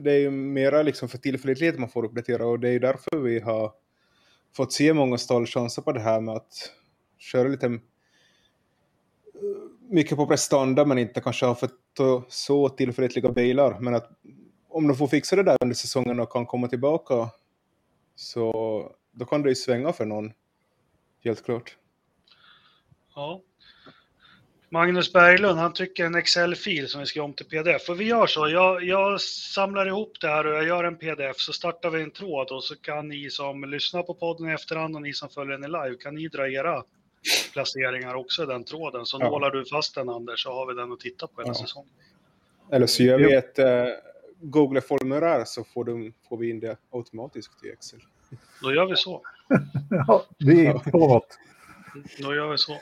det 0.00 0.12
är 0.12 0.18
ju 0.18 0.30
mera 0.30 0.82
liksom 0.82 1.08
för 1.08 1.18
tillförlitlighet 1.18 1.78
man 1.78 1.88
får 1.88 2.04
uppdatera 2.04 2.46
och 2.46 2.60
det 2.60 2.68
är 2.68 2.72
ju 2.72 2.78
därför 2.78 3.18
vi 3.18 3.40
har 3.40 3.72
fått 4.56 4.72
se 4.72 4.92
många 4.92 5.18
stallchanser 5.18 5.82
på 5.82 5.92
det 5.92 6.00
här 6.00 6.20
med 6.20 6.34
att 6.34 6.72
köra 7.18 7.48
lite 7.48 7.78
mycket 9.88 10.16
på 10.16 10.26
prestanda 10.26 10.84
men 10.84 10.98
inte 10.98 11.20
kanske 11.20 11.46
har 11.46 11.54
fått 11.54 11.98
så 12.28 12.68
tillförlitliga 12.68 13.32
bilar. 13.32 13.78
Men 13.80 13.94
att 13.94 14.10
om 14.68 14.88
de 14.88 14.96
får 14.96 15.06
fixa 15.06 15.36
det 15.36 15.42
där 15.42 15.56
under 15.60 15.74
säsongen 15.74 16.20
och 16.20 16.32
kan 16.32 16.46
komma 16.46 16.68
tillbaka 16.68 17.30
så 18.16 18.52
då 19.12 19.24
kan 19.24 19.42
det 19.42 19.48
ju 19.48 19.54
svänga 19.54 19.92
för 19.92 20.04
någon. 20.04 20.32
Helt 21.24 21.44
klart. 21.44 21.76
Ja, 23.14 23.42
Magnus 24.70 25.12
Berglund, 25.12 25.58
han 25.58 25.72
tycker 25.72 26.04
en 26.04 26.14
Excel-fil 26.14 26.88
som 26.88 27.00
vi 27.00 27.06
ska 27.06 27.22
om 27.22 27.32
till 27.32 27.46
pdf. 27.46 27.88
Och 27.88 28.00
vi 28.00 28.04
gör 28.04 28.26
så, 28.26 28.48
jag, 28.48 28.84
jag, 28.84 29.20
samlar 29.20 29.86
ihop 29.86 30.20
det 30.20 30.28
här 30.28 30.46
och 30.46 30.54
jag 30.54 30.66
gör 30.66 30.84
en 30.84 30.96
pdf, 30.96 31.36
så 31.36 31.52
startar 31.52 31.90
vi 31.90 32.02
en 32.02 32.10
tråd 32.10 32.50
och 32.50 32.64
så 32.64 32.76
kan 32.76 33.08
ni 33.08 33.30
som 33.30 33.64
lyssnar 33.64 34.02
på 34.02 34.14
podden 34.14 34.48
i 34.48 34.52
efterhand 34.52 34.96
och 34.96 35.02
ni 35.02 35.12
som 35.12 35.28
följer 35.28 35.58
den 35.58 35.72
live, 35.72 35.96
kan 36.00 36.14
ni 36.14 36.28
dra 36.28 36.48
era 36.48 36.82
placeringar 37.52 38.14
också 38.14 38.42
i 38.42 38.46
den 38.46 38.64
tråden. 38.64 39.06
Så 39.06 39.18
ja. 39.20 39.30
nålar 39.30 39.50
du 39.50 39.64
fast 39.64 39.94
den 39.94 40.08
Anders, 40.08 40.42
så 40.42 40.52
har 40.52 40.66
vi 40.66 40.74
den 40.74 40.92
att 40.92 41.00
titta 41.00 41.26
på 41.26 41.40
hela 41.40 41.50
ja. 41.50 41.54
säsongen. 41.54 41.90
Eller 42.72 42.86
så 42.86 43.02
gör 43.02 43.18
vi 43.18 43.34
ett 43.34 43.58
uh, 43.58 43.64
Google-formulär 44.40 45.44
så 45.44 45.64
får, 45.64 45.84
de, 45.84 46.12
får 46.28 46.36
vi 46.36 46.50
in 46.50 46.60
det 46.60 46.76
automatiskt 46.90 47.64
i 47.64 47.68
Excel. 47.68 48.00
Då 48.62 48.74
gör 48.74 48.86
vi 48.86 48.96
så. 48.96 49.22
ja, 49.90 50.24
det 50.38 50.66
är 50.66 50.98
något. 50.98 51.38
Då 52.18 52.34
gör 52.34 52.50
vi 52.50 52.58
så. 52.58 52.80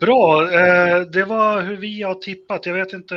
Bra, 0.00 0.52
eh, 0.52 1.00
det 1.00 1.24
var 1.24 1.62
hur 1.62 1.76
vi 1.76 2.02
har 2.02 2.14
tippat. 2.14 2.66
Jag 2.66 2.74
vet 2.74 2.92
inte 2.92 3.14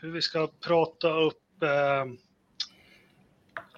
hur 0.00 0.12
vi 0.12 0.22
ska 0.22 0.48
prata 0.66 1.08
upp 1.08 1.62
eh, 1.62 2.04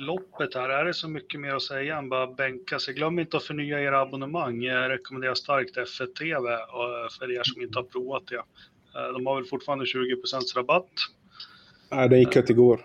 loppet 0.01 0.55
här. 0.55 0.69
Är 0.69 0.85
det 0.85 0.95
så 0.95 1.09
mycket 1.09 1.41
mer 1.41 1.55
att 1.55 1.63
säga 1.63 1.99
än 1.99 2.09
bara 2.09 2.27
bänka 2.27 2.79
sig? 2.79 2.95
Glöm 2.95 3.19
inte 3.19 3.37
att 3.37 3.45
förnya 3.45 3.81
era 3.81 4.01
abonnemang. 4.01 4.63
Jag 4.63 4.91
rekommenderar 4.91 5.35
starkt 5.35 5.77
F1 5.77 6.07
TV 6.07 6.59
för 7.19 7.33
er 7.33 7.43
som 7.43 7.63
inte 7.63 7.79
har 7.79 7.85
provat 7.85 8.23
det. 8.27 8.37
Eh, 8.37 9.13
de 9.13 9.27
har 9.27 9.37
väl 9.37 9.45
fortfarande 9.45 9.87
20 9.87 10.17
rabatt. 10.57 10.91
Nej, 11.91 12.09
det 12.09 12.19
gick 12.19 12.37
ut 12.37 12.51
igår. 12.51 12.81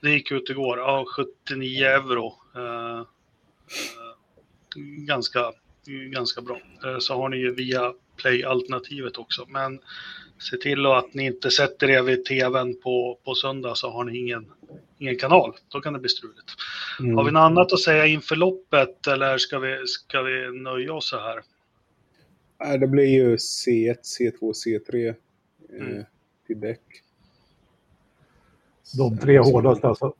Det 0.00 0.10
gick 0.10 0.30
ut 0.30 0.50
igår, 0.50 0.78
ja 0.78 1.04
79 1.16 1.86
euro. 1.86 2.32
Ganska, 5.06 5.52
ganska 5.86 6.42
bra. 6.42 6.60
Så 6.98 7.14
har 7.14 7.28
ni 7.28 7.36
ju 7.36 7.54
via 7.54 7.92
Play-alternativet 8.16 9.18
också. 9.18 9.46
Men 9.48 9.80
se 10.38 10.56
till 10.56 10.86
att 10.86 11.14
ni 11.14 11.26
inte 11.26 11.50
sätter 11.50 11.90
er 11.90 12.02
vid 12.02 12.24
tvn 12.24 12.80
på, 12.80 13.18
på 13.24 13.34
söndag 13.34 13.74
så 13.74 13.90
har 13.90 14.04
ni 14.04 14.18
ingen, 14.18 14.46
ingen 15.04 15.18
kanal. 15.18 15.56
Då 15.68 15.80
kan 15.80 15.92
det 15.92 15.98
bli 15.98 16.08
struligt. 16.08 16.50
Mm. 17.00 17.16
Har 17.16 17.24
vi 17.24 17.30
något 17.30 17.40
annat 17.40 17.72
att 17.72 17.80
säga 17.80 18.06
inför 18.06 18.36
loppet 18.36 19.06
eller 19.06 19.38
ska 19.38 19.58
vi, 19.58 19.86
ska 19.86 20.22
vi 20.22 20.62
nöja 20.62 20.92
oss 20.92 21.08
så 21.08 21.18
här? 21.18 21.42
det 22.78 22.86
blir 22.86 23.06
ju 23.06 23.36
C1, 23.36 23.96
C2, 24.18 24.52
C3 24.52 25.14
mm. 25.80 26.04
till 26.46 26.60
däck. 26.60 26.80
De 28.98 29.18
tre 29.18 29.38
hårdaste 29.38 29.88
alltså? 29.88 30.14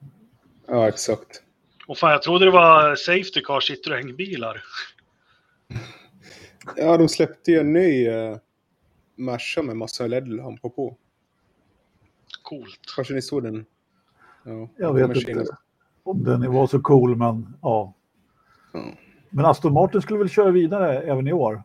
Ja, 0.67 0.87
exakt. 0.87 1.41
Och 1.87 1.97
fan, 1.97 2.11
jag 2.11 2.21
trodde 2.21 2.45
det 2.45 2.51
var 2.51 2.95
Safety 2.95 3.41
Car 3.41 3.59
Citroën-bilar. 3.59 4.63
Ja, 6.77 6.97
de 6.97 7.09
släppte 7.09 7.51
ju 7.51 7.59
en 7.59 7.73
ny 7.73 8.09
uh, 8.09 8.37
Merca 9.15 9.61
med 9.61 9.77
massa 9.77 10.07
LED-lampor 10.07 10.69
på. 10.69 10.97
Coolt. 12.41 12.79
Kanske 12.95 13.13
ni 13.13 13.21
såg 13.21 13.43
den? 13.43 13.65
Ja, 14.45 14.69
jag 14.77 14.93
vet 14.93 15.27
inte 15.29 15.45
om 16.03 16.23
den 16.23 16.53
var 16.53 16.67
så 16.67 16.79
cool, 16.79 17.15
men 17.15 17.55
ja. 17.61 17.93
Mm. 18.73 18.95
Men 19.29 19.45
Aston 19.45 19.73
Martin 19.73 20.01
skulle 20.01 20.19
väl 20.19 20.29
köra 20.29 20.51
vidare 20.51 21.01
även 21.01 21.27
i 21.27 21.33
år? 21.33 21.63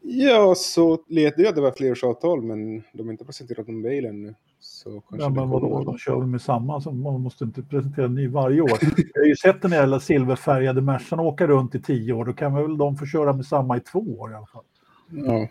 Ja, 0.00 0.54
så 0.56 0.98
leder 1.08 1.44
jag 1.44 1.54
det 1.54 1.60
var 1.60 1.72
flerårsavtal, 1.72 2.42
men 2.42 2.82
de 2.92 3.02
har 3.02 3.12
inte 3.12 3.24
presenterat 3.24 3.68
någon 3.68 3.82
bil 3.82 4.06
ännu. 4.06 4.34
Så 4.60 5.02
ja, 5.10 5.28
men 5.28 5.48
vadå, 5.50 5.84
de 5.84 5.98
kör 5.98 6.18
väl 6.18 6.26
med 6.26 6.42
samma, 6.42 6.80
så 6.80 6.92
man 6.92 7.20
måste 7.20 7.44
inte 7.44 7.62
presentera 7.62 8.06
en 8.06 8.14
ny 8.14 8.28
varje 8.28 8.60
år. 8.60 8.78
Jag 9.14 9.20
har 9.22 9.26
ju 9.26 9.36
sett 9.36 9.62
den 9.62 9.70
jävla 9.70 10.00
silverfärgade 10.00 10.80
Mercan 10.82 11.20
åka 11.20 11.46
runt 11.46 11.74
i 11.74 11.82
tio 11.82 12.12
år, 12.12 12.24
då 12.24 12.32
kan 12.32 12.54
väl 12.54 12.78
de 12.78 12.96
få 12.96 13.06
köra 13.06 13.32
med 13.32 13.46
samma 13.46 13.76
i 13.76 13.80
två 13.80 13.98
år 13.98 14.32
i 14.32 14.34
alla 14.34 14.46
fall. 14.46 14.64
Ja. 15.10 15.48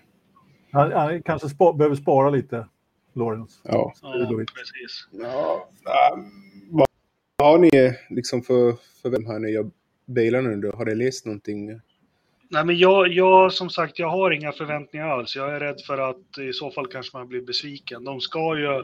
Han, 0.72 0.92
han 0.92 1.24
kanske 1.24 1.50
spa, 1.50 1.74
behöver 1.74 1.96
spara 1.96 2.30
lite, 2.30 2.68
Lorenz. 3.14 3.62
Ja, 3.64 3.94
ja 4.02 4.28
precis. 4.56 5.08
Ja, 5.12 5.70
vad 6.70 6.88
har 7.42 7.58
ni 7.58 7.98
liksom 8.10 8.42
för, 8.42 8.76
för 9.02 9.10
de 9.10 9.26
här 9.26 9.40
nya 9.40 9.70
bilarna 10.06 10.50
nu 10.50 10.56
då? 10.56 10.72
Har 10.78 10.86
ni 10.86 10.96
läst 10.96 11.26
någonting 11.26 11.82
Nej, 12.54 12.66
men 12.66 12.78
jag, 12.78 13.08
jag, 13.08 13.54
som 13.54 13.70
sagt, 13.70 14.00
jag 14.00 14.10
har 14.10 14.32
inga 14.32 14.52
förväntningar 14.52 15.08
alls. 15.08 15.36
Jag 15.36 15.56
är 15.56 15.60
rädd 15.60 15.82
för 15.88 15.98
att 15.98 16.38
i 16.38 16.54
så 16.54 16.72
fall 16.72 16.88
kanske 16.88 17.18
man 17.18 17.28
blir 17.28 17.42
besviken. 17.42 18.04
De 18.04 18.22
ska 18.22 18.58
ju, 18.58 18.84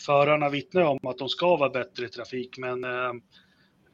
förarna 0.00 0.48
vittnar 0.48 0.82
om 0.82 0.98
att 1.02 1.18
de 1.18 1.28
ska 1.28 1.56
vara 1.56 1.70
bättre 1.70 2.06
i 2.06 2.08
trafik, 2.08 2.58
men 2.58 2.84
eh, 2.84 3.10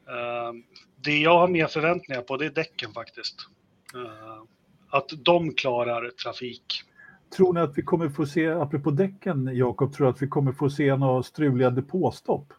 eh, 0.07 0.53
det 0.95 1.17
jag 1.17 1.37
har 1.37 1.47
mer 1.47 1.67
förväntningar 1.67 2.21
på, 2.21 2.37
det 2.37 2.45
är 2.45 2.49
däcken 2.49 2.93
faktiskt. 2.93 3.35
Eh, 3.95 4.43
att 4.89 5.09
de 5.17 5.53
klarar 5.53 6.09
trafik. 6.09 6.83
Tror 7.35 7.53
ni 7.53 7.59
att 7.59 7.77
vi 7.77 7.81
kommer 7.81 8.09
få 8.09 8.25
se, 8.25 8.47
apropå 8.47 8.91
däcken, 8.91 9.49
Jakob, 9.53 9.93
tror 9.93 10.07
du 10.07 10.11
att 10.11 10.21
vi 10.21 10.27
kommer 10.27 10.51
få 10.51 10.69
se 10.69 10.95
några 10.95 11.23
struliga 11.23 11.69
depåstopp? 11.69 12.53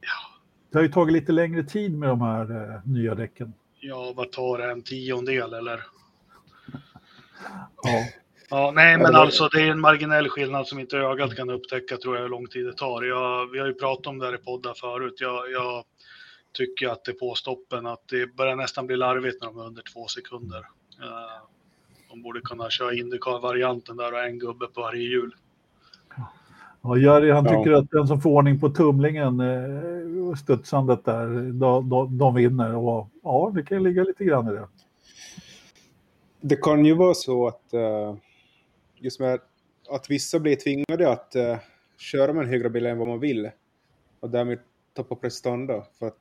Ja. 0.00 0.40
Det 0.70 0.78
har 0.78 0.82
ju 0.82 0.92
tagit 0.92 1.12
lite 1.12 1.32
längre 1.32 1.64
tid 1.64 1.98
med 1.98 2.08
de 2.08 2.20
här 2.20 2.50
eh, 2.50 2.80
nya 2.84 3.14
däcken. 3.14 3.52
Ja, 3.80 4.12
vad 4.16 4.32
tar 4.32 4.58
det? 4.58 4.70
En 4.70 4.82
tiondel 4.82 5.52
eller? 5.52 5.82
Ja. 7.82 8.04
Ja, 8.50 8.72
nej, 8.74 8.98
men 8.98 9.14
alltså 9.14 9.48
det 9.48 9.62
är 9.62 9.70
en 9.70 9.80
marginell 9.80 10.28
skillnad 10.28 10.66
som 10.66 10.78
inte 10.78 10.96
ögat 10.96 11.36
kan 11.36 11.50
upptäcka 11.50 11.96
tror 11.96 12.16
jag 12.16 12.22
hur 12.22 12.28
lång 12.28 12.46
tid 12.46 12.66
det 12.66 12.72
tar. 12.72 13.02
Jag, 13.02 13.50
vi 13.52 13.58
har 13.58 13.66
ju 13.66 13.74
pratat 13.74 14.06
om 14.06 14.18
det 14.18 14.26
här 14.26 14.34
i 14.34 14.38
poddar 14.38 14.74
förut. 14.74 15.14
Jag, 15.18 15.50
jag 15.50 15.84
tycker 16.52 16.88
att 16.88 17.04
det 17.04 17.12
på 17.12 17.34
stoppen 17.34 17.86
att 17.86 18.08
det 18.08 18.36
börjar 18.36 18.56
nästan 18.56 18.86
bli 18.86 18.96
larvigt 18.96 19.42
när 19.42 19.48
de 19.48 19.58
är 19.58 19.66
under 19.66 19.82
två 19.82 20.06
sekunder. 20.06 20.58
Uh, 20.58 21.55
de 22.16 22.22
borde 22.22 22.40
kunna 22.40 22.70
köra 22.70 22.94
Indycar-varianten 22.94 23.96
där 23.96 24.12
och 24.12 24.24
en 24.24 24.38
gubbe 24.38 24.66
på 24.66 24.80
varje 24.80 25.02
hjul. 25.02 25.34
Ja, 26.82 26.96
Jerry 26.98 27.30
han 27.30 27.44
tycker 27.44 27.70
ja. 27.70 27.78
att 27.78 27.90
den 27.90 28.06
som 28.06 28.20
får 28.20 28.30
ordning 28.30 28.60
på 28.60 28.68
tumlingen, 28.68 29.40
eh, 29.40 30.34
studsandet 30.34 31.04
där, 31.04 31.52
de, 31.52 31.88
de, 31.88 32.18
de 32.18 32.34
vinner. 32.34 32.76
Och 32.76 33.08
ja, 33.22 33.52
det 33.54 33.62
kan 33.62 33.82
ligga 33.82 34.04
lite 34.04 34.24
grann 34.24 34.48
i 34.48 34.52
det. 34.52 34.68
Det 36.40 36.56
kan 36.56 36.84
ju 36.84 36.94
vara 36.94 37.14
så 37.14 37.46
att, 37.46 37.74
uh, 37.74 38.16
just 38.94 39.20
med, 39.20 39.40
att 39.90 40.10
vissa 40.10 40.38
blir 40.38 40.56
tvingade 40.56 41.12
att 41.12 41.32
uh, 41.36 41.56
köra 41.96 42.32
med 42.32 42.42
en 42.42 42.50
högre 42.50 42.70
bil 42.70 42.86
än 42.86 42.98
vad 42.98 43.08
man 43.08 43.20
vill. 43.20 43.50
Och 44.20 44.30
därmed 44.30 44.58
tappa 44.94 45.14
prestanda. 45.14 45.84
För 45.98 46.06
att 46.06 46.18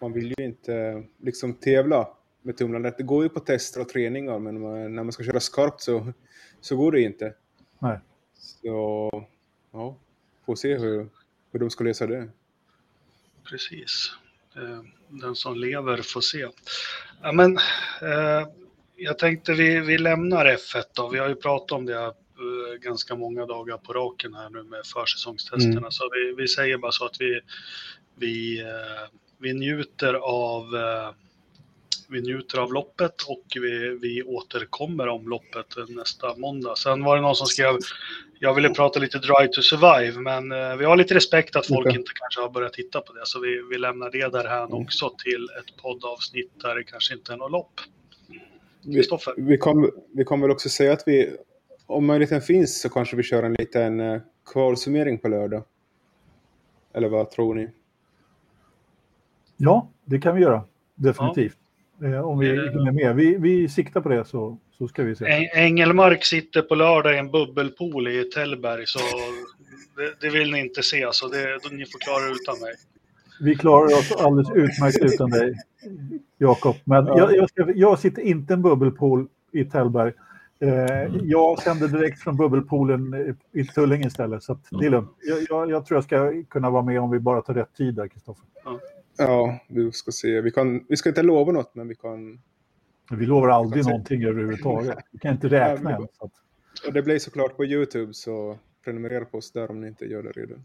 man 0.00 0.12
vill 0.12 0.34
ju 0.38 0.44
inte 0.44 1.02
liksom 1.20 1.54
tävla 1.54 2.08
med 2.42 2.56
tumlandet. 2.56 2.96
Det 2.96 3.02
går 3.02 3.22
ju 3.22 3.28
på 3.28 3.40
tester 3.40 3.80
och 3.80 3.88
träningar, 3.88 4.38
men 4.38 4.62
när 4.94 5.02
man 5.02 5.12
ska 5.12 5.24
köra 5.24 5.40
skarpt 5.40 5.80
så, 5.80 6.12
så 6.60 6.76
går 6.76 6.92
det 6.92 7.00
inte. 7.00 7.34
Nej. 7.78 7.98
Så 8.34 9.10
ja, 9.72 9.96
får 10.46 10.54
se 10.54 10.78
hur, 10.78 11.08
hur 11.52 11.60
de 11.60 11.70
ska 11.70 11.84
lösa 11.84 12.06
det. 12.06 12.28
Precis. 13.44 14.12
Eh, 14.56 14.82
den 15.08 15.34
som 15.34 15.56
lever 15.56 16.02
får 16.02 16.20
se. 16.20 16.48
Ja, 17.22 17.32
men, 17.32 17.56
eh, 18.02 18.48
jag 18.96 19.18
tänkte 19.18 19.52
vi, 19.52 19.80
vi 19.80 19.98
lämnar 19.98 20.46
F1 20.46 20.82
då. 20.94 21.08
Vi 21.08 21.18
har 21.18 21.28
ju 21.28 21.34
pratat 21.34 21.72
om 21.72 21.86
det 21.86 21.94
eh, 21.94 22.12
ganska 22.80 23.14
många 23.14 23.46
dagar 23.46 23.76
på 23.76 23.92
raken 23.92 24.34
här 24.34 24.50
nu 24.50 24.62
med 24.62 24.80
försäsongstesterna. 24.94 25.78
Mm. 25.78 25.90
Så 25.90 26.10
vi, 26.12 26.42
vi 26.42 26.48
säger 26.48 26.78
bara 26.78 26.92
så 26.92 27.04
att 27.04 27.20
vi, 27.20 27.40
vi, 28.14 28.60
eh, 28.60 29.08
vi 29.38 29.54
njuter 29.54 30.14
av 30.14 30.76
eh, 30.76 31.10
vi 32.12 32.20
njuter 32.22 32.58
av 32.58 32.72
loppet 32.72 33.22
och 33.28 33.44
vi, 33.54 33.98
vi 34.02 34.22
återkommer 34.22 35.08
om 35.08 35.28
loppet 35.28 35.66
nästa 35.88 36.36
måndag. 36.36 36.76
Sen 36.76 37.04
var 37.04 37.16
det 37.16 37.22
någon 37.22 37.34
som 37.34 37.46
skrev, 37.46 37.78
jag 38.38 38.54
ville 38.54 38.68
prata 38.68 39.00
lite 39.00 39.18
Drive 39.18 39.48
to 39.52 39.62
Survive, 39.62 40.20
men 40.20 40.52
eh, 40.52 40.76
vi 40.76 40.84
har 40.84 40.96
lite 40.96 41.14
respekt 41.14 41.56
att 41.56 41.66
folk 41.66 41.86
okay. 41.86 41.98
inte 41.98 42.12
kanske 42.14 42.40
har 42.40 42.50
börjat 42.50 42.72
titta 42.72 43.00
på 43.00 43.12
det, 43.12 43.20
så 43.24 43.40
vi, 43.40 43.62
vi 43.70 43.78
lämnar 43.78 44.10
det 44.10 44.32
där 44.32 44.44
här 44.44 44.64
mm. 44.64 44.82
också 44.82 45.10
till 45.24 45.48
ett 45.58 45.82
poddavsnitt 45.82 46.52
där 46.62 46.74
det 46.74 46.84
kanske 46.84 47.14
inte 47.14 47.32
är 47.32 47.36
något 47.36 47.50
lopp. 47.50 47.80
Vi, 48.84 49.02
vi, 49.36 49.58
kommer, 49.58 49.90
vi 50.14 50.24
kommer 50.24 50.50
också 50.50 50.68
säga 50.68 50.92
att 50.92 51.02
vi, 51.06 51.36
om 51.86 52.06
möjligheten 52.06 52.40
finns 52.40 52.80
så 52.80 52.88
kanske 52.88 53.16
vi 53.16 53.22
kör 53.22 53.42
en 53.42 53.54
liten 53.54 54.00
uh, 54.00 54.20
kvalsummering 54.52 55.18
på 55.18 55.28
lördag. 55.28 55.64
Eller 56.94 57.08
vad 57.08 57.30
tror 57.30 57.54
ni? 57.54 57.68
Ja, 59.56 59.88
det 60.04 60.18
kan 60.18 60.36
vi 60.36 60.42
göra. 60.42 60.64
Definitivt. 60.94 61.56
Eh, 62.04 62.20
om 62.20 62.38
vi 62.38 62.48
eh, 62.48 62.54
hinner 62.54 62.92
med. 62.92 63.16
Vi, 63.16 63.36
vi 63.38 63.68
siktar 63.68 64.00
på 64.00 64.08
det 64.08 64.24
så, 64.24 64.58
så 64.78 64.88
ska 64.88 65.02
vi 65.02 65.16
se. 65.16 65.50
Engelmark 65.54 66.24
sitter 66.24 66.62
på 66.62 66.74
lördag 66.74 67.14
i 67.14 67.18
en 67.18 67.30
bubbelpool 67.30 68.08
i 68.08 68.24
Tällberg 68.24 68.86
så 68.86 68.98
det, 69.96 70.14
det, 70.20 70.30
vill 70.30 70.52
ni 70.52 70.60
inte 70.60 70.82
se 70.82 71.08
så 71.12 71.28
det, 71.28 71.70
ni 71.70 71.84
får 71.86 71.98
klara 71.98 72.24
utan 72.24 72.60
mig. 72.60 72.74
Vi 73.40 73.54
klarar 73.54 73.84
oss 73.84 74.12
alldeles 74.12 74.50
utmärkt 74.50 75.14
utan 75.14 75.30
dig, 75.30 75.54
Jakob. 76.38 76.76
Men 76.84 77.06
ja. 77.06 77.18
jag, 77.18 77.36
jag, 77.36 77.48
ska, 77.48 77.72
jag, 77.74 77.98
sitter 77.98 78.22
inte 78.22 78.52
i 78.52 78.54
en 78.54 78.62
bubbelpool 78.62 79.28
i 79.52 79.64
Tällberg. 79.64 80.12
Eh, 80.60 81.16
jag 81.22 81.62
sänder 81.62 81.88
direkt 81.88 82.20
från 82.20 82.36
bubbelpoolen 82.36 83.34
i 83.52 83.64
Tullinge 83.64 84.06
istället, 84.06 84.42
så 84.42 84.58
det 84.70 84.86
är 84.86 84.90
lugnt. 84.90 85.10
Jag, 85.20 85.38
jag, 85.50 85.70
jag, 85.70 85.86
tror 85.86 85.96
jag 85.96 86.04
ska 86.04 86.42
kunna 86.50 86.70
vara 86.70 86.82
med 86.82 87.00
om 87.00 87.10
vi 87.10 87.18
bara 87.18 87.42
tar 87.42 87.54
rätt 87.54 87.74
tid 87.76 87.94
där, 87.94 88.08
Kristoffer. 88.08 88.44
Ja. 88.64 88.80
Ja, 89.16 89.58
vi 89.68 89.92
ska 89.92 90.12
se. 90.12 90.40
Vi, 90.40 90.50
kan, 90.50 90.86
vi 90.88 90.96
ska 90.96 91.08
inte 91.08 91.22
lova 91.22 91.52
något, 91.52 91.74
men 91.74 91.88
vi 91.88 91.94
kan... 91.94 92.40
Vi 93.10 93.26
lovar 93.26 93.48
aldrig 93.48 93.84
någonting 93.84 94.24
överhuvudtaget. 94.24 94.98
Vi 95.10 95.18
kan 95.18 95.32
inte 95.32 95.48
räkna 95.48 95.90
ja, 95.90 95.96
än. 95.96 96.02
Att... 96.02 96.32
Och 96.86 96.92
det 96.92 97.02
blir 97.02 97.18
såklart 97.18 97.56
på 97.56 97.64
YouTube, 97.64 98.14
så 98.14 98.58
prenumerera 98.84 99.24
på 99.24 99.38
oss 99.38 99.52
där 99.52 99.70
om 99.70 99.80
ni 99.80 99.88
inte 99.88 100.04
gör 100.04 100.22
det 100.22 100.32
redan. 100.32 100.64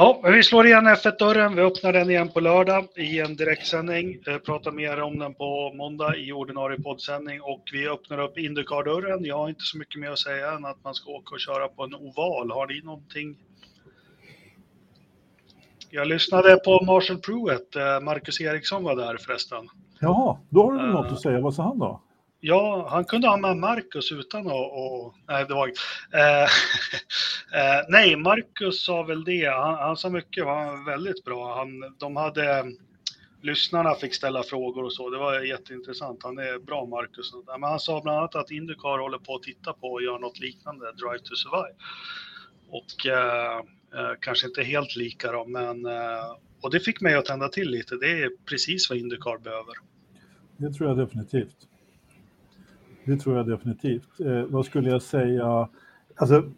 Ja, 0.00 0.20
vi 0.24 0.42
slår 0.42 0.66
igen 0.66 0.86
F1-dörren. 0.86 1.56
Vi 1.56 1.62
öppnar 1.62 1.92
den 1.92 2.10
igen 2.10 2.28
på 2.28 2.40
lördag 2.40 2.88
i 2.96 3.20
en 3.20 3.36
direktsändning. 3.36 4.18
Jag 4.24 4.44
pratar 4.44 4.72
mer 4.72 5.00
om 5.00 5.18
den 5.18 5.34
på 5.34 5.72
måndag 5.74 6.16
i 6.16 6.32
ordinarie 6.32 6.82
poddsändning 6.82 7.40
och 7.42 7.62
vi 7.72 7.88
öppnar 7.88 8.18
upp 8.18 8.38
Indycar-dörren. 8.38 9.24
Jag 9.24 9.36
har 9.36 9.48
inte 9.48 9.64
så 9.64 9.78
mycket 9.78 10.00
mer 10.00 10.10
att 10.10 10.18
säga 10.18 10.52
än 10.52 10.64
att 10.64 10.84
man 10.84 10.94
ska 10.94 11.10
åka 11.10 11.34
och 11.34 11.40
köra 11.40 11.68
på 11.68 11.84
en 11.84 11.94
oval. 11.94 12.50
Har 12.50 12.66
ni 12.66 12.80
någonting 12.84 13.36
jag 15.90 16.08
lyssnade 16.08 16.56
på 16.56 16.84
Marshall 16.84 17.18
Pruett, 17.18 17.76
eh, 17.76 18.00
Marcus 18.00 18.40
Eriksson 18.40 18.84
var 18.84 18.96
där 18.96 19.16
förresten. 19.16 19.68
Jaha, 20.00 20.38
då 20.48 20.62
har 20.62 20.72
du 20.72 20.78
uh, 20.78 20.92
något 20.92 21.12
att 21.12 21.20
säga. 21.20 21.40
Vad 21.40 21.54
sa 21.54 21.62
han 21.62 21.78
då? 21.78 22.02
Ja, 22.40 22.88
han 22.90 23.04
kunde 23.04 23.28
ha 23.28 23.36
med 23.36 23.56
Marcus 23.56 24.12
utan 24.12 24.46
att... 24.46 24.52
Och, 24.52 25.14
nej, 25.28 25.44
det 25.48 25.54
var 25.54 25.66
uh, 25.66 25.72
uh, 25.72 26.48
Nej, 27.88 28.16
Marcus 28.16 28.84
sa 28.84 29.02
väl 29.02 29.24
det. 29.24 29.46
Han, 29.46 29.74
han 29.74 29.96
sa 29.96 30.10
mycket, 30.10 30.44
var 30.44 30.90
väldigt 30.90 31.24
bra. 31.24 31.58
Han, 31.58 31.94
de 31.98 32.16
hade... 32.16 32.64
Lyssnarna 33.42 33.94
fick 33.94 34.14
ställa 34.14 34.42
frågor 34.42 34.84
och 34.84 34.92
så. 34.92 35.10
Det 35.10 35.18
var 35.18 35.40
jätteintressant. 35.40 36.22
Han 36.22 36.38
är 36.38 36.58
bra, 36.58 36.86
Marcus. 36.86 37.32
Men 37.46 37.62
han 37.62 37.80
sa 37.80 38.00
bland 38.00 38.18
annat 38.18 38.34
att 38.34 38.50
Indycar 38.50 38.98
håller 38.98 39.18
på 39.18 39.34
att 39.34 39.42
titta 39.42 39.72
på 39.72 39.86
och 39.86 40.02
göra 40.02 40.18
något 40.18 40.38
liknande, 40.38 40.92
Drive 40.92 41.18
to 41.18 41.34
Survive. 41.34 41.74
Och 42.70 43.06
Eh, 43.06 43.62
Eh, 43.94 44.16
kanske 44.20 44.46
inte 44.46 44.62
helt 44.62 44.96
lika 44.96 45.32
då, 45.32 45.44
men 45.44 45.86
eh, 45.86 46.36
och 46.60 46.70
det 46.70 46.80
fick 46.80 47.00
mig 47.00 47.14
att 47.14 47.24
tända 47.24 47.48
till 47.48 47.70
lite. 47.70 47.96
Det 47.96 48.22
är 48.22 48.30
precis 48.44 48.90
vad 48.90 48.98
Indycar 48.98 49.38
behöver. 49.38 49.74
Det 50.56 50.72
tror 50.72 50.88
jag 50.88 50.98
definitivt. 50.98 51.56
Det 53.04 53.16
tror 53.16 53.36
jag 53.36 53.46
definitivt. 53.48 54.20
Eh, 54.20 54.42
vad 54.42 54.66
skulle 54.66 54.90
jag 54.90 55.02
säga? 55.02 55.68
Alltså, 56.14 56.50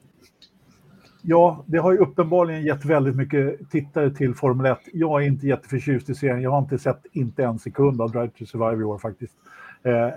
ja, 1.22 1.64
det 1.66 1.78
har 1.78 1.92
ju 1.92 1.98
uppenbarligen 1.98 2.62
gett 2.62 2.84
väldigt 2.84 3.16
mycket 3.16 3.70
tittare 3.70 4.10
till 4.10 4.34
Formel 4.34 4.66
1. 4.66 4.78
Jag 4.92 5.22
är 5.22 5.26
inte 5.26 5.46
jätteförtjust 5.46 6.10
i 6.10 6.14
serien. 6.14 6.42
Jag 6.42 6.50
har 6.50 6.58
inte 6.58 6.78
sett 6.78 7.06
inte 7.12 7.44
en 7.44 7.58
sekund 7.58 8.00
av 8.00 8.10
Drive 8.10 8.30
to 8.38 8.46
Survive 8.46 8.82
i 8.82 8.84
år 8.84 8.98
faktiskt. 8.98 9.34
Eh, 9.82 10.08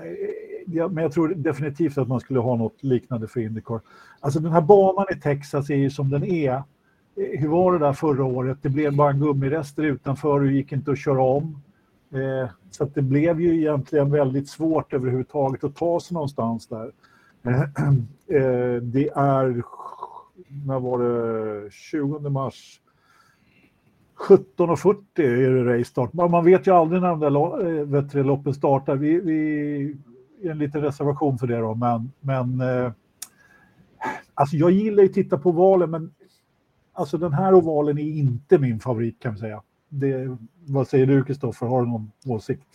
ja, 0.65 0.87
men 0.87 1.03
jag 1.03 1.11
tror 1.11 1.27
definitivt 1.27 1.97
att 1.97 2.07
man 2.07 2.19
skulle 2.19 2.39
ha 2.39 2.55
något 2.55 2.83
liknande 2.83 3.27
för 3.27 3.39
Indycar. 3.39 3.81
Alltså 4.19 4.39
den 4.39 4.51
här 4.51 4.61
banan 4.61 5.05
i 5.11 5.19
Texas 5.19 5.69
är 5.69 5.75
ju 5.75 5.89
som 5.89 6.09
den 6.09 6.23
är 6.23 6.63
hur 7.15 7.47
var 7.47 7.73
det 7.73 7.79
där 7.79 7.93
förra 7.93 8.23
året? 8.23 8.57
Det 8.61 8.69
blev 8.69 8.95
bara 8.95 9.13
gummirester 9.13 9.83
utanför 9.83 10.39
och 10.39 10.51
gick 10.51 10.71
inte 10.71 10.91
att 10.91 10.99
köra 10.99 11.21
om. 11.21 11.61
Eh, 12.13 12.49
så 12.71 12.85
det 12.85 13.01
blev 13.01 13.41
ju 13.41 13.59
egentligen 13.59 14.11
väldigt 14.11 14.49
svårt 14.49 14.93
överhuvudtaget 14.93 15.63
att 15.63 15.75
ta 15.75 15.99
sig 15.99 16.13
någonstans 16.13 16.67
där. 16.67 16.91
Eh, 17.43 17.61
eh 18.27 18.81
det 18.81 19.09
är, 19.15 19.63
när 20.67 20.79
var 20.79 20.99
det, 20.99 21.71
20 21.71 22.29
mars 22.29 22.79
17.40 24.27 24.95
är 25.17 25.49
det 25.49 25.77
racestart. 25.79 26.13
Man 26.13 26.45
vet 26.45 26.67
ju 26.67 26.71
aldrig 26.71 27.01
när 27.01 27.09
de 27.09 27.19
där 28.13 28.19
eh, 28.19 28.25
loppen 28.25 28.53
startar. 28.53 28.95
Vi, 28.95 29.19
vi 29.19 29.97
en 30.49 30.57
liten 30.57 30.81
reservation 30.81 31.37
för 31.37 31.47
det 31.47 31.57
då, 31.57 31.75
men, 31.75 32.11
men 32.19 32.61
eh, 32.61 32.91
alltså 34.33 34.55
jag 34.55 34.71
gillar 34.71 35.03
ju 35.03 35.09
att 35.09 35.15
titta 35.15 35.37
på 35.37 35.51
valen, 35.51 35.91
men 35.91 36.13
alltså 36.93 37.17
den 37.17 37.33
här 37.33 37.53
ovalen 37.53 37.97
är 37.97 38.03
inte 38.03 38.57
min 38.57 38.79
favorit 38.79 39.19
kan 39.19 39.33
vi 39.33 39.39
säga. 39.39 39.61
Det, 39.89 40.37
vad 40.65 40.87
säger 40.87 41.05
du 41.05 41.23
Kristoffer, 41.23 41.65
har 41.65 41.81
du 41.81 41.87
någon 41.87 42.11
åsikt? 42.25 42.67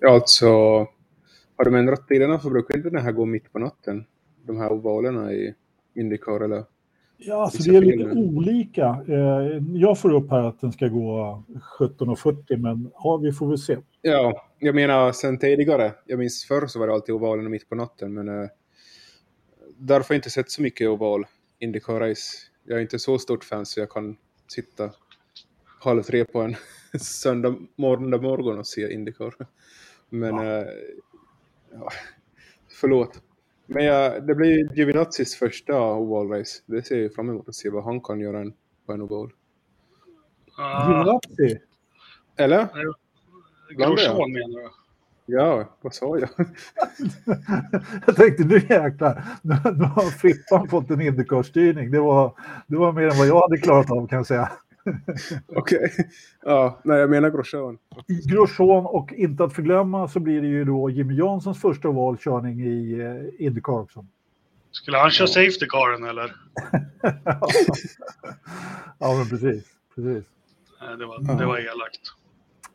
Ja, 0.00 0.14
alltså 0.14 0.48
har 1.56 1.64
de 1.64 1.74
ändrat 1.74 2.08
tiderna 2.08 2.38
så 2.38 2.50
brukar 2.50 2.76
inte 2.76 2.90
den 2.90 3.02
här 3.02 3.12
gå 3.12 3.24
mitt 3.24 3.52
på 3.52 3.58
natten. 3.58 4.04
De 4.46 4.56
här 4.56 4.72
ovalerna 4.72 5.32
i 5.32 5.54
Indycar 5.94 6.40
eller? 6.40 6.64
Ja, 7.16 7.42
alltså 7.42 7.70
det 7.70 7.76
är 7.76 7.80
lite 7.80 8.10
olika. 8.10 9.04
Eh, 9.08 9.62
jag 9.74 9.98
får 9.98 10.14
upp 10.14 10.30
här 10.30 10.42
att 10.42 10.60
den 10.60 10.72
ska 10.72 10.88
gå 10.88 11.42
17.40, 11.78 12.56
men 12.56 12.90
ja, 12.94 13.16
vi 13.16 13.32
får 13.32 13.48
väl 13.48 13.58
se. 13.58 13.76
Ja, 14.02 14.46
jag 14.58 14.74
menar 14.74 15.12
sen 15.12 15.38
tidigare. 15.38 15.92
Jag 16.06 16.18
minns 16.18 16.44
förr 16.44 16.66
så 16.66 16.78
var 16.78 16.86
det 16.86 16.92
alltid 16.92 17.14
ovalen 17.14 17.50
mitt 17.50 17.68
på 17.68 17.74
natten, 17.74 18.14
men 18.14 18.28
uh, 18.28 18.48
därför 19.82 20.08
har 20.08 20.14
jag 20.14 20.18
inte 20.18 20.30
sett 20.30 20.50
så 20.50 20.62
mycket 20.62 20.88
oval 20.88 21.26
Indycar 21.58 22.00
race. 22.00 22.36
Jag 22.64 22.78
är 22.78 22.82
inte 22.82 22.98
så 22.98 23.18
stort 23.18 23.44
fan 23.44 23.66
så 23.66 23.80
jag 23.80 23.90
kan 23.90 24.16
sitta 24.46 24.90
halv 25.80 26.02
tre 26.02 26.24
på 26.24 26.40
en 26.40 26.56
söndag 27.00 27.56
morgon, 27.76 28.22
morgon 28.22 28.58
och 28.58 28.66
se 28.66 28.92
Indycar. 28.92 29.34
Men 30.08 30.36
ja. 30.36 30.60
uh, 30.60 30.68
ja, 31.72 31.88
förlåt. 32.80 33.22
Men 33.66 33.84
ja, 33.84 34.20
det 34.20 34.34
blir 34.34 34.68
Giovinazzi's 34.68 35.38
första 35.38 35.74
oval-race. 35.94 36.62
Det 36.66 36.82
ser 36.82 37.02
jag 37.02 37.14
fram 37.14 37.28
emot 37.28 37.48
att 37.48 37.54
se 37.54 37.70
vad 37.70 37.84
han 37.84 38.00
kan 38.00 38.20
göra 38.20 38.52
på 38.86 38.92
en 38.92 39.02
oval. 39.02 39.32
Uh, 40.58 40.90
Giovinazzi? 40.90 41.60
Eller? 42.36 42.68
Grosjean 43.76 44.32
menar 44.32 44.62
du? 44.62 44.81
Ja, 45.26 45.68
vad 45.80 45.94
sa 45.94 46.18
jag? 46.18 46.28
jag 48.06 48.16
tänkte 48.16 48.44
nu 48.44 48.54
jäklar, 48.54 49.24
nu, 49.42 49.54
nu 49.64 49.84
har 49.84 50.10
Frippan 50.10 50.68
fått 50.68 50.90
en 50.90 51.00
Indycar-styrning. 51.00 51.90
Det 51.90 52.00
var, 52.00 52.34
det 52.66 52.76
var 52.76 52.92
mer 52.92 53.02
än 53.02 53.18
vad 53.18 53.26
jag 53.26 53.40
hade 53.40 53.58
klarat 53.58 53.90
av 53.90 54.06
kan 54.06 54.16
jag 54.16 54.26
säga. 54.26 54.52
Okej, 55.46 55.78
okay. 55.78 56.04
ja, 56.42 56.80
nej 56.84 56.98
jag 56.98 57.10
menar 57.10 57.30
Grosjean. 57.30 57.78
Grosjean 58.06 58.86
och 58.86 59.12
inte 59.12 59.44
att 59.44 59.54
förglömma 59.54 60.08
så 60.08 60.20
blir 60.20 60.40
det 60.40 60.46
ju 60.46 60.64
då 60.64 60.90
Jimmy 60.90 61.14
Janssons 61.14 61.60
första 61.60 61.88
valkörning 61.88 62.60
i 62.60 63.00
eh, 63.00 63.46
Indycar 63.46 63.72
också. 63.72 64.06
Skulle 64.70 64.98
han 64.98 65.10
köra 65.10 65.28
safety 65.28 65.66
caren 65.68 66.04
eller? 66.04 66.32
ja, 68.98 69.14
men 69.18 69.28
precis. 69.28 69.64
precis. 69.94 70.24
Det 70.98 71.06
var, 71.06 71.38
det 71.38 71.46
var 71.46 71.58
elakt. 71.58 72.21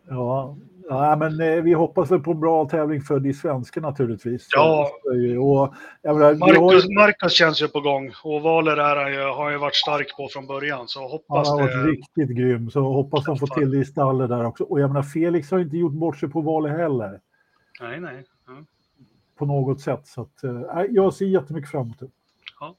Ja, 0.09 0.57
ja 0.89 1.15
men 1.15 1.41
eh, 1.41 1.63
vi 1.63 1.73
hoppas 1.73 2.11
väl 2.11 2.19
på 2.19 2.31
en 2.31 2.39
bra 2.39 2.69
tävling 2.69 3.01
för 3.01 3.19
de 3.19 3.33
svenska 3.33 3.79
naturligtvis. 3.81 4.47
Ja, 4.51 4.91
och, 5.39 5.73
menar, 6.03 6.35
Marcus, 6.35 6.83
har... 6.83 6.95
Marcus 6.95 7.33
känns 7.33 7.61
ju 7.61 7.67
på 7.67 7.81
gång 7.81 8.13
och 8.23 8.41
Valer 8.41 8.77
är 8.77 8.95
han 8.95 9.35
har 9.35 9.51
ju 9.51 9.57
varit 9.57 9.75
stark 9.75 10.17
på 10.17 10.27
från 10.31 10.47
början. 10.47 10.87
Så 10.87 11.07
hoppas 11.07 11.49
han 11.49 11.59
har 11.59 11.67
varit 11.67 11.97
riktigt 11.97 12.37
grym, 12.37 12.71
så 12.71 12.79
hoppas 12.79 13.25
de 13.25 13.37
får 13.37 13.47
till 13.47 13.71
det 13.71 13.77
i 13.77 13.85
stallet 13.85 14.29
där 14.29 14.45
också. 14.45 14.63
Och 14.63 14.79
jag 14.79 14.89
menar, 14.89 15.03
Felix 15.03 15.51
har 15.51 15.59
inte 15.59 15.77
gjort 15.77 15.93
bort 15.93 16.17
sig 16.17 16.29
på 16.29 16.41
Valer 16.41 16.69
heller. 16.69 17.19
Nej, 17.81 17.99
nej. 17.99 18.23
Ja. 18.47 18.53
På 19.37 19.45
något 19.45 19.81
sätt, 19.81 20.07
så 20.07 20.21
att, 20.21 20.43
äh, 20.43 20.83
jag 20.89 21.13
ser 21.13 21.25
jättemycket 21.25 21.71
fram 21.71 21.81
emot 21.81 21.99
det. 21.99 22.07
Ja. 22.59 22.75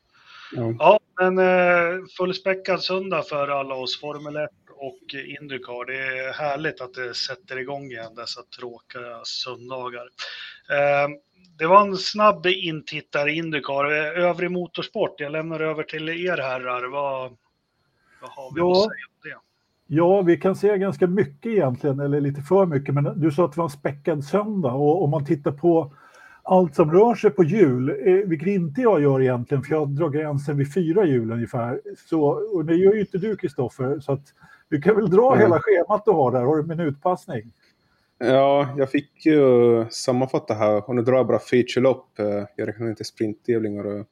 Ja. 0.53 0.75
ja, 0.79 1.01
men 1.21 1.39
eh, 1.39 2.05
fullspäckad 2.19 2.81
söndag 2.81 3.23
för 3.23 3.49
alla 3.49 3.75
oss 3.75 4.01
Formel 4.01 4.37
1 4.37 4.51
och 4.79 5.15
Indycar. 5.41 5.87
Det 5.87 6.19
är 6.19 6.33
härligt 6.33 6.81
att 6.81 6.95
det 6.95 7.15
sätter 7.15 7.59
igång 7.59 7.85
igen 7.85 8.15
dessa 8.15 8.41
tråkiga 8.59 9.21
söndagar. 9.25 10.09
Ehm, 10.71 11.11
det 11.59 11.67
var 11.67 11.81
en 11.81 11.97
snabb 11.97 12.47
intittare 12.47 13.31
i 13.31 13.37
Indycar. 13.37 13.85
Övrig 14.19 14.51
motorsport, 14.51 15.21
jag 15.21 15.33
lämnar 15.33 15.61
över 15.61 15.83
till 15.83 16.09
er 16.09 16.37
herrar. 16.37 16.89
Vad, 16.89 17.37
vad 18.21 18.31
har 18.31 18.55
vi 18.55 18.61
ja. 18.61 18.71
att 18.71 18.77
säga 18.77 19.07
om 19.09 19.21
det? 19.23 19.49
Ja, 19.91 20.23
vi 20.23 20.37
kan 20.37 20.57
säga 20.57 20.77
ganska 20.77 21.07
mycket 21.07 21.53
egentligen, 21.53 22.01
eller 22.01 22.21
lite 22.21 22.43
för 22.43 22.67
mycket, 22.67 22.95
men 22.95 23.21
du 23.21 23.31
sa 23.31 23.45
att 23.45 23.53
det 23.53 23.59
var 23.59 23.65
en 23.65 23.71
späckad 23.71 24.25
söndag 24.25 24.73
och 24.73 25.05
om 25.05 25.11
man 25.11 25.25
tittar 25.25 25.53
på 25.53 25.95
allt 26.43 26.75
som 26.75 26.93
rör 26.93 27.15
sig 27.15 27.31
på 27.31 27.45
hjul, 27.45 27.89
eh, 27.89 28.29
vilket 28.29 28.49
inte 28.49 28.81
jag 28.81 29.03
gör 29.03 29.21
egentligen, 29.23 29.63
för 29.63 29.75
jag 29.75 29.89
drar 29.89 30.09
gränsen 30.09 30.57
vid 30.57 30.75
fyra 30.75 31.05
hjul 31.05 31.33
ungefär. 31.33 31.81
Så, 32.09 32.23
och 32.55 32.65
det 32.65 32.75
gör 32.75 32.95
ju 32.95 33.01
inte 33.01 33.19
du, 33.19 33.37
Kristoffer, 33.37 34.01
så 34.01 34.13
att 34.13 34.35
du 34.69 34.81
kan 34.81 34.97
väl 34.97 35.11
dra 35.11 35.33
mm. 35.33 35.39
hela 35.39 35.61
schemat 35.61 36.05
du 36.05 36.11
har 36.11 36.33
där, 36.33 36.43
har 36.43 36.57
du 36.57 36.63
minutpassning? 36.63 37.53
Ja, 38.19 38.75
jag 38.79 38.91
fick 38.91 39.27
ju 39.27 39.87
sammanfatta 39.91 40.55
här 40.55 40.89
och 40.89 40.95
nu 40.95 41.03
drar 41.03 41.17
jag 41.17 41.27
bara 41.27 41.39
featurelopp. 41.39 42.19
Eh, 42.19 42.45
jag 42.57 42.69
räknar 42.69 42.89
inte 42.89 43.05
sprinttävlingar. 43.05 44.05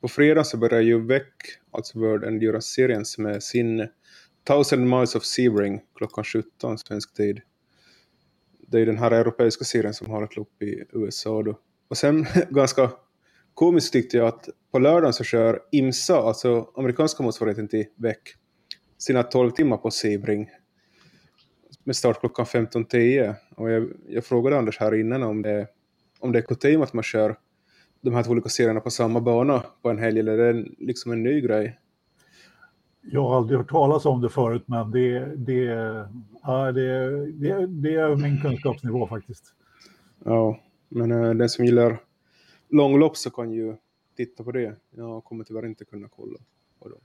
På 0.00 0.08
fredag 0.08 0.44
så 0.44 0.56
börjar 0.56 0.80
ju 0.80 1.06
VEC, 1.06 1.22
alltså 1.70 1.98
World 1.98 2.24
Endurance 2.24 2.68
Series, 2.68 3.18
med 3.18 3.42
sin 3.42 3.88
1000 4.44 4.88
Miles 4.88 5.14
of 5.14 5.24
Sebring 5.24 5.80
klockan 5.94 6.24
17 6.24 6.78
svensk 6.78 7.14
tid. 7.14 7.40
Det 8.68 8.80
är 8.80 8.86
den 8.86 8.98
här 8.98 9.10
europeiska 9.10 9.64
serien 9.64 9.94
som 9.94 10.10
har 10.10 10.22
ett 10.22 10.36
lopp 10.36 10.62
i 10.62 10.84
USA 10.92 11.42
då. 11.42 11.58
Och 11.88 11.96
sen 11.96 12.26
ganska 12.50 12.90
komiskt 13.54 13.92
tyckte 13.92 14.16
jag 14.16 14.26
att 14.26 14.48
på 14.72 14.78
lördagen 14.78 15.12
så 15.12 15.24
kör 15.24 15.60
IMSA, 15.72 16.16
alltså 16.16 16.70
amerikanska 16.76 17.22
motsvarigheten 17.22 17.68
till 17.68 17.86
VEC, 17.96 18.16
sina 19.00 19.22
12 19.22 19.50
timmar 19.50 19.76
på 19.76 19.90
Sebring 19.90 20.50
med 21.84 21.96
start 21.96 22.20
klockan 22.20 22.44
15.10. 22.44 23.34
Och 23.56 23.70
jag, 23.70 23.88
jag 24.08 24.24
frågade 24.24 24.58
Anders 24.58 24.78
här 24.78 24.94
innan 24.94 25.22
om 25.22 25.42
det, 25.42 25.66
om 26.20 26.32
det 26.32 26.38
är 26.38 26.42
kutym 26.42 26.82
att 26.82 26.92
man 26.92 27.02
kör 27.02 27.36
de 28.00 28.14
här 28.14 28.22
två 28.22 28.30
olika 28.30 28.48
serierna 28.48 28.80
på 28.80 28.90
samma 28.90 29.20
bana 29.20 29.64
på 29.82 29.90
en 29.90 29.98
helg, 29.98 30.20
eller 30.20 30.38
är 30.38 30.52
det 30.52 30.66
liksom 30.78 31.12
en 31.12 31.22
ny 31.22 31.40
grej? 31.40 31.78
Jag 33.02 33.22
har 33.22 33.36
aldrig 33.36 33.58
hört 33.58 33.70
talas 33.70 34.06
om 34.06 34.20
det 34.20 34.28
förut, 34.28 34.62
men 34.66 34.90
det, 34.90 35.36
det, 35.36 35.64
ja, 36.42 36.72
det, 36.72 37.10
det, 37.32 37.66
det 37.66 37.94
är 37.94 38.16
min 38.16 38.40
kunskapsnivå 38.40 39.06
faktiskt. 39.06 39.44
Ja, 40.24 40.60
men 40.88 41.12
äh, 41.12 41.34
den 41.34 41.48
som 41.48 41.64
gillar 41.64 42.00
långlopp 42.68 43.16
så 43.16 43.30
kan 43.30 43.52
ju 43.52 43.76
titta 44.16 44.44
på 44.44 44.52
det. 44.52 44.76
Jag 44.90 45.24
kommer 45.24 45.44
tyvärr 45.44 45.66
inte 45.66 45.84
kunna 45.84 46.08
kolla 46.08 46.38
på 46.78 46.88
dem. 46.88 47.00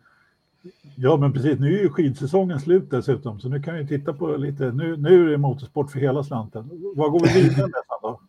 Ja, 0.96 1.18
men 1.18 1.34
precis. 1.34 1.60
Nu 1.60 1.78
är 1.78 1.82
ju 1.82 1.90
skidsäsongen 1.90 2.60
slut 2.60 2.92
dessutom, 2.92 3.40
så 3.40 3.50
nu 3.50 3.62
kan 3.62 3.76
vi 3.76 3.88
titta 3.88 4.14
på 4.14 4.38
lite. 4.38 4.72
Nu, 4.72 4.98
nu 4.98 5.28
är 5.28 5.32
det 5.32 5.38
motorsport 5.38 5.92
för 5.92 6.00
hela 6.00 6.24
slanten. 6.24 6.70
Vad 6.96 7.12
går 7.12 7.20
vi 7.20 7.42
vidare 7.42 7.68
med 7.68 7.82
då? 8.02 8.22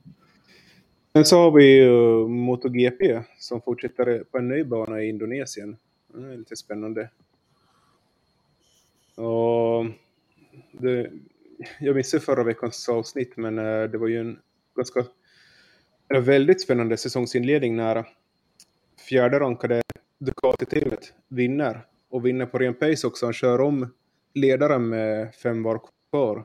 Sen 1.13 1.25
så 1.25 1.39
har 1.39 1.51
vi 1.51 1.65
ju 1.65 2.29
MotoGP 2.29 3.23
som 3.39 3.61
fortsätter 3.61 4.25
på 4.31 4.39
en 4.39 4.49
ny 4.49 4.65
bana 4.65 5.03
i 5.03 5.09
Indonesien. 5.09 5.77
Det 6.15 6.33
är 6.33 6.37
lite 6.37 6.57
spännande. 6.57 7.11
Och 9.15 9.87
det, 10.73 11.11
jag 11.81 11.97
missade 11.97 12.21
förra 12.21 12.45
veckans 12.45 12.89
avsnitt, 12.89 13.37
men 13.37 13.59
eh, 13.59 13.83
det 13.85 13.99
var 13.99 14.09
ju 14.09 14.21
en 14.21 14.39
ganska 14.77 15.05
en 16.09 16.25
väldigt 16.25 16.63
spännande 16.63 16.97
säsongsinledning 16.97 17.77
när 17.77 18.07
fjärde 19.09 19.41
rankade 19.41 19.83
Ducati-teamet 20.19 21.13
vinner 21.29 21.87
och 22.17 22.27
vinner 22.27 22.47
på 22.47 22.59
ren 22.59 22.75
pace 22.75 23.07
också. 23.07 23.27
Han 23.27 23.33
kör 23.33 23.61
om 23.61 23.95
ledaren 24.35 24.89
med 24.89 25.35
fem 25.35 25.63
var 25.63 25.81
kvar. 26.11 26.45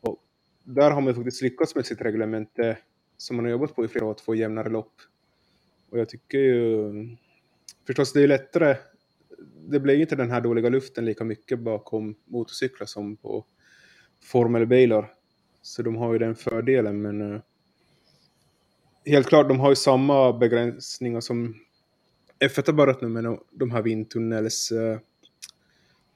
Och 0.00 0.18
där 0.64 0.90
har 0.90 1.00
man 1.00 1.14
faktiskt 1.14 1.42
lyckats 1.42 1.74
med 1.74 1.86
sitt 1.86 2.00
reglemente 2.00 2.78
som 3.16 3.36
man 3.36 3.44
har 3.44 3.52
jobbat 3.52 3.76
på 3.76 3.84
i 3.84 3.88
flera 3.88 4.04
år, 4.04 4.10
att 4.10 4.20
få 4.20 4.34
jämnare 4.34 4.68
lopp. 4.68 4.92
Och 5.90 5.98
jag 5.98 6.08
tycker 6.08 6.38
ju... 6.38 6.92
Förstås, 7.86 8.12
det 8.12 8.22
är 8.22 8.28
lättare. 8.28 8.76
Det 9.68 9.80
blir 9.80 10.00
inte 10.00 10.16
den 10.16 10.30
här 10.30 10.40
dåliga 10.40 10.68
luften 10.68 11.04
lika 11.04 11.24
mycket 11.24 11.58
bakom 11.58 12.14
motorcyklar 12.24 12.86
som 12.86 13.16
på 13.16 13.44
formelbilar. 14.22 15.12
Så 15.62 15.82
de 15.82 15.96
har 15.96 16.12
ju 16.12 16.18
den 16.18 16.34
fördelen, 16.34 17.02
men... 17.02 17.34
Eh, 17.34 17.40
helt 19.06 19.26
klart, 19.26 19.48
de 19.48 19.60
har 19.60 19.70
ju 19.70 19.76
samma 19.76 20.32
begränsningar 20.32 21.20
som 21.20 21.54
F1 22.48 22.66
har 22.66 22.72
börjat 22.72 23.00
nu 23.00 23.08
med 23.08 23.38
de 23.50 23.70
här 23.70 23.82
vindtunnels... 23.82 24.72
Eh, 24.72 24.98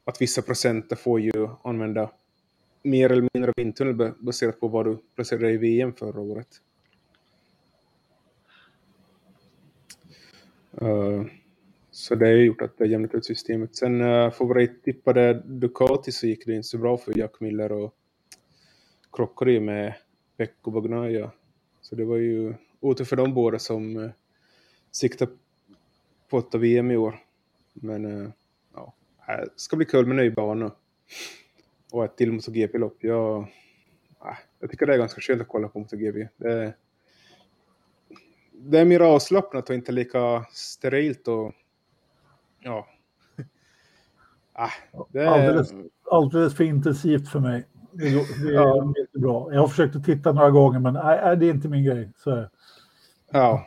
att 0.04 0.22
vissa 0.22 0.42
procenter 0.42 0.96
får 0.96 1.20
ju 1.20 1.48
använda 1.64 2.10
mer 2.82 3.12
eller 3.12 3.28
mindre 3.34 3.52
vindtunnel 3.56 4.12
baserat 4.18 4.60
på 4.60 4.68
vad 4.68 4.86
du 4.86 4.98
placerade 5.14 5.50
i 5.50 5.56
VM 5.56 5.92
förra 5.92 6.20
året. 6.20 6.48
Eh, 10.80 11.24
så 11.90 12.14
det 12.14 12.26
har 12.26 12.32
gjort 12.32 12.62
att 12.62 12.78
det 12.78 12.84
har 12.84 12.88
jämnat 12.88 13.14
ut 13.14 13.24
systemet. 13.24 13.76
Sen 13.76 14.00
eh, 14.00 14.30
favorittippade 14.30 15.42
Ducati 15.46 16.12
så 16.12 16.26
gick 16.26 16.46
det 16.46 16.54
inte 16.54 16.68
så 16.68 16.78
bra 16.78 16.98
för 16.98 17.18
Jack 17.18 17.40
Miller 17.40 17.72
och 17.72 17.94
krockade 19.12 19.52
ju 19.52 19.60
med 19.60 19.94
Pecco 20.36 20.70
Bagnaia. 20.70 21.30
Så 21.80 21.94
det 21.94 22.04
var 22.04 22.16
ju 22.16 22.54
otur 22.80 23.04
för 23.04 23.16
de 23.16 23.34
båda 23.34 23.58
som 23.58 24.10
siktade 24.90 25.32
på 26.28 26.38
ett 26.38 26.54
VM 26.54 26.90
i 26.90 26.96
år. 26.96 27.18
Men 27.72 28.04
uh, 28.04 28.30
ja, 28.74 28.94
det 29.26 29.48
ska 29.56 29.76
bli 29.76 29.86
kul 29.86 30.06
med 30.06 30.16
ny 30.16 30.30
bana. 30.30 30.72
Och 31.92 32.04
ett 32.04 32.16
till 32.16 32.32
MotoGP-lopp. 32.32 32.96
Jag, 33.00 33.38
uh, 34.24 34.38
jag 34.60 34.70
tycker 34.70 34.86
det 34.86 34.94
är 34.94 34.98
ganska 34.98 35.20
skönt 35.20 35.42
att 35.42 35.48
kolla 35.48 35.68
på 35.68 35.78
MotoGP. 35.78 36.28
Det, 36.36 36.74
det 38.52 38.78
är 38.78 38.84
mer 38.84 39.00
avslappnat 39.00 39.68
och 39.68 39.74
inte 39.74 39.92
lika 39.92 40.44
sterilt 40.50 41.28
och 41.28 41.52
ja. 42.60 42.86
ah, 44.52 44.70
det 45.12 45.20
är... 45.20 45.26
alldeles, 45.26 45.72
alldeles 46.10 46.56
för 46.56 46.64
intensivt 46.64 47.28
för 47.28 47.40
mig. 47.40 47.66
Det, 47.92 48.10
det 48.44 48.48
är 48.48 48.52
ja. 48.52 48.94
bra. 49.12 49.52
Jag 49.52 49.60
har 49.60 49.68
försökt 49.68 49.96
att 49.96 50.04
titta 50.04 50.32
några 50.32 50.50
gånger 50.50 50.78
men 50.78 50.94
nej, 50.94 51.36
det 51.36 51.46
är 51.46 51.50
inte 51.50 51.68
min 51.68 51.84
grej. 51.84 52.12
Så. 52.16 52.48
Ja, 53.30 53.66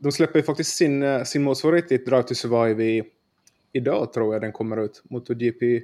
de 0.00 0.12
släpper 0.12 0.42
faktiskt 0.42 0.76
sin, 0.76 1.02
eh, 1.02 1.22
sin 1.22 1.42
motsvarighet 1.42 1.92
i 1.92 1.96
Drive 1.96 2.22
to 2.22 2.34
Survive 2.34 2.84
i 2.84 3.02
idag 3.72 4.12
tror 4.12 4.34
jag 4.34 4.42
den 4.42 4.52
kommer 4.52 4.76
ut. 4.76 5.02
MotoGP, 5.04 5.82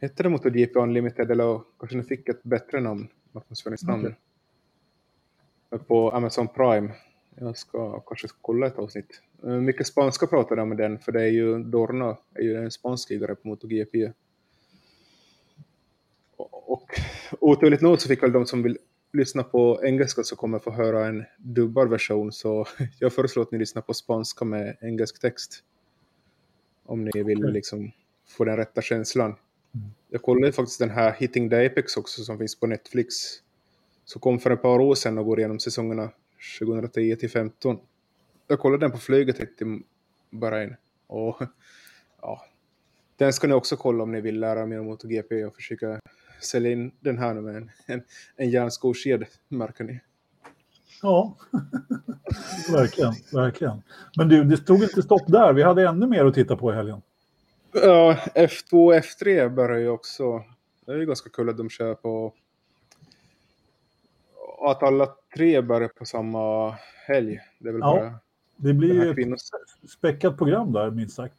hette 0.00 0.22
det 0.22 0.28
MotoGP 0.28 0.78
Unlimited 0.78 1.30
eller 1.30 1.60
kanske 1.78 1.96
den 1.96 2.04
fick 2.04 2.28
ett 2.28 2.42
bättre 2.42 2.80
namn, 2.80 3.08
marknadsföringsnamn. 3.32 4.14
Okay. 5.70 5.86
På 5.86 6.10
Amazon 6.10 6.48
Prime. 6.48 6.92
Jag 7.34 7.56
ska 7.56 8.00
kanske 8.00 8.28
kolla 8.40 8.66
ett 8.66 8.78
avsnitt. 8.78 9.22
Eh, 9.44 9.50
mycket 9.50 9.86
spanska 9.86 10.26
pratar 10.26 10.56
de 10.56 10.62
om 10.62 10.76
den, 10.76 10.98
för 10.98 11.12
det 11.12 11.22
är 11.22 11.30
ju 11.30 11.58
Dorna, 11.58 12.16
är 12.34 12.42
ju 12.42 12.56
en 12.56 12.70
spansk 12.70 13.10
ligare 13.10 13.34
på 13.34 13.48
MotoGP. 13.48 14.12
Och 16.36 17.00
oturligt 17.40 17.82
nog 17.82 18.00
så 18.00 18.08
fick 18.08 18.22
väl 18.22 18.32
de 18.32 18.46
som 18.46 18.62
vill 18.62 18.78
lyssna 19.12 19.42
på 19.42 19.80
engelska 19.84 20.22
så 20.22 20.36
kommer 20.36 20.58
få 20.58 20.70
höra 20.70 21.06
en 21.06 21.24
dubbad 21.38 21.90
version, 21.90 22.32
så 22.32 22.66
jag 22.98 23.12
föreslår 23.12 23.42
att 23.42 23.52
ni 23.52 23.58
lyssnar 23.58 23.82
på 23.82 23.94
spanska 23.94 24.44
med 24.44 24.76
engelsk 24.80 25.20
text. 25.20 25.64
Om 26.84 27.04
ni 27.04 27.22
vill 27.22 27.40
liksom 27.40 27.92
få 28.28 28.44
den 28.44 28.56
rätta 28.56 28.82
känslan. 28.82 29.34
Mm. 29.74 29.90
Jag 30.08 30.22
kollade 30.22 30.52
faktiskt 30.52 30.78
den 30.78 30.90
här 30.90 31.12
Hitting 31.12 31.50
the 31.50 31.66
Apex 31.66 31.96
också 31.96 32.22
som 32.22 32.38
finns 32.38 32.60
på 32.60 32.66
Netflix. 32.66 33.14
Som 34.04 34.20
kom 34.20 34.38
för 34.38 34.50
ett 34.50 34.62
par 34.62 34.78
år 34.78 34.94
sedan 34.94 35.18
och 35.18 35.24
går 35.24 35.38
igenom 35.38 35.58
säsongerna 35.58 36.10
2010 36.58 37.16
till 37.16 37.30
15. 37.30 37.78
Jag 38.46 38.58
kollade 38.60 38.84
den 38.84 38.92
på 38.92 38.98
flyget 38.98 39.56
till 39.56 39.82
Bahrain. 40.30 40.76
Och 41.06 41.42
ja, 42.22 42.44
den 43.16 43.32
ska 43.32 43.46
ni 43.46 43.54
också 43.54 43.76
kolla 43.76 44.02
om 44.02 44.12
ni 44.12 44.20
vill 44.20 44.40
lära 44.40 44.66
mer 44.66 44.80
om 44.80 44.86
MotoGP 44.86 45.44
och 45.44 45.54
försöka 45.54 46.00
sälja 46.40 46.70
in 46.70 46.92
den 47.00 47.18
här 47.18 47.34
med 47.34 47.56
en, 47.56 47.70
en, 47.86 48.02
en 48.36 48.50
järnskoked, 48.50 49.26
märker 49.48 49.84
ni. 49.84 50.00
Ja, 51.02 51.36
verkligen, 52.72 53.12
verkligen. 53.32 53.82
Men 54.16 54.28
du, 54.28 54.44
det 54.44 54.56
stod 54.56 54.82
inte 54.82 55.02
stopp 55.02 55.26
där. 55.26 55.52
Vi 55.52 55.62
hade 55.62 55.88
ännu 55.88 56.06
mer 56.06 56.24
att 56.24 56.34
titta 56.34 56.56
på 56.56 56.72
i 56.72 56.74
helgen. 56.74 57.02
Ja, 57.72 58.16
F2 58.34 58.72
och 58.72 58.94
F3 58.94 59.48
börjar 59.48 59.78
ju 59.78 59.88
också. 59.88 60.44
Det 60.86 60.92
är 60.92 60.96
ju 60.96 61.06
ganska 61.06 61.30
kul 61.30 61.48
att 61.48 61.56
de 61.56 61.70
kör 61.70 61.94
på... 61.94 62.34
Att 64.62 64.82
alla 64.82 65.14
tre 65.36 65.60
börjar 65.60 65.88
på 65.88 66.04
samma 66.04 66.70
helg. 67.06 67.40
Det 67.58 67.68
är 67.68 67.72
väl 67.72 67.80
ja, 67.80 67.96
bara... 67.96 68.14
Det 68.56 68.74
blir 68.74 68.94
ju 68.94 69.10
ett 69.10 69.14
kvinnos... 69.14 69.50
späckat 69.88 70.38
program 70.38 70.72
där, 70.72 70.90
minst 70.90 71.16
sagt. 71.16 71.34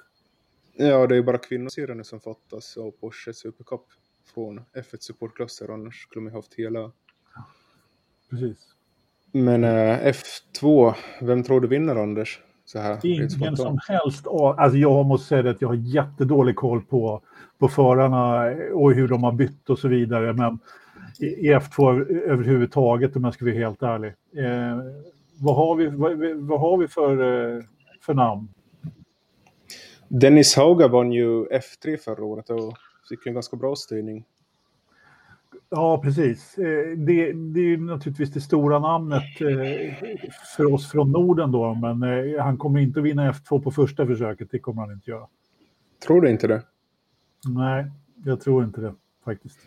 Ja, 0.73 1.07
det 1.07 1.13
är 1.13 1.17
ju 1.17 1.23
bara 1.23 1.37
kvinnosidan 1.37 2.03
som 2.03 2.19
fattas 2.19 2.77
och 2.77 2.99
Porsche 2.99 3.33
Supercup 3.33 3.85
från 4.33 4.59
F1 4.59 4.97
supportklasser. 4.99 5.73
Annars 5.73 6.03
skulle 6.03 6.23
man 6.23 6.33
haft 6.33 6.53
hela... 6.53 6.91
Precis. 8.29 8.57
Men 9.31 9.63
äh, 9.63 10.13
F2, 10.13 10.93
vem 11.21 11.43
tror 11.43 11.61
du 11.61 11.67
vinner 11.67 11.95
Anders? 11.95 12.39
Så 12.65 12.79
här, 12.79 13.05
Ingen 13.05 13.29
som 13.29 13.77
helst. 13.87 14.27
Alltså 14.27 14.77
jag 14.77 15.05
måste 15.05 15.27
säga 15.27 15.49
att 15.49 15.61
jag 15.61 15.67
har 15.67 15.75
jättedålig 15.75 16.55
koll 16.55 16.81
på, 16.81 17.21
på 17.57 17.67
förarna 17.67 18.45
och 18.73 18.93
hur 18.93 19.07
de 19.07 19.23
har 19.23 19.31
bytt 19.31 19.69
och 19.69 19.79
så 19.79 19.87
vidare. 19.87 20.33
Men 20.33 20.59
i 21.19 21.53
F2 21.53 22.05
överhuvudtaget 22.11 23.15
om 23.15 23.23
jag 23.23 23.33
ska 23.33 23.45
vara 23.45 23.55
helt 23.55 23.83
ärlig. 23.83 24.13
Eh, 24.35 24.77
vad, 25.39 25.55
har 25.55 25.75
vi, 25.75 25.87
vad, 25.87 26.17
vad, 26.35 26.59
har 26.59 26.77
vi 26.77 26.87
för, 26.87 27.11
eh, 27.11 27.63
för 28.01 28.13
namn? 28.13 28.47
Dennis 30.07 30.55
Hauga 30.55 30.87
vann 30.87 31.11
ju 31.11 31.45
F3 31.45 31.97
förra 31.97 32.23
året 32.23 32.49
och 32.49 32.77
fick 33.17 33.27
en 33.27 33.33
ganska 33.33 33.57
bra 33.57 33.75
styrning. 33.75 34.25
Ja, 35.69 36.01
precis. 36.03 36.57
Eh, 36.57 36.97
det, 36.97 37.33
det 37.33 37.59
är 37.59 37.77
naturligtvis 37.77 38.31
det 38.31 38.41
stora 38.41 38.79
namnet 38.79 39.41
eh, 39.41 39.93
för 40.57 40.73
oss 40.73 40.91
från 40.91 41.11
Norden 41.11 41.51
då, 41.51 41.73
men 41.73 42.03
eh, 42.03 42.43
han 42.43 42.57
kommer 42.57 42.79
inte 42.79 42.99
att 42.99 43.05
vinna 43.05 43.31
F2 43.31 43.61
på 43.61 43.71
första 43.71 44.07
försöket. 44.07 44.51
Det 44.51 44.59
kommer 44.59 44.81
han 44.81 44.91
inte 44.91 45.11
göra. 45.11 45.27
Tror 46.07 46.21
du 46.21 46.29
inte 46.29 46.47
det? 46.47 46.63
Nej, 47.47 47.91
jag 48.25 48.41
tror 48.41 48.63
inte 48.63 48.81
det 48.81 48.95
faktiskt. 49.25 49.59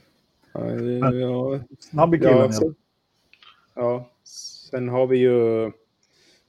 Ja, 0.52 0.70
ja, 1.10 1.60
snabb 1.78 2.14
i 2.14 2.18
killen. 2.18 2.36
Ja, 2.36 2.52
sen, 2.52 2.74
ja, 3.74 4.10
sen 4.70 4.88
har 4.88 5.06
vi 5.06 5.18
ju 5.18 5.70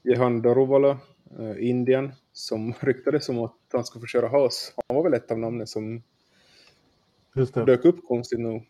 Jehan 0.03 0.41
Daruvala, 0.41 0.97
Indien, 1.57 2.11
som 2.33 2.73
ryktades 2.79 3.29
om 3.29 3.39
att 3.39 3.55
han 3.73 3.83
ska 3.83 3.99
få 3.99 4.05
köra 4.05 4.27
Haas. 4.27 4.73
Han 4.87 4.95
var 4.95 5.03
väl 5.03 5.13
ett 5.13 5.31
av 5.31 5.39
namnen 5.39 5.67
som 5.67 6.03
dök 7.65 7.85
upp 7.85 8.07
konstigt 8.07 8.39
nog. 8.39 8.67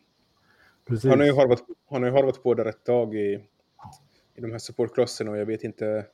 Precis. 0.86 1.10
Han 1.10 1.20
har 1.20 1.26
ju 1.26 1.34
harvat, 1.34 1.62
han 1.90 2.02
har 2.02 2.10
ju 2.10 2.16
harvat 2.16 2.42
på 2.42 2.54
där 2.54 2.64
ett 2.64 2.84
tag 2.84 3.14
i, 3.14 3.44
i 4.34 4.40
de 4.40 4.50
här 4.50 4.58
supportklasserna 4.58 5.30
och 5.30 5.38
jag 5.38 5.46
vet 5.46 5.64
inte. 5.64 6.06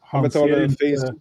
Han, 0.00 0.20
han 0.20 0.22
betalar 0.22 0.64
inte, 0.64 1.14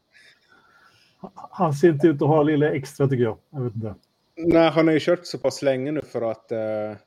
Han 1.52 1.74
ser 1.74 1.90
inte 1.90 2.08
ut 2.08 2.22
att 2.22 2.28
ha 2.28 2.44
lilla 2.44 2.72
extra 2.72 3.08
tycker 3.08 3.24
jag. 3.24 3.38
jag 3.50 3.62
vet 3.62 3.76
inte. 3.76 3.96
Nej, 4.36 4.70
han 4.70 4.88
har 4.88 4.94
ju 4.94 5.00
kört 5.00 5.26
så 5.26 5.38
pass 5.38 5.62
länge 5.62 5.92
nu 5.92 6.02
för 6.02 6.32
att 6.32 6.52
eh, 6.52 6.60
mm. 6.60 6.98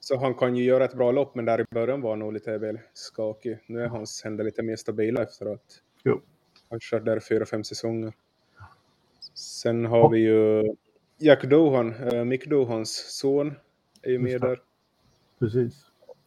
så 0.00 0.18
han 0.18 0.34
kan 0.34 0.56
ju 0.56 0.64
göra 0.64 0.84
ett 0.84 0.94
bra 0.94 1.12
lopp, 1.12 1.34
men 1.34 1.44
där 1.44 1.60
i 1.60 1.64
början 1.70 2.00
var 2.00 2.10
han 2.10 2.18
nog 2.18 2.32
lite 2.32 2.58
väl 2.58 2.78
skakig. 2.92 3.58
Nu 3.66 3.82
är 3.82 3.88
hans 3.88 4.24
händer 4.24 4.44
lite 4.44 4.62
mer 4.62 4.76
stabila 4.76 5.22
efter 5.22 5.46
att 5.46 5.80
jo. 6.04 6.12
han 6.12 6.20
har 6.70 6.78
kört 6.78 7.04
där 7.04 7.20
fyra, 7.20 7.46
fem 7.46 7.64
säsonger. 7.64 8.12
Sen 9.34 9.84
har 9.84 10.10
vi 10.10 10.18
ju 10.18 10.74
Jack 11.18 11.44
Dohan, 11.44 11.94
eh, 12.12 12.24
Mick 12.24 12.46
Dohans 12.46 13.18
son, 13.20 13.54
är 14.02 14.10
ju 14.10 14.18
med 14.18 14.40
där. 14.40 14.58
Precis. 15.38 15.74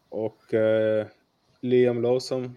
Och 0.09 0.53
eh, 0.53 1.05
Liam 1.61 2.01
Lawson. 2.01 2.55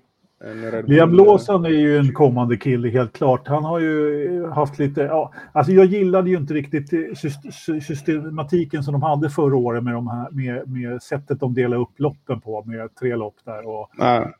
Liam 0.84 1.12
Lawson 1.12 1.64
är 1.64 1.68
ju 1.70 1.98
en 1.98 2.12
kommande 2.12 2.56
kille 2.56 2.88
helt 2.88 3.12
klart. 3.12 3.48
Han 3.48 3.64
har 3.64 3.80
ju 3.80 4.46
haft 4.46 4.78
lite, 4.78 5.00
ja, 5.00 5.32
alltså 5.52 5.72
jag 5.72 5.86
gillade 5.86 6.30
ju 6.30 6.36
inte 6.36 6.54
riktigt 6.54 7.18
systematiken 7.82 8.82
som 8.82 8.92
de 8.92 9.02
hade 9.02 9.30
förra 9.30 9.56
året 9.56 9.84
med, 9.84 9.94
de 9.94 10.08
här, 10.08 10.30
med, 10.30 10.68
med 10.68 11.02
sättet 11.02 11.40
de 11.40 11.54
delade 11.54 11.82
upp 11.82 12.00
loppen 12.00 12.40
på 12.40 12.64
med 12.64 12.94
tre 12.94 13.16
lopp 13.16 13.36
där. 13.44 13.68
Och, 13.68 13.90
nej. 13.98 14.32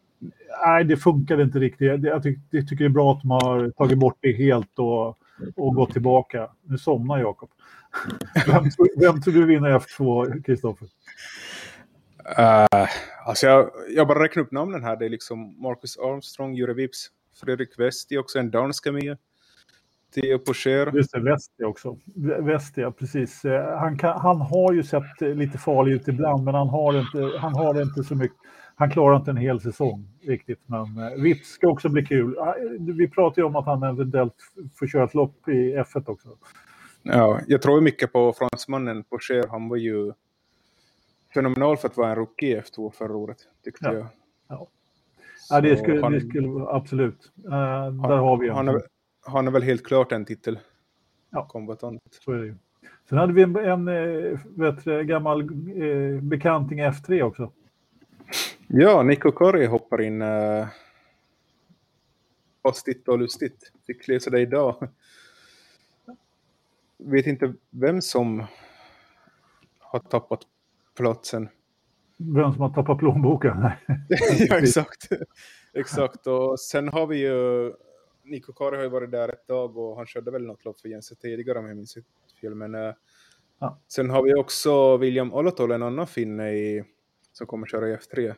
nej, 0.66 0.84
det 0.84 0.97
funkade 0.97 1.43
inte 1.43 1.59
riktigt. 1.59 2.05
Jag, 2.05 2.22
tycker, 2.22 2.43
jag 2.51 2.68
tycker 2.68 2.84
det 2.84 2.88
är 2.88 2.93
bra 2.93 3.12
att 3.12 3.20
de 3.20 3.30
har 3.30 3.70
tagit 3.70 3.99
bort 3.99 4.18
det 4.20 4.32
helt 4.32 4.78
och, 4.78 5.09
och 5.57 5.74
gått 5.74 5.93
tillbaka. 5.93 6.49
Nu 6.62 6.78
somnar 6.78 7.18
Jakob. 7.18 7.51
Vem, 8.47 8.64
vem 8.97 9.20
tror 9.20 9.34
du 9.34 9.47
vinner 9.47 9.78
F2, 9.78 10.43
Kristoffer? 10.43 10.88
Uh, 12.38 12.88
alltså 13.26 13.47
jag, 13.47 13.70
jag 13.88 14.09
bara 14.09 14.24
räknar 14.24 14.43
upp 14.43 14.53
namnen 14.53 14.84
här. 14.84 14.97
Det 14.97 15.05
är 15.05 15.09
liksom 15.09 15.62
Marcus 15.62 15.99
Armstrong, 15.99 16.55
Jure 16.55 16.74
Vips, 16.74 17.07
Fredrik 17.41 17.78
Westi, 17.78 18.18
också 18.18 18.38
en 18.38 18.51
danska 18.51 18.93
med. 18.93 19.18
Theo 20.14 20.38
Pocher. 20.38 20.93
Just 20.97 21.12
det, 21.12 21.20
Westi 21.20 21.64
också. 21.64 21.97
Westi, 22.41 22.80
ja, 22.80 22.91
precis. 22.91 23.45
Eh, 23.45 23.78
han, 23.78 23.99
kan, 23.99 24.20
han 24.20 24.41
har 24.41 24.72
ju 24.72 24.82
sett 24.82 25.20
lite 25.20 25.59
farlig 25.59 25.93
ut 25.93 26.09
ibland, 26.09 26.45
men 26.45 26.55
han 26.55 26.68
har 26.68 26.99
inte, 27.01 27.38
han 27.38 27.55
har 27.55 27.82
inte 27.82 28.03
så 28.05 28.14
mycket. 28.14 28.36
Han 28.74 28.91
klarar 28.91 29.16
inte 29.16 29.30
en 29.30 29.36
hel 29.36 29.61
säsong 29.61 30.09
riktigt, 30.26 30.61
men 30.66 30.99
uh, 30.99 31.22
Vips 31.22 31.49
ska 31.49 31.68
också 31.68 31.88
bli 31.88 32.07
kul. 32.07 32.34
Uh, 32.34 32.95
vi 32.97 33.09
pratar 33.09 33.43
ju 33.43 33.47
om 33.47 33.57
att 33.57 33.66
han 33.66 33.82
eventuellt 33.82 34.34
får 34.78 34.86
köra 34.86 35.05
ett 35.05 35.14
lopp 35.14 35.49
i 35.49 35.76
F1 35.76 36.09
också. 36.09 36.28
Ja, 37.03 37.40
jag 37.46 37.62
tror 37.62 37.80
mycket 37.80 38.12
på 38.12 38.32
fransmannen 38.32 39.05
Pocher. 39.05 39.48
Han 39.48 39.68
var 39.68 39.76
ju 39.76 40.12
fenomenal 41.34 41.76
för 41.76 41.88
att 41.88 41.96
vara 41.96 42.11
en 42.11 42.16
rookie 42.16 42.61
F2 42.61 42.90
förra 42.90 43.16
året, 43.16 43.38
tyckte 43.64 43.86
ja. 43.86 43.92
jag. 43.92 44.07
Ja, 44.48 44.68
ja 45.51 45.61
det, 45.61 45.76
skulle, 45.76 46.03
han, 46.03 46.12
det 46.12 46.20
skulle 46.20 46.66
absolut. 46.68 47.32
Uh, 47.44 47.53
han, 47.53 48.03
där 48.03 48.16
har 48.16 48.36
vi 48.36 48.48
han 48.48 48.68
är, 48.68 48.82
han 49.26 49.46
är 49.46 49.51
väl 49.51 49.62
helt 49.62 49.86
klart 49.86 50.12
en 50.12 50.24
titel. 50.24 50.59
Ja, 51.30 51.46
kombatant. 51.46 52.03
så 52.24 52.32
är 52.32 52.36
det 52.36 52.46
ju. 52.46 52.55
Sen 53.09 53.18
hade 53.18 53.32
vi 53.32 53.42
en, 53.42 53.57
en 53.57 53.88
eh, 53.88 54.38
vet, 54.44 54.84
gammal 54.84 55.40
eh, 55.40 56.20
bekanting 56.22 56.82
F3 56.82 57.22
också. 57.22 57.53
Ja, 58.66 59.03
Nico 59.03 59.32
Corri 59.32 59.66
hoppar 59.66 60.03
in 60.03 60.22
eh, 60.22 60.66
hastigt 62.64 63.09
och 63.09 63.18
lustigt. 63.18 63.72
Fick 63.86 64.09
läsa 64.09 64.30
det 64.30 64.40
idag 64.40 64.88
vet 67.05 67.26
inte 67.26 67.55
vem 67.70 68.03
som 68.03 68.46
har 69.78 70.01
tappat 70.01 70.40
platsen. 70.96 71.48
Vem 72.16 72.53
som 72.53 72.61
har 72.61 72.70
tappat 72.70 72.98
plånboken? 72.98 73.57
ja, 74.48 74.59
exakt. 74.59 75.09
exakt. 75.72 76.26
Och 76.26 76.61
sen 76.61 76.88
har 76.88 77.07
vi 77.07 77.16
ju... 77.16 77.72
Niko 78.24 78.53
Kari 78.53 78.76
har 78.76 78.82
ju 78.82 78.88
varit 78.88 79.11
där 79.11 79.28
ett 79.28 79.46
tag 79.46 79.76
och 79.76 79.96
han 79.96 80.07
körde 80.07 80.30
väl 80.30 80.46
något 80.46 80.64
lopp 80.64 80.80
för 80.80 80.88
Jense 80.88 81.14
tidigare 81.14 81.59
om 81.59 81.66
jag 81.66 81.76
minns 81.76 81.98
fel. 82.40 82.55
Men 82.55 82.74
äh, 82.74 82.94
ja. 83.59 83.78
sen 83.88 84.11
har 84.11 84.22
vi 84.22 84.34
också 84.34 84.96
William 84.96 85.34
Olotol, 85.34 85.72
en 85.72 85.82
annan 85.82 86.07
finne 86.07 86.53
i, 86.53 86.84
som 87.32 87.46
kommer 87.46 87.66
köra 87.66 87.88
i 87.88 87.96
F3. 87.96 88.34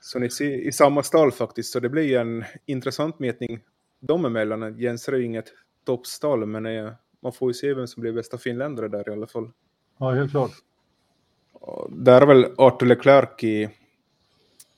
Så 0.00 0.18
ni 0.18 0.30
ser 0.30 0.50
i 0.50 0.72
samma 0.72 1.02
stall 1.02 1.32
faktiskt, 1.32 1.72
så 1.72 1.80
det 1.80 1.88
blir 1.88 2.02
ju 2.02 2.14
en 2.14 2.44
intressant 2.66 3.18
mätning 3.18 3.60
dem 4.00 4.24
emellan. 4.24 4.78
Jens 4.78 5.08
är 5.08 5.12
ju 5.12 5.24
inget 5.24 5.52
toppstall, 5.84 6.46
men 6.46 6.66
är 6.66 6.96
man 7.22 7.32
får 7.32 7.50
ju 7.50 7.54
se 7.54 7.74
vem 7.74 7.86
som 7.86 8.00
blir 8.00 8.12
bästa 8.12 8.38
finländare 8.38 8.88
där 8.88 9.08
i 9.08 9.12
alla 9.12 9.26
fall. 9.26 9.50
Ja, 9.98 10.10
helt 10.10 10.30
klart. 10.30 10.50
Där 11.90 12.20
är 12.20 12.26
väl 12.26 12.46
Arthur 12.56 12.86
Leclerc 12.86 13.44
i... 13.44 13.68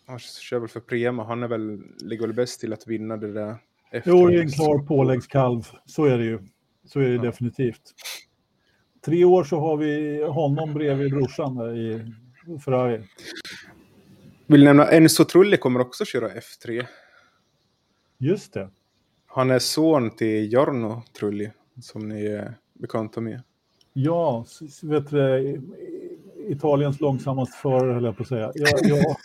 Han 0.06 0.18
kör 0.18 0.58
väl 0.58 0.68
för 0.68 0.80
Prema, 0.80 1.24
han 1.24 1.42
är 1.42 1.48
väl, 1.48 1.82
ligger 2.00 2.26
väl 2.26 2.36
bäst 2.36 2.60
till 2.60 2.72
att 2.72 2.86
vinna 2.86 3.16
det 3.16 3.32
där. 3.32 3.56
Efter. 3.90 4.10
Jo, 4.10 4.26
det 4.26 4.36
är 4.36 4.40
en 4.40 4.50
klar 4.50 4.78
påläggskalv, 4.78 5.62
så 5.86 6.04
är 6.04 6.18
det 6.18 6.24
ju. 6.24 6.38
Så 6.84 7.00
är 7.00 7.08
det 7.08 7.14
ja. 7.14 7.22
definitivt. 7.22 7.94
Tre 9.04 9.24
år 9.24 9.44
så 9.44 9.60
har 9.60 9.76
vi 9.76 10.22
honom 10.22 10.74
bredvid 10.74 11.10
brorsan 11.10 11.76
i 11.76 12.14
Ferrari. 12.64 13.02
Vill 14.46 14.64
nämna 14.64 14.86
Enzo 14.86 15.24
Trulli 15.24 15.56
kommer 15.56 15.80
också 15.80 16.04
köra 16.04 16.28
F3. 16.28 16.86
Just 18.18 18.52
det. 18.52 18.70
Han 19.26 19.50
är 19.50 19.58
son 19.58 20.10
till 20.10 20.52
Jarno 20.52 21.02
Trulli, 21.18 21.50
som 21.80 22.08
ni 22.08 22.26
är 22.26 22.54
bekanta 22.74 23.20
med. 23.20 23.42
Ja, 23.92 24.44
vet 24.82 25.10
du, 25.10 25.60
Italiens 26.48 27.00
långsammaste 27.00 27.56
förare 27.56 27.92
höll 27.92 28.04
jag 28.04 28.16
på 28.16 28.22
att 28.22 28.28
säga. 28.28 28.52
Ja, 28.54 28.68
ja. 28.82 28.96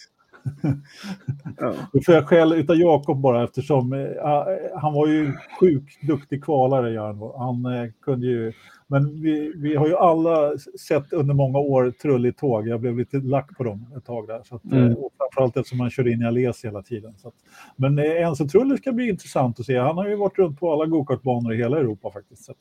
ja. 1.57 1.75
Då 1.93 2.01
får 2.01 2.15
jag 2.15 2.27
skäll 2.27 2.53
utav 2.53 2.75
Jakob 2.75 3.17
bara 3.17 3.43
eftersom 3.43 3.93
äh, 3.93 4.79
han 4.79 4.93
var 4.93 5.07
ju 5.07 5.33
sjukt 5.59 6.01
duktig 6.01 6.43
kvalare, 6.43 6.93
Jarno. 6.93 7.37
Han 7.37 7.65
äh, 7.65 7.91
kunde 8.01 8.27
ju 8.27 8.53
men 8.87 9.21
vi, 9.21 9.53
vi 9.55 9.75
har 9.75 9.87
ju 9.87 9.95
alla 9.95 10.57
sett 10.87 11.13
under 11.13 11.33
många 11.33 11.59
år 11.59 11.91
trulligt 11.91 12.39
tåg. 12.39 12.67
Jag 12.67 12.79
blev 12.81 12.97
lite 12.97 13.17
lack 13.17 13.57
på 13.57 13.63
dem 13.63 13.93
ett 13.97 14.05
tag 14.05 14.27
där. 14.27 14.43
Så 14.43 14.55
att, 14.55 14.65
mm. 14.65 14.93
och 14.93 15.13
framförallt 15.17 15.57
eftersom 15.57 15.77
man 15.77 15.89
kör 15.89 16.07
in 16.07 16.21
i 16.21 16.25
Ales 16.25 16.65
hela 16.65 16.83
tiden. 16.83 17.13
Så 17.17 17.27
att, 17.27 17.33
men 17.75 17.99
eh, 17.99 18.27
Enzo 18.27 18.47
Trulli 18.47 18.77
ska 18.77 18.91
bli 18.91 19.09
intressant 19.09 19.59
att 19.59 19.65
se. 19.65 19.77
Han 19.77 19.97
har 19.97 20.07
ju 20.07 20.15
varit 20.15 20.37
runt 20.37 20.59
på 20.59 20.73
alla 20.73 20.85
gokartbanor 20.85 21.53
i 21.53 21.57
hela 21.57 21.77
Europa 21.77 22.11
faktiskt. 22.11 22.45
Så 22.45 22.53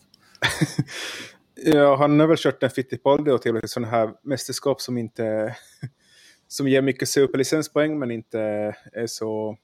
ja, 1.65 1.97
han 1.97 2.21
har 2.21 2.27
väl 2.27 2.37
kört 2.37 2.63
en 2.63 2.71
Fittipaldi 2.71 3.31
och 3.31 3.43
till 3.43 3.61
sådana 3.65 3.91
här 3.91 4.11
mästerskap 4.23 4.81
som 4.81 4.99
inte 4.99 5.57
som 6.49 6.69
ger 6.69 6.83
mycket 6.83 7.09
superlicenspoäng 7.09 7.99
men 7.99 8.11
inte 8.11 8.41
är 8.93 9.07
så 9.07 9.57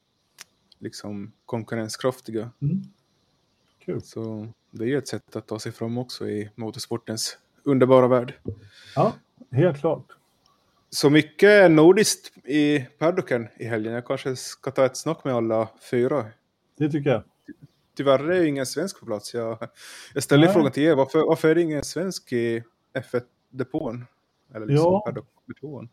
liksom 0.79 1.33
konkurrenskraftiga. 1.47 2.51
Mm. 2.63 2.83
Kul. 3.85 4.03
Så 4.03 4.49
det 4.71 4.85
är 4.85 4.89
ju 4.89 4.99
ett 4.99 5.09
sätt 5.09 5.37
att 5.37 5.47
ta 5.47 5.59
sig 5.59 5.73
fram 5.73 5.99
också 5.99 6.29
i 6.29 6.51
motorsportens 6.55 7.39
underbara 7.65 8.09
värld. 8.09 8.35
Ja, 8.97 9.13
helt 9.51 9.81
klart. 9.81 10.07
Så 10.91 11.11
mycket 11.11 11.71
nordiskt 11.71 12.47
i 12.47 12.87
paddocken 12.99 13.49
i 13.59 13.65
helgen. 13.65 13.93
Jag 13.93 14.07
kanske 14.07 14.37
ska 14.37 14.71
ta 14.71 14.85
ett 14.85 14.97
snack 14.97 15.25
med 15.25 15.35
alla 15.35 15.69
fyra. 15.91 16.27
Det 16.79 16.91
tycker 16.91 17.11
jag. 17.11 17.23
Tyvärr 17.97 18.19
är 18.19 18.29
det 18.29 18.47
ingen 18.47 18.67
svensk 18.67 19.01
på 19.01 19.07
plats. 19.07 19.35
Jag, 19.35 19.59
jag 20.15 20.23
ställer 20.23 20.45
Nej. 20.45 20.55
frågan 20.55 20.73
till 20.73 20.83
er. 20.83 20.95
Varför, 20.95 21.19
varför 21.27 21.49
är 21.49 21.55
det 21.55 21.63
ingen 21.63 21.85
svensk 21.85 22.33
i 22.33 22.63
F1-depån? 22.95 24.05
Eller 24.55 24.67
liksom 24.67 24.93
ja. 24.93 25.03
paddock-depån? 25.07 25.89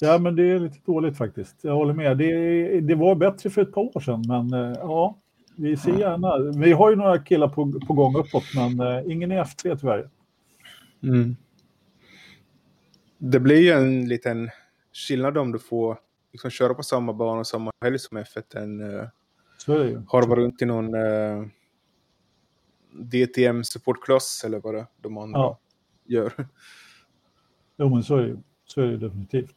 Ja, 0.00 0.18
men 0.18 0.36
det 0.36 0.42
är 0.42 0.58
lite 0.58 0.78
dåligt 0.84 1.16
faktiskt. 1.16 1.56
Jag 1.60 1.74
håller 1.74 1.94
med. 1.94 2.18
Det, 2.18 2.80
det 2.80 2.94
var 2.94 3.14
bättre 3.14 3.50
för 3.50 3.62
ett 3.62 3.72
par 3.72 3.96
år 3.96 4.00
sedan, 4.00 4.24
men 4.28 4.52
eh, 4.52 4.78
ja, 4.78 5.18
vi 5.60 5.76
ser 5.76 5.98
gärna. 5.98 6.58
Vi 6.60 6.72
har 6.72 6.90
ju 6.90 6.96
några 6.96 7.18
killar 7.18 7.48
på, 7.48 7.80
på 7.86 7.94
gång 7.94 8.16
uppåt, 8.16 8.44
men 8.54 8.80
uh, 8.80 9.12
ingen 9.12 9.32
i 9.32 9.34
F3 9.34 9.76
tyvärr. 9.76 10.10
Mm. 11.02 11.36
Det 13.18 13.40
blir 13.40 13.60
ju 13.60 13.70
en 13.70 14.08
liten 14.08 14.50
skillnad 14.92 15.38
om 15.38 15.52
du 15.52 15.58
får 15.58 15.98
liksom, 16.32 16.50
köra 16.50 16.74
på 16.74 16.82
samma 16.82 17.12
bana 17.12 17.44
samma 17.44 17.72
helg 17.80 17.98
som 17.98 18.18
F1 18.18 18.56
än 18.56 18.80
ju. 19.66 20.02
harva 20.08 20.36
runt 20.36 20.62
i 20.62 20.64
någon 20.64 20.94
uh, 20.94 21.46
DTM 22.92 23.64
supportklass 23.64 24.44
eller 24.44 24.60
vad 24.60 24.74
det 24.74 24.86
de 24.96 25.18
andra 25.18 25.40
ja. 25.40 25.58
gör. 26.04 26.32
Jo, 27.76 27.88
men 27.88 28.02
så 28.02 28.16
är 28.16 28.22
det, 28.22 28.42
så 28.64 28.80
är 28.80 28.86
det 28.86 28.96
definitivt. 28.96 29.56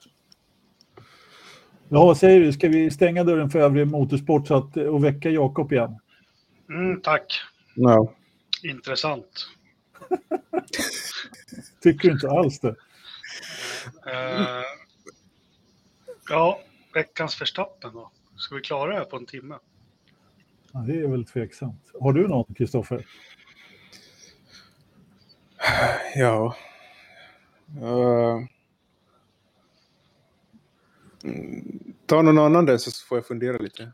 Ja, 1.93 2.05
vad 2.05 2.17
säger 2.17 2.39
du? 2.39 2.53
Ska 2.53 2.69
vi 2.69 2.91
stänga 2.91 3.23
dörren 3.23 3.49
för 3.49 3.59
övrig 3.59 3.87
motorsport 3.87 4.47
så 4.47 4.55
att, 4.55 4.77
och 4.77 5.03
väcka 5.03 5.29
Jakob 5.29 5.73
igen? 5.73 5.99
Mm, 6.69 7.01
tack. 7.01 7.41
No. 7.75 8.13
Intressant. 8.63 9.47
Tycker 11.83 12.07
du 12.07 12.13
inte 12.13 12.29
alls 12.29 12.59
det? 12.59 12.69
Uh, 12.69 12.75
ja, 16.29 16.59
veckans 16.93 17.35
förstappen 17.35 17.91
då. 17.93 18.11
Ska 18.35 18.55
vi 18.55 18.61
klara 18.61 18.91
det 18.91 18.97
här 18.97 19.05
på 19.05 19.17
en 19.17 19.25
timme? 19.25 19.55
Ja, 20.71 20.79
det 20.79 20.99
är 20.99 21.07
väl 21.07 21.25
tveksamt. 21.25 21.91
Har 22.01 22.13
du 22.13 22.27
något, 22.27 22.57
Kristoffer? 22.57 23.05
Ja. 26.15 26.55
Uh, 27.81 28.45
Ta 32.05 32.21
någon 32.21 32.37
annan 32.37 32.65
där 32.65 32.77
så 32.77 32.91
får 33.07 33.17
jag 33.17 33.25
fundera 33.25 33.57
lite. 33.57 33.91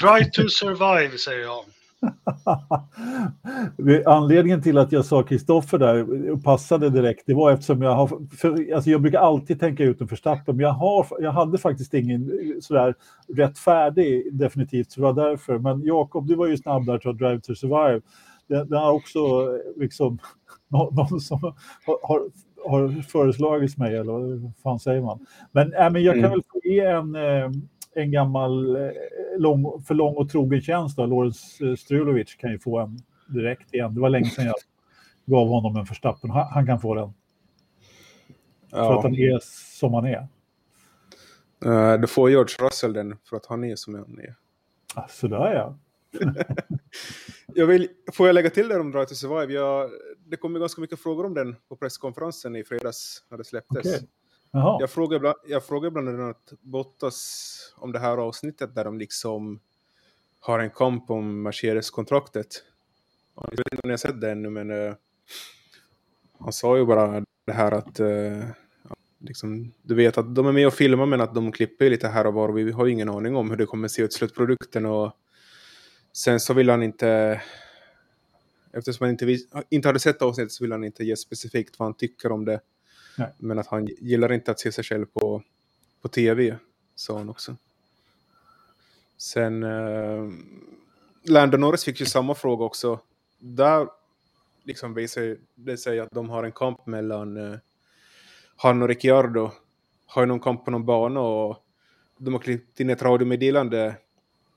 Drive 0.00 0.30
to 0.30 0.48
survive 0.48 1.18
säger 1.18 1.42
jag. 1.42 1.64
Anledningen 4.06 4.62
till 4.62 4.78
att 4.78 4.92
jag 4.92 5.04
sa 5.04 5.22
Kristoffer 5.22 5.78
där 5.78 6.30
och 6.30 6.44
passade 6.44 6.90
direkt, 6.90 7.22
det 7.26 7.34
var 7.34 7.52
eftersom 7.52 7.82
jag 7.82 7.94
har, 7.94 8.36
för, 8.36 8.74
alltså 8.74 8.90
jag 8.90 9.02
brukar 9.02 9.18
alltid 9.18 9.60
tänka 9.60 9.84
ut 9.84 10.00
en 10.00 10.08
förstappen, 10.08 10.56
men 10.56 10.64
jag, 10.64 10.72
har, 10.72 11.06
jag 11.20 11.32
hade 11.32 11.58
faktiskt 11.58 11.94
ingen 11.94 12.30
sådär 12.60 12.94
rätt 13.36 13.58
färdig 13.58 14.38
definitivt, 14.38 14.92
så 14.92 15.00
det 15.00 15.06
var 15.12 15.28
därför. 15.30 15.58
Men 15.58 15.82
Jakob, 15.82 16.26
du 16.26 16.34
var 16.34 16.46
ju 16.46 16.56
snabb 16.56 16.86
där 16.86 17.08
att 17.08 17.18
Drive 17.18 17.40
to 17.40 17.54
survive. 17.54 18.00
Det, 18.48 18.64
det 18.64 18.78
har 18.78 18.92
också 18.92 19.18
liksom 19.76 20.18
någon 20.68 21.20
som 21.20 21.40
har, 21.86 22.08
har 22.08 22.22
har 22.64 23.02
föreslagits 23.02 23.76
mig, 23.76 23.96
eller 23.96 24.42
vad 24.42 24.52
fan 24.62 24.80
säger 24.80 25.00
man? 25.00 25.26
Men, 25.52 25.72
äh, 25.72 25.90
men 25.90 26.02
jag 26.02 26.14
kan 26.14 26.24
mm. 26.24 26.30
väl 26.30 26.42
få 26.42 26.60
ge 26.64 26.80
en, 26.80 27.14
eh, 27.14 27.50
en 27.94 28.10
gammal 28.10 28.76
eh, 28.76 28.90
lång, 29.38 29.82
för 29.82 29.94
lång 29.94 30.14
och 30.14 30.30
trogen 30.30 30.60
tjänst. 30.60 30.98
Lorenz 30.98 31.60
eh, 31.60 31.74
Strulovic 31.74 32.34
kan 32.34 32.50
ju 32.50 32.58
få 32.58 32.78
en 32.78 32.98
direkt 33.28 33.74
igen. 33.74 33.94
Det 33.94 34.00
var 34.00 34.08
länge 34.08 34.30
sedan 34.30 34.46
jag 34.46 34.54
gav 35.26 35.48
honom 35.48 35.76
en 35.76 35.86
förstappen. 35.86 36.30
Han, 36.30 36.46
han 36.46 36.66
kan 36.66 36.80
få 36.80 36.94
den. 36.94 37.14
Ja. 38.70 38.86
För 38.86 38.94
att 38.94 39.02
han 39.02 39.14
är 39.14 39.38
som 39.80 39.94
han 39.94 40.06
är. 40.06 40.28
Uh, 41.66 42.00
du 42.00 42.06
får 42.06 42.30
George 42.30 42.66
Russell 42.66 42.92
den 42.92 43.16
för 43.28 43.36
att 43.36 43.46
han 43.46 43.64
är 43.64 43.76
som 43.76 43.94
han 43.94 44.18
är. 44.18 44.34
Ah, 44.94 45.08
sådär 45.08 45.54
ja. 45.54 45.78
jag 47.54 47.66
vill, 47.66 47.88
får 48.12 48.26
jag 48.26 48.34
lägga 48.34 48.50
till 48.50 48.68
det 48.68 48.80
om 48.80 48.90
Drive 48.90 49.06
to 49.06 49.14
Survive? 49.14 49.52
Jag, 49.52 49.90
det 50.26 50.36
kom 50.36 50.54
ganska 50.54 50.80
mycket 50.80 51.00
frågor 51.00 51.26
om 51.26 51.34
den 51.34 51.56
på 51.68 51.76
presskonferensen 51.76 52.56
i 52.56 52.64
fredags 52.64 53.24
när 53.30 53.38
det 53.38 53.44
släpptes. 53.44 53.86
Okay. 53.86 54.06
Jag, 54.80 54.90
frågade 54.90 55.20
bland, 55.20 55.36
jag 55.46 55.64
frågade 55.64 55.90
bland 55.90 56.08
annat 56.08 56.52
Bottas 56.60 57.74
om 57.76 57.92
det 57.92 57.98
här 57.98 58.16
avsnittet 58.16 58.74
där 58.74 58.84
de 58.84 58.98
liksom 58.98 59.60
har 60.40 60.58
en 60.58 60.70
kamp 60.70 61.10
om 61.10 61.42
Mercedes-kontraktet. 61.42 62.46
Jag 63.34 63.50
vet 63.50 63.72
inte 63.72 63.82
om 63.82 63.88
ni 63.88 63.92
har 63.92 63.96
sett 63.96 64.20
det 64.20 64.30
ännu, 64.30 64.50
men 64.50 64.70
uh, 64.70 64.94
han 66.38 66.52
sa 66.52 66.76
ju 66.76 66.86
bara 66.86 67.24
det 67.44 67.52
här 67.52 67.72
att 67.72 68.00
uh, 68.00 68.44
liksom, 69.18 69.72
du 69.82 69.94
vet 69.94 70.18
att 70.18 70.34
de 70.34 70.46
är 70.46 70.52
med 70.52 70.66
och 70.66 70.74
filmar 70.74 71.06
men 71.06 71.20
att 71.20 71.34
de 71.34 71.52
klipper 71.52 71.90
lite 71.90 72.08
här 72.08 72.26
och 72.26 72.34
var. 72.34 72.52
Vi 72.52 72.72
har 72.72 72.86
ingen 72.86 73.08
aning 73.08 73.36
om 73.36 73.50
hur 73.50 73.56
det 73.56 73.66
kommer 73.66 73.88
se 73.88 74.02
ut 74.02 74.12
slutprodukten 74.12 74.86
och 74.86 75.12
Sen 76.16 76.40
så 76.40 76.54
vill 76.54 76.70
han 76.70 76.82
inte, 76.82 77.42
eftersom 78.72 79.04
han 79.04 79.10
inte, 79.10 79.38
inte 79.70 79.88
hade 79.88 80.00
sett 80.00 80.22
avsnittet 80.22 80.52
så 80.52 80.64
vill 80.64 80.72
han 80.72 80.84
inte 80.84 81.04
ge 81.04 81.16
specifikt 81.16 81.78
vad 81.78 81.86
han 81.86 81.94
tycker 81.94 82.32
om 82.32 82.44
det. 82.44 82.60
Nej. 83.18 83.32
Men 83.38 83.58
att 83.58 83.66
han 83.66 83.86
gillar 83.86 84.32
inte 84.32 84.50
att 84.50 84.60
se 84.60 84.72
sig 84.72 84.84
själv 84.84 85.06
på, 85.06 85.42
på 86.02 86.08
tv, 86.08 86.58
sa 86.94 87.18
han 87.18 87.28
också. 87.28 87.56
Sen, 89.16 89.62
eh, 89.62 90.30
Landon 91.24 91.60
Norris 91.60 91.84
fick 91.84 92.00
ju 92.00 92.06
samma 92.06 92.34
fråga 92.34 92.64
också. 92.64 93.00
Där 93.38 93.88
liksom 94.64 94.94
visar 94.94 95.36
det 95.54 95.76
sig 95.76 96.00
att 96.00 96.10
de 96.10 96.30
har 96.30 96.44
en 96.44 96.52
kamp 96.52 96.86
mellan 96.86 97.36
eh, 97.36 97.58
han 98.56 98.82
och 98.82 98.88
Ricciardo. 98.88 99.50
Har 100.06 100.22
ju 100.22 100.26
någon 100.26 100.40
kamp 100.40 100.64
på 100.64 100.70
någon 100.70 100.86
bana 100.86 101.20
och 101.20 101.64
de 102.18 102.34
har 102.34 102.40
klippt 102.40 102.80
in 102.80 102.90
ett 102.90 103.02
radiomeddelande 103.02 103.96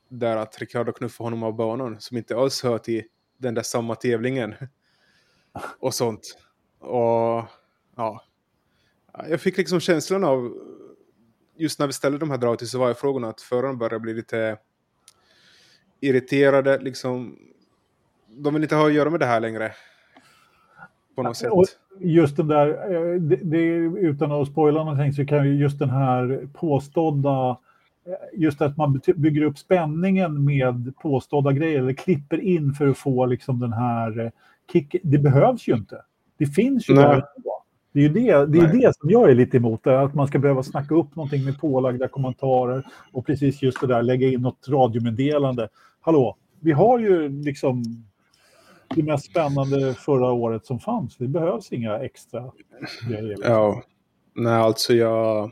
där 0.10 0.38
att 0.38 0.60
Ricardo 0.60 0.91
knuffar 0.91 1.24
honom 1.24 1.43
av 1.43 1.55
banan 1.55 1.95
som 1.99 2.18
inte 2.18 2.38
alls 2.38 2.64
hör 2.64 2.78
till 2.78 3.03
den 3.38 3.53
där 3.53 3.62
samma 3.62 3.95
tävlingen. 3.95 4.55
Och 5.80 5.93
sånt. 5.93 6.38
Och 6.80 7.43
ja. 7.95 8.24
Jag 9.30 9.41
fick 9.41 9.58
liksom 9.58 9.80
känslan 9.80 10.24
av 10.24 10.53
just 11.55 11.80
när 11.80 11.88
vi 11.88 11.93
ställde 11.93 12.18
de 12.18 12.32
här 12.32 12.38
drag 12.38 12.60
till 12.60 12.70
survive-frågorna 12.70 13.30
att 13.30 13.41
förarna 13.41 13.74
började 13.74 13.99
bli 13.99 14.14
lite 14.14 14.58
irriterade. 15.99 16.80
Liksom, 16.80 17.38
de 18.28 18.53
vill 18.53 18.64
inte 18.64 18.76
ha 18.76 18.88
att 18.88 18.93
göra 18.93 19.10
med 19.10 19.20
det 19.20 19.26
här 19.26 19.39
längre. 19.39 19.72
På 21.16 21.24
något 21.24 21.38
sätt. 21.38 21.51
just 21.99 22.38
den 22.38 22.47
där, 22.47 22.68
eh, 22.68 23.22
det, 23.22 23.36
det, 23.36 23.66
utan 23.99 24.32
att 24.32 24.47
spoila 24.47 24.84
någonting 24.84 25.14
så 25.14 25.26
kan 25.26 25.45
ju 25.47 25.55
just 25.55 25.80
den 25.80 25.89
här 25.89 26.47
påstådda 26.53 27.58
just 28.34 28.62
att 28.62 28.78
man 28.78 29.01
bygger 29.16 29.41
upp 29.41 29.58
spänningen 29.58 30.45
med 30.45 30.93
påstådda 31.01 31.51
grejer 31.51 31.80
eller 31.80 31.93
klipper 31.93 32.38
in 32.38 32.74
för 32.74 32.88
att 32.88 32.97
få 32.97 33.26
liksom 33.26 33.60
den 33.60 33.74
här 33.74 34.20
eh, 34.20 34.32
kicken. 34.74 35.01
Det 35.03 35.18
behövs 35.18 35.68
ju 35.68 35.74
inte. 35.74 36.01
Det 36.38 36.45
finns 36.45 36.89
ju 36.89 36.93
Nej. 36.93 37.03
där. 37.03 37.24
Det 37.91 37.99
är 37.99 38.03
ju 38.03 38.10
det, 38.10 38.45
det, 38.45 38.60
är 38.60 38.74
det 38.74 38.95
som 38.95 39.10
jag 39.10 39.30
är 39.30 39.36
lite 39.36 39.58
emot, 39.58 39.88
att 39.88 40.14
man 40.14 40.28
ska 40.28 40.39
behöva 40.39 40.64
snacka 40.64 40.95
upp 40.95 41.16
någonting 41.16 41.45
med 41.45 41.60
pålagda 41.60 42.08
kommentarer 42.08 42.88
och 43.12 43.26
precis 43.26 43.62
just 43.62 43.82
det 43.82 43.88
där, 43.88 44.03
lägga 44.03 44.28
in 44.28 44.41
något 44.41 44.68
radiomeddelande. 44.68 45.70
Hallå, 46.01 46.38
vi 46.60 46.72
har 46.72 46.99
ju 46.99 47.30
liksom 47.30 47.84
det 48.95 49.03
mest 49.03 49.26
spännande 49.26 49.93
förra 49.93 50.32
året 50.32 50.66
som 50.66 50.80
fanns. 50.80 51.18
Det 51.18 51.28
behövs 51.28 51.72
inga 51.72 51.99
extra 51.99 52.51
grejer. 53.10 53.24
Liksom. 53.24 53.51
Ja, 53.51 53.84
nej 54.34 54.53
alltså 54.53 54.93
jag, 54.93 55.51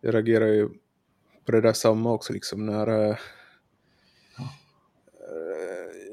jag 0.00 0.14
reagerar 0.14 0.46
ju 0.46 0.68
på 1.46 1.52
det 1.52 1.60
där 1.60 1.72
samma 1.72 2.12
också 2.12 2.32
liksom 2.32 2.66
när... 2.66 2.88
Uh, 2.88 3.16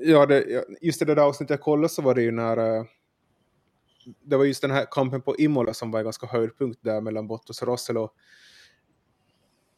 ja, 0.02 0.26
det, 0.26 0.66
just 0.82 1.00
det 1.00 1.06
där 1.06 1.18
avsnittet 1.18 1.50
jag 1.50 1.62
kollade 1.62 1.90
så 1.90 2.02
var 2.02 2.16
det 2.16 2.22
ju 2.22 2.32
när... 2.32 2.60
Uh, 2.60 2.86
det 4.24 4.38
var 4.38 4.46
just 4.46 4.62
den 4.62 4.72
här 4.72 4.88
kampen 4.92 5.22
på 5.22 5.36
Imola 5.38 5.74
som 5.74 5.92
var 5.92 6.00
en 6.00 6.04
ganska 6.04 6.28
höjdpunkt 6.28 6.80
där 6.82 7.02
mellan 7.02 7.28
Bottas 7.28 7.62
och 7.62 7.68
Russell. 7.68 7.98
Och 7.98 8.16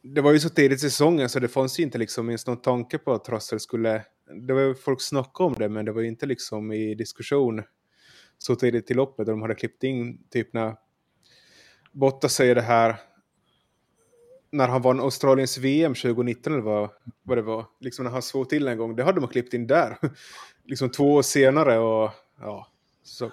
det 0.02 0.20
var 0.20 0.32
ju 0.32 0.40
så 0.40 0.48
tidigt 0.48 0.78
i 0.78 0.80
säsongen 0.80 1.28
så 1.28 1.38
det 1.40 1.48
fanns 1.48 1.78
ju 1.78 1.82
inte 1.82 1.98
liksom 1.98 2.28
ens 2.28 2.46
någon 2.46 2.60
tanke 2.62 2.98
på 2.98 3.12
att 3.12 3.28
Russell 3.28 3.60
skulle... 3.60 4.04
Det 4.46 4.54
var 4.54 4.60
ju 4.60 4.74
folk 4.74 5.00
snackade 5.00 5.46
om 5.46 5.54
det 5.54 5.68
men 5.68 5.84
det 5.84 5.92
var 5.92 6.02
ju 6.02 6.08
inte 6.08 6.26
liksom 6.26 6.72
i 6.72 6.94
diskussion 6.94 7.62
så 8.38 8.54
tidigt 8.54 8.90
i 8.90 8.94
loppet. 8.94 9.26
De 9.26 9.42
hade 9.42 9.54
klippt 9.54 9.82
in 9.82 10.28
typ 10.30 10.52
när 10.52 10.76
Bottas 11.92 12.34
säger 12.34 12.54
det 12.54 12.62
här 12.62 12.96
när 14.56 14.68
han 14.68 14.82
vann 14.82 15.00
Australiens 15.00 15.58
VM 15.58 15.94
2019 15.94 16.52
eller 16.52 16.62
vad, 16.62 16.90
vad 17.22 17.38
det 17.38 17.42
var, 17.42 17.66
liksom 17.80 18.04
när 18.04 18.12
han 18.12 18.22
såg 18.22 18.48
till 18.48 18.68
en 18.68 18.78
gång, 18.78 18.96
det 18.96 19.04
hade 19.04 19.20
man 19.20 19.28
klippt 19.28 19.54
in 19.54 19.66
där. 19.66 19.98
liksom 20.64 20.90
två 20.90 21.14
år 21.14 21.22
senare 21.22 21.78
och 21.78 22.10
ja, 22.40 22.66
så. 23.02 23.32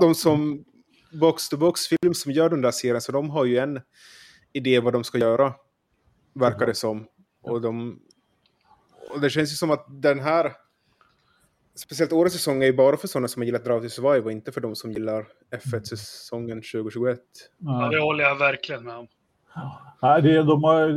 De 0.00 0.14
som 0.14 0.64
box-to-box-film 1.12 2.14
som 2.14 2.32
gör 2.32 2.50
den 2.50 2.60
där 2.60 2.70
serien, 2.70 3.00
så 3.00 3.12
de 3.12 3.30
har 3.30 3.44
ju 3.44 3.58
en 3.58 3.80
idé 4.52 4.80
vad 4.80 4.92
de 4.92 5.04
ska 5.04 5.18
göra, 5.18 5.54
verkar 6.32 6.66
det 6.66 6.74
som. 6.74 7.06
Och, 7.42 7.60
de, 7.60 8.00
och 9.10 9.20
det 9.20 9.30
känns 9.30 9.52
ju 9.52 9.56
som 9.56 9.70
att 9.70 9.86
den 9.88 10.20
här, 10.20 10.52
speciellt 11.74 12.12
årets 12.12 12.34
säsong 12.34 12.62
är 12.62 12.66
ju 12.66 12.72
bara 12.72 12.96
för 12.96 13.08
sådana 13.08 13.28
som 13.28 13.42
har 13.42 13.46
gillat 13.46 13.64
Drive 13.64 13.80
to 13.80 13.88
Survive 13.88 14.24
och 14.24 14.32
inte 14.32 14.52
för 14.52 14.60
de 14.60 14.76
som 14.76 14.92
gillar 14.92 15.26
F1-säsongen 15.50 16.62
2021. 16.62 17.20
Ja, 17.58 17.88
det 17.92 18.00
håller 18.00 18.24
jag 18.24 18.38
verkligen 18.38 18.84
med 18.84 18.96
om. 18.96 19.08
Ja, 20.00 20.20
det, 20.20 20.42
de 20.42 20.64
har 20.64 20.88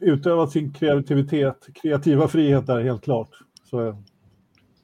utövat 0.00 0.50
sin 0.50 0.72
kreativitet, 0.72 1.68
kreativa 1.82 2.28
frihet 2.28 2.66
där 2.66 2.80
helt 2.80 3.04
klart. 3.04 3.30
Så, 3.70 3.80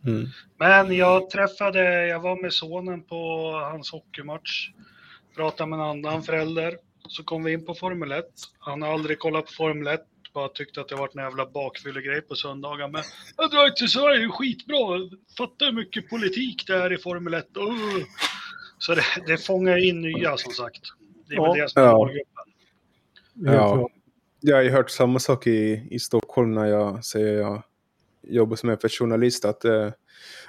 mm. 0.07 0.27
Men 0.59 0.97
jag 0.97 1.31
träffade, 1.31 2.07
jag 2.07 2.21
var 2.21 2.43
med 2.43 2.53
sonen 2.53 3.03
på 3.03 3.51
hans 3.73 3.93
hockeymatch, 3.93 4.71
pratade 5.37 5.71
med 5.71 5.79
en 5.79 5.85
annan 5.85 6.23
förälder, 6.23 6.77
så 7.09 7.25
kom 7.25 7.45
vi 7.45 7.53
in 7.53 7.65
på 7.65 7.75
Formel 7.75 8.13
1. 8.13 8.25
Han 8.59 8.83
har 8.83 8.93
aldrig 8.93 9.19
kollat 9.19 9.47
på 9.47 9.53
Formel 9.53 9.95
1, 9.95 10.01
bara 10.35 10.49
tyckte 10.49 10.81
att 10.81 10.89
det 10.89 10.95
var 10.95 11.11
en 11.15 11.25
jävla 11.25 11.47
bakfyllegrej 11.47 12.21
på 12.21 12.35
söndagar. 12.35 12.89
Men 12.89 13.03
jag 13.37 13.51
drar 13.51 13.71
till 13.71 13.89
Sverige, 13.89 14.25
är 14.25 14.29
skitbra, 14.29 14.77
fattar 15.39 15.67
hur 15.67 15.73
mycket 15.73 16.11
politik 16.11 16.67
det 16.67 16.75
är 16.75 16.93
i 16.93 16.99
Formel 16.99 17.35
1. 17.35 17.47
Uh. 17.57 18.05
Så 18.79 18.95
det, 18.95 19.05
det 19.27 19.39
fångar 19.39 19.89
in 19.89 20.01
nya 20.01 20.37
som 20.37 20.53
sagt. 20.53 20.83
Det 21.29 21.35
är 21.35 21.37
ja. 21.37 21.53
väl 21.53 21.61
det 21.61 21.69
som 21.69 21.83
är 21.83 21.87
ja. 21.87 22.11
Ja, 23.41 23.89
jag 24.41 24.57
har 24.57 24.63
ju 24.63 24.71
hört 24.71 24.91
samma 24.91 25.19
sak 25.19 25.47
i, 25.47 25.89
i 25.91 25.99
Stockholm 25.99 26.55
när 26.55 26.67
jag 26.67 27.05
säger 27.05 27.39
jag 27.39 27.63
jobbar 28.23 28.57
som 28.57 28.71
en 28.71 28.77
journalist 28.77 29.45
att 29.45 29.65
uh, 29.65 29.91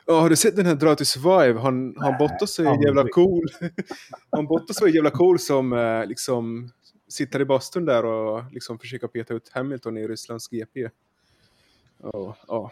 har 0.07 0.29
du 0.29 0.35
sett 0.35 0.55
den 0.55 0.65
här 0.65 0.75
Dra 0.75 0.95
till 0.95 1.05
Survive? 1.05 1.59
Han, 1.59 1.95
han 1.97 2.17
Bottas 2.17 2.59
är 2.59 2.85
jävla 2.85 3.07
cool. 3.07 3.47
han 4.31 4.45
Bottas 4.45 4.81
var 4.81 4.87
jävla 4.87 5.09
cool 5.09 5.39
som 5.39 5.73
uh, 5.73 6.05
liksom 6.05 6.69
sitter 7.07 7.41
i 7.41 7.45
bastun 7.45 7.85
där 7.85 8.05
och 8.05 8.43
liksom 8.51 8.79
försöker 8.79 9.07
peta 9.07 9.33
ut 9.33 9.49
Hamilton 9.49 9.97
i 9.97 10.07
Rysslands 10.07 10.47
GP. 10.47 10.89
Och, 11.97 12.35
ja. 12.47 12.71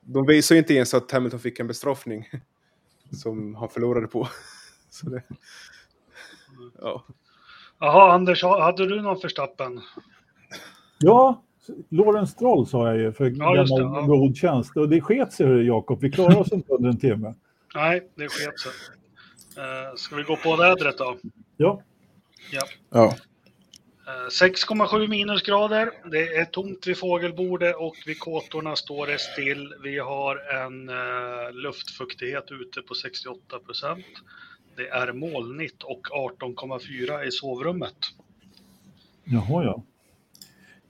De 0.00 0.26
visar 0.26 0.54
ju 0.54 0.58
inte 0.58 0.74
ens 0.74 0.94
att 0.94 1.12
Hamilton 1.12 1.40
fick 1.40 1.60
en 1.60 1.66
bestraffning 1.66 2.30
som 3.22 3.54
han 3.54 3.68
förlorade 3.68 4.06
på. 4.06 4.28
Så 4.90 5.08
det, 5.08 5.22
ja. 6.78 7.04
Jaha, 7.80 8.12
Anders, 8.12 8.42
hade 8.42 8.86
du 8.86 9.02
någon 9.02 9.20
förstappen? 9.20 9.80
Ja, 10.98 11.42
Lorenz 11.88 12.30
Stroll 12.30 12.66
sa 12.66 12.86
jag 12.88 12.98
ju 12.98 13.12
för 13.12 13.24
ja, 13.24 13.30
gammal 13.30 13.66
ja. 13.80 14.00
god 14.02 14.36
tjänst. 14.36 14.76
Och 14.76 14.88
det 14.88 15.00
sket 15.00 15.32
sig, 15.32 15.66
Jakob. 15.66 16.00
Vi 16.00 16.10
klarar 16.10 16.36
oss 16.36 16.52
inte 16.52 16.72
under 16.72 16.88
en 16.88 16.98
timme. 16.98 17.34
Nej, 17.74 18.08
det 18.14 18.28
sket 18.28 18.58
sig. 18.60 18.72
Uh, 19.58 19.96
ska 19.96 20.16
vi 20.16 20.22
gå 20.22 20.36
på 20.36 20.56
vädret 20.56 20.98
då? 20.98 21.16
Ja. 21.56 21.82
Ja. 22.52 22.62
ja. 22.90 23.14
6,7 24.30 25.02
eh, 25.02 25.08
minusgrader. 25.08 25.90
Det 26.10 26.36
är 26.36 26.44
tomt 26.44 26.86
vid 26.86 26.98
fågelbordet 26.98 27.76
och 27.76 27.96
vid 28.06 28.18
kåtorna 28.18 28.76
står 28.76 29.06
det 29.06 29.18
still. 29.18 29.74
Vi 29.82 29.98
har 29.98 30.64
en 30.64 30.88
uh, 30.88 31.52
luftfuktighet 31.52 32.44
ute 32.50 32.82
på 32.82 32.94
68 32.94 33.58
procent. 33.58 34.06
Det 34.78 34.88
är 34.88 35.12
molnigt 35.12 35.82
och 35.82 36.00
18,4 36.40 37.22
i 37.22 37.30
sovrummet. 37.30 37.96
Jaha, 39.24 39.64
ja. 39.64 39.82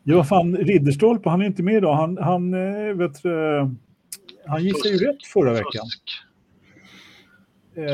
Ja, 0.02 0.24
fan, 0.24 0.56
Ridderstolpe, 0.56 1.28
han 1.28 1.42
är 1.42 1.46
inte 1.46 1.62
med 1.62 1.74
idag. 1.74 1.94
Han, 1.94 2.18
han, 2.18 2.54
eh, 2.54 2.94
vet, 2.94 3.22
han 4.46 4.64
gissade 4.64 4.88
ju 4.88 4.96
rätt 4.96 5.26
förra 5.26 5.52
veckan. 5.52 5.86
Eh, 7.76 7.84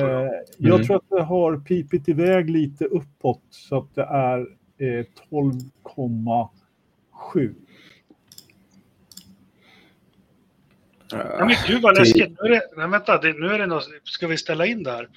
jag 0.58 0.74
mm. 0.74 0.86
tror 0.86 0.96
att 0.96 1.08
det 1.08 1.22
har 1.22 1.56
pipit 1.56 2.08
iväg 2.08 2.50
lite 2.50 2.84
uppåt 2.84 3.42
så 3.50 3.78
att 3.78 3.94
det 3.94 4.02
är 4.02 4.40
eh, 4.78 5.04
12,7. 5.30 7.54
Ja, 11.10 11.46
men 11.46 11.56
gud 11.66 11.82
vad 11.82 11.98
läskigt. 11.98 12.38
Nu 12.42 12.48
är 12.48 12.50
det, 12.50 12.62
nej, 12.76 12.88
vänta, 12.88 13.18
det, 13.18 13.32
nu 13.32 13.46
är 13.46 13.58
det 13.58 13.66
något, 13.66 13.88
ska 14.04 14.26
vi 14.26 14.36
ställa 14.36 14.66
in 14.66 14.82
där? 14.82 15.08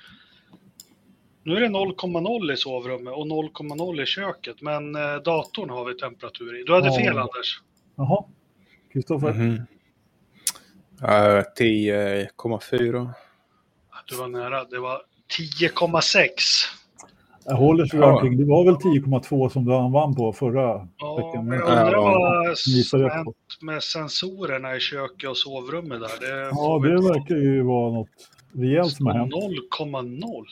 Nu 1.48 1.56
är 1.56 1.62
det 1.62 1.68
0,0 1.68 2.54
i 2.54 2.58
sovrummet 2.58 3.14
och 3.14 3.26
0,0 3.26 4.02
i 4.02 4.06
köket, 4.06 4.62
men 4.62 4.96
eh, 4.96 5.16
datorn 5.16 5.70
har 5.70 5.86
vi 5.86 5.98
temperatur 5.98 6.62
i. 6.62 6.64
Du 6.64 6.74
hade 6.74 6.88
ja. 6.88 6.96
fel 6.96 7.18
Anders. 7.18 7.62
Jaha. 7.96 8.24
Kristoffer? 8.94 9.30
Mm 9.30 9.58
-hmm. 11.02 11.38
uh, 11.38 11.44
10,4. 11.60 13.10
Du 14.10 14.16
var 14.16 14.28
nära. 14.28 14.64
Det 14.64 14.80
var 14.80 15.02
10,6. 15.62 16.30
Jag 17.46 17.56
håller 17.56 17.86
sig 17.86 18.00
ja. 18.00 18.22
Det 18.24 18.46
var 18.46 18.66
väl 18.66 18.76
10,2 18.76 19.50
som 19.50 19.68
han 19.68 19.92
vann 19.92 20.16
på 20.16 20.34
förra 20.34 20.88
ja, 20.98 21.16
veckan. 21.16 21.48
Jag 21.48 21.62
undrar 21.62 21.98
vad 21.98 22.58
som 22.58 23.10
hänt 23.10 23.38
med 23.62 23.84
sensorerna 23.84 24.76
i 24.76 24.80
köket 24.80 25.30
och 25.30 25.38
sovrummet 25.38 26.00
där. 26.00 26.20
Det 26.20 26.50
ja, 26.52 26.80
det 26.84 27.14
verkar 27.14 27.36
ju 27.36 27.64
vara 27.64 27.94
något 27.94 28.10
rejält 28.54 28.94
som 28.94 29.06
har 29.06 29.14
hänt. 29.14 29.34
0,0. 29.34 30.46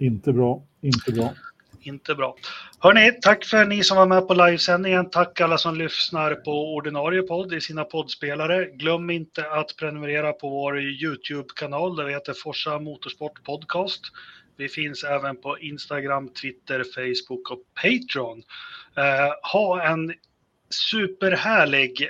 Inte 0.00 0.32
bra, 0.32 0.62
inte 0.80 1.12
bra. 1.12 1.34
Inte 1.82 2.14
bra. 2.14 2.36
Hörni, 2.78 3.12
tack 3.22 3.44
för 3.44 3.64
ni 3.64 3.84
som 3.84 3.96
var 3.96 4.06
med 4.06 4.28
på 4.28 4.34
livesändningen. 4.34 5.10
Tack 5.10 5.40
alla 5.40 5.58
som 5.58 5.76
lyssnar 5.76 6.34
på 6.34 6.74
ordinarie 6.74 7.22
podd 7.22 7.52
i 7.52 7.60
sina 7.60 7.84
poddspelare. 7.84 8.64
Glöm 8.64 9.10
inte 9.10 9.50
att 9.50 9.76
prenumerera 9.76 10.32
på 10.32 10.48
vår 10.48 10.80
YouTube-kanal 10.80 11.96
där 11.96 12.04
vi 12.04 12.12
heter 12.12 12.32
Forsa 12.32 12.78
Motorsport 12.78 13.44
Podcast. 13.44 14.00
Vi 14.56 14.68
finns 14.68 15.04
även 15.04 15.36
på 15.36 15.58
Instagram, 15.58 16.28
Twitter, 16.28 16.84
Facebook 16.94 17.50
och 17.50 17.62
Patreon. 17.82 18.42
Eh, 18.96 19.52
ha 19.52 19.82
en 19.82 20.12
superhärlig 20.90 22.08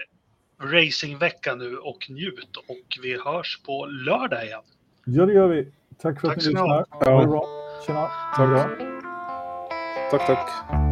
racingvecka 0.63 1.55
nu 1.55 1.77
och 1.77 2.11
njut 2.11 2.57
och 2.57 2.99
vi 3.03 3.19
hörs 3.25 3.61
på 3.67 3.87
lördag 3.87 4.45
igen. 4.45 4.63
Ja, 5.05 5.27
det 5.27 5.33
gör 5.33 5.49
vi. 5.49 5.67
Tack 5.99 6.21
för 6.21 6.29
tack 6.29 6.37
att 6.37 6.45
ni 6.45 6.49
lyssnar. 6.49 7.60
Ha 7.89 8.43
det 8.43 8.49
bra. 8.49 8.69
Tjena. 8.77 9.01
Tack. 10.11 10.27
Tack, 10.27 10.27
tack. 10.27 10.90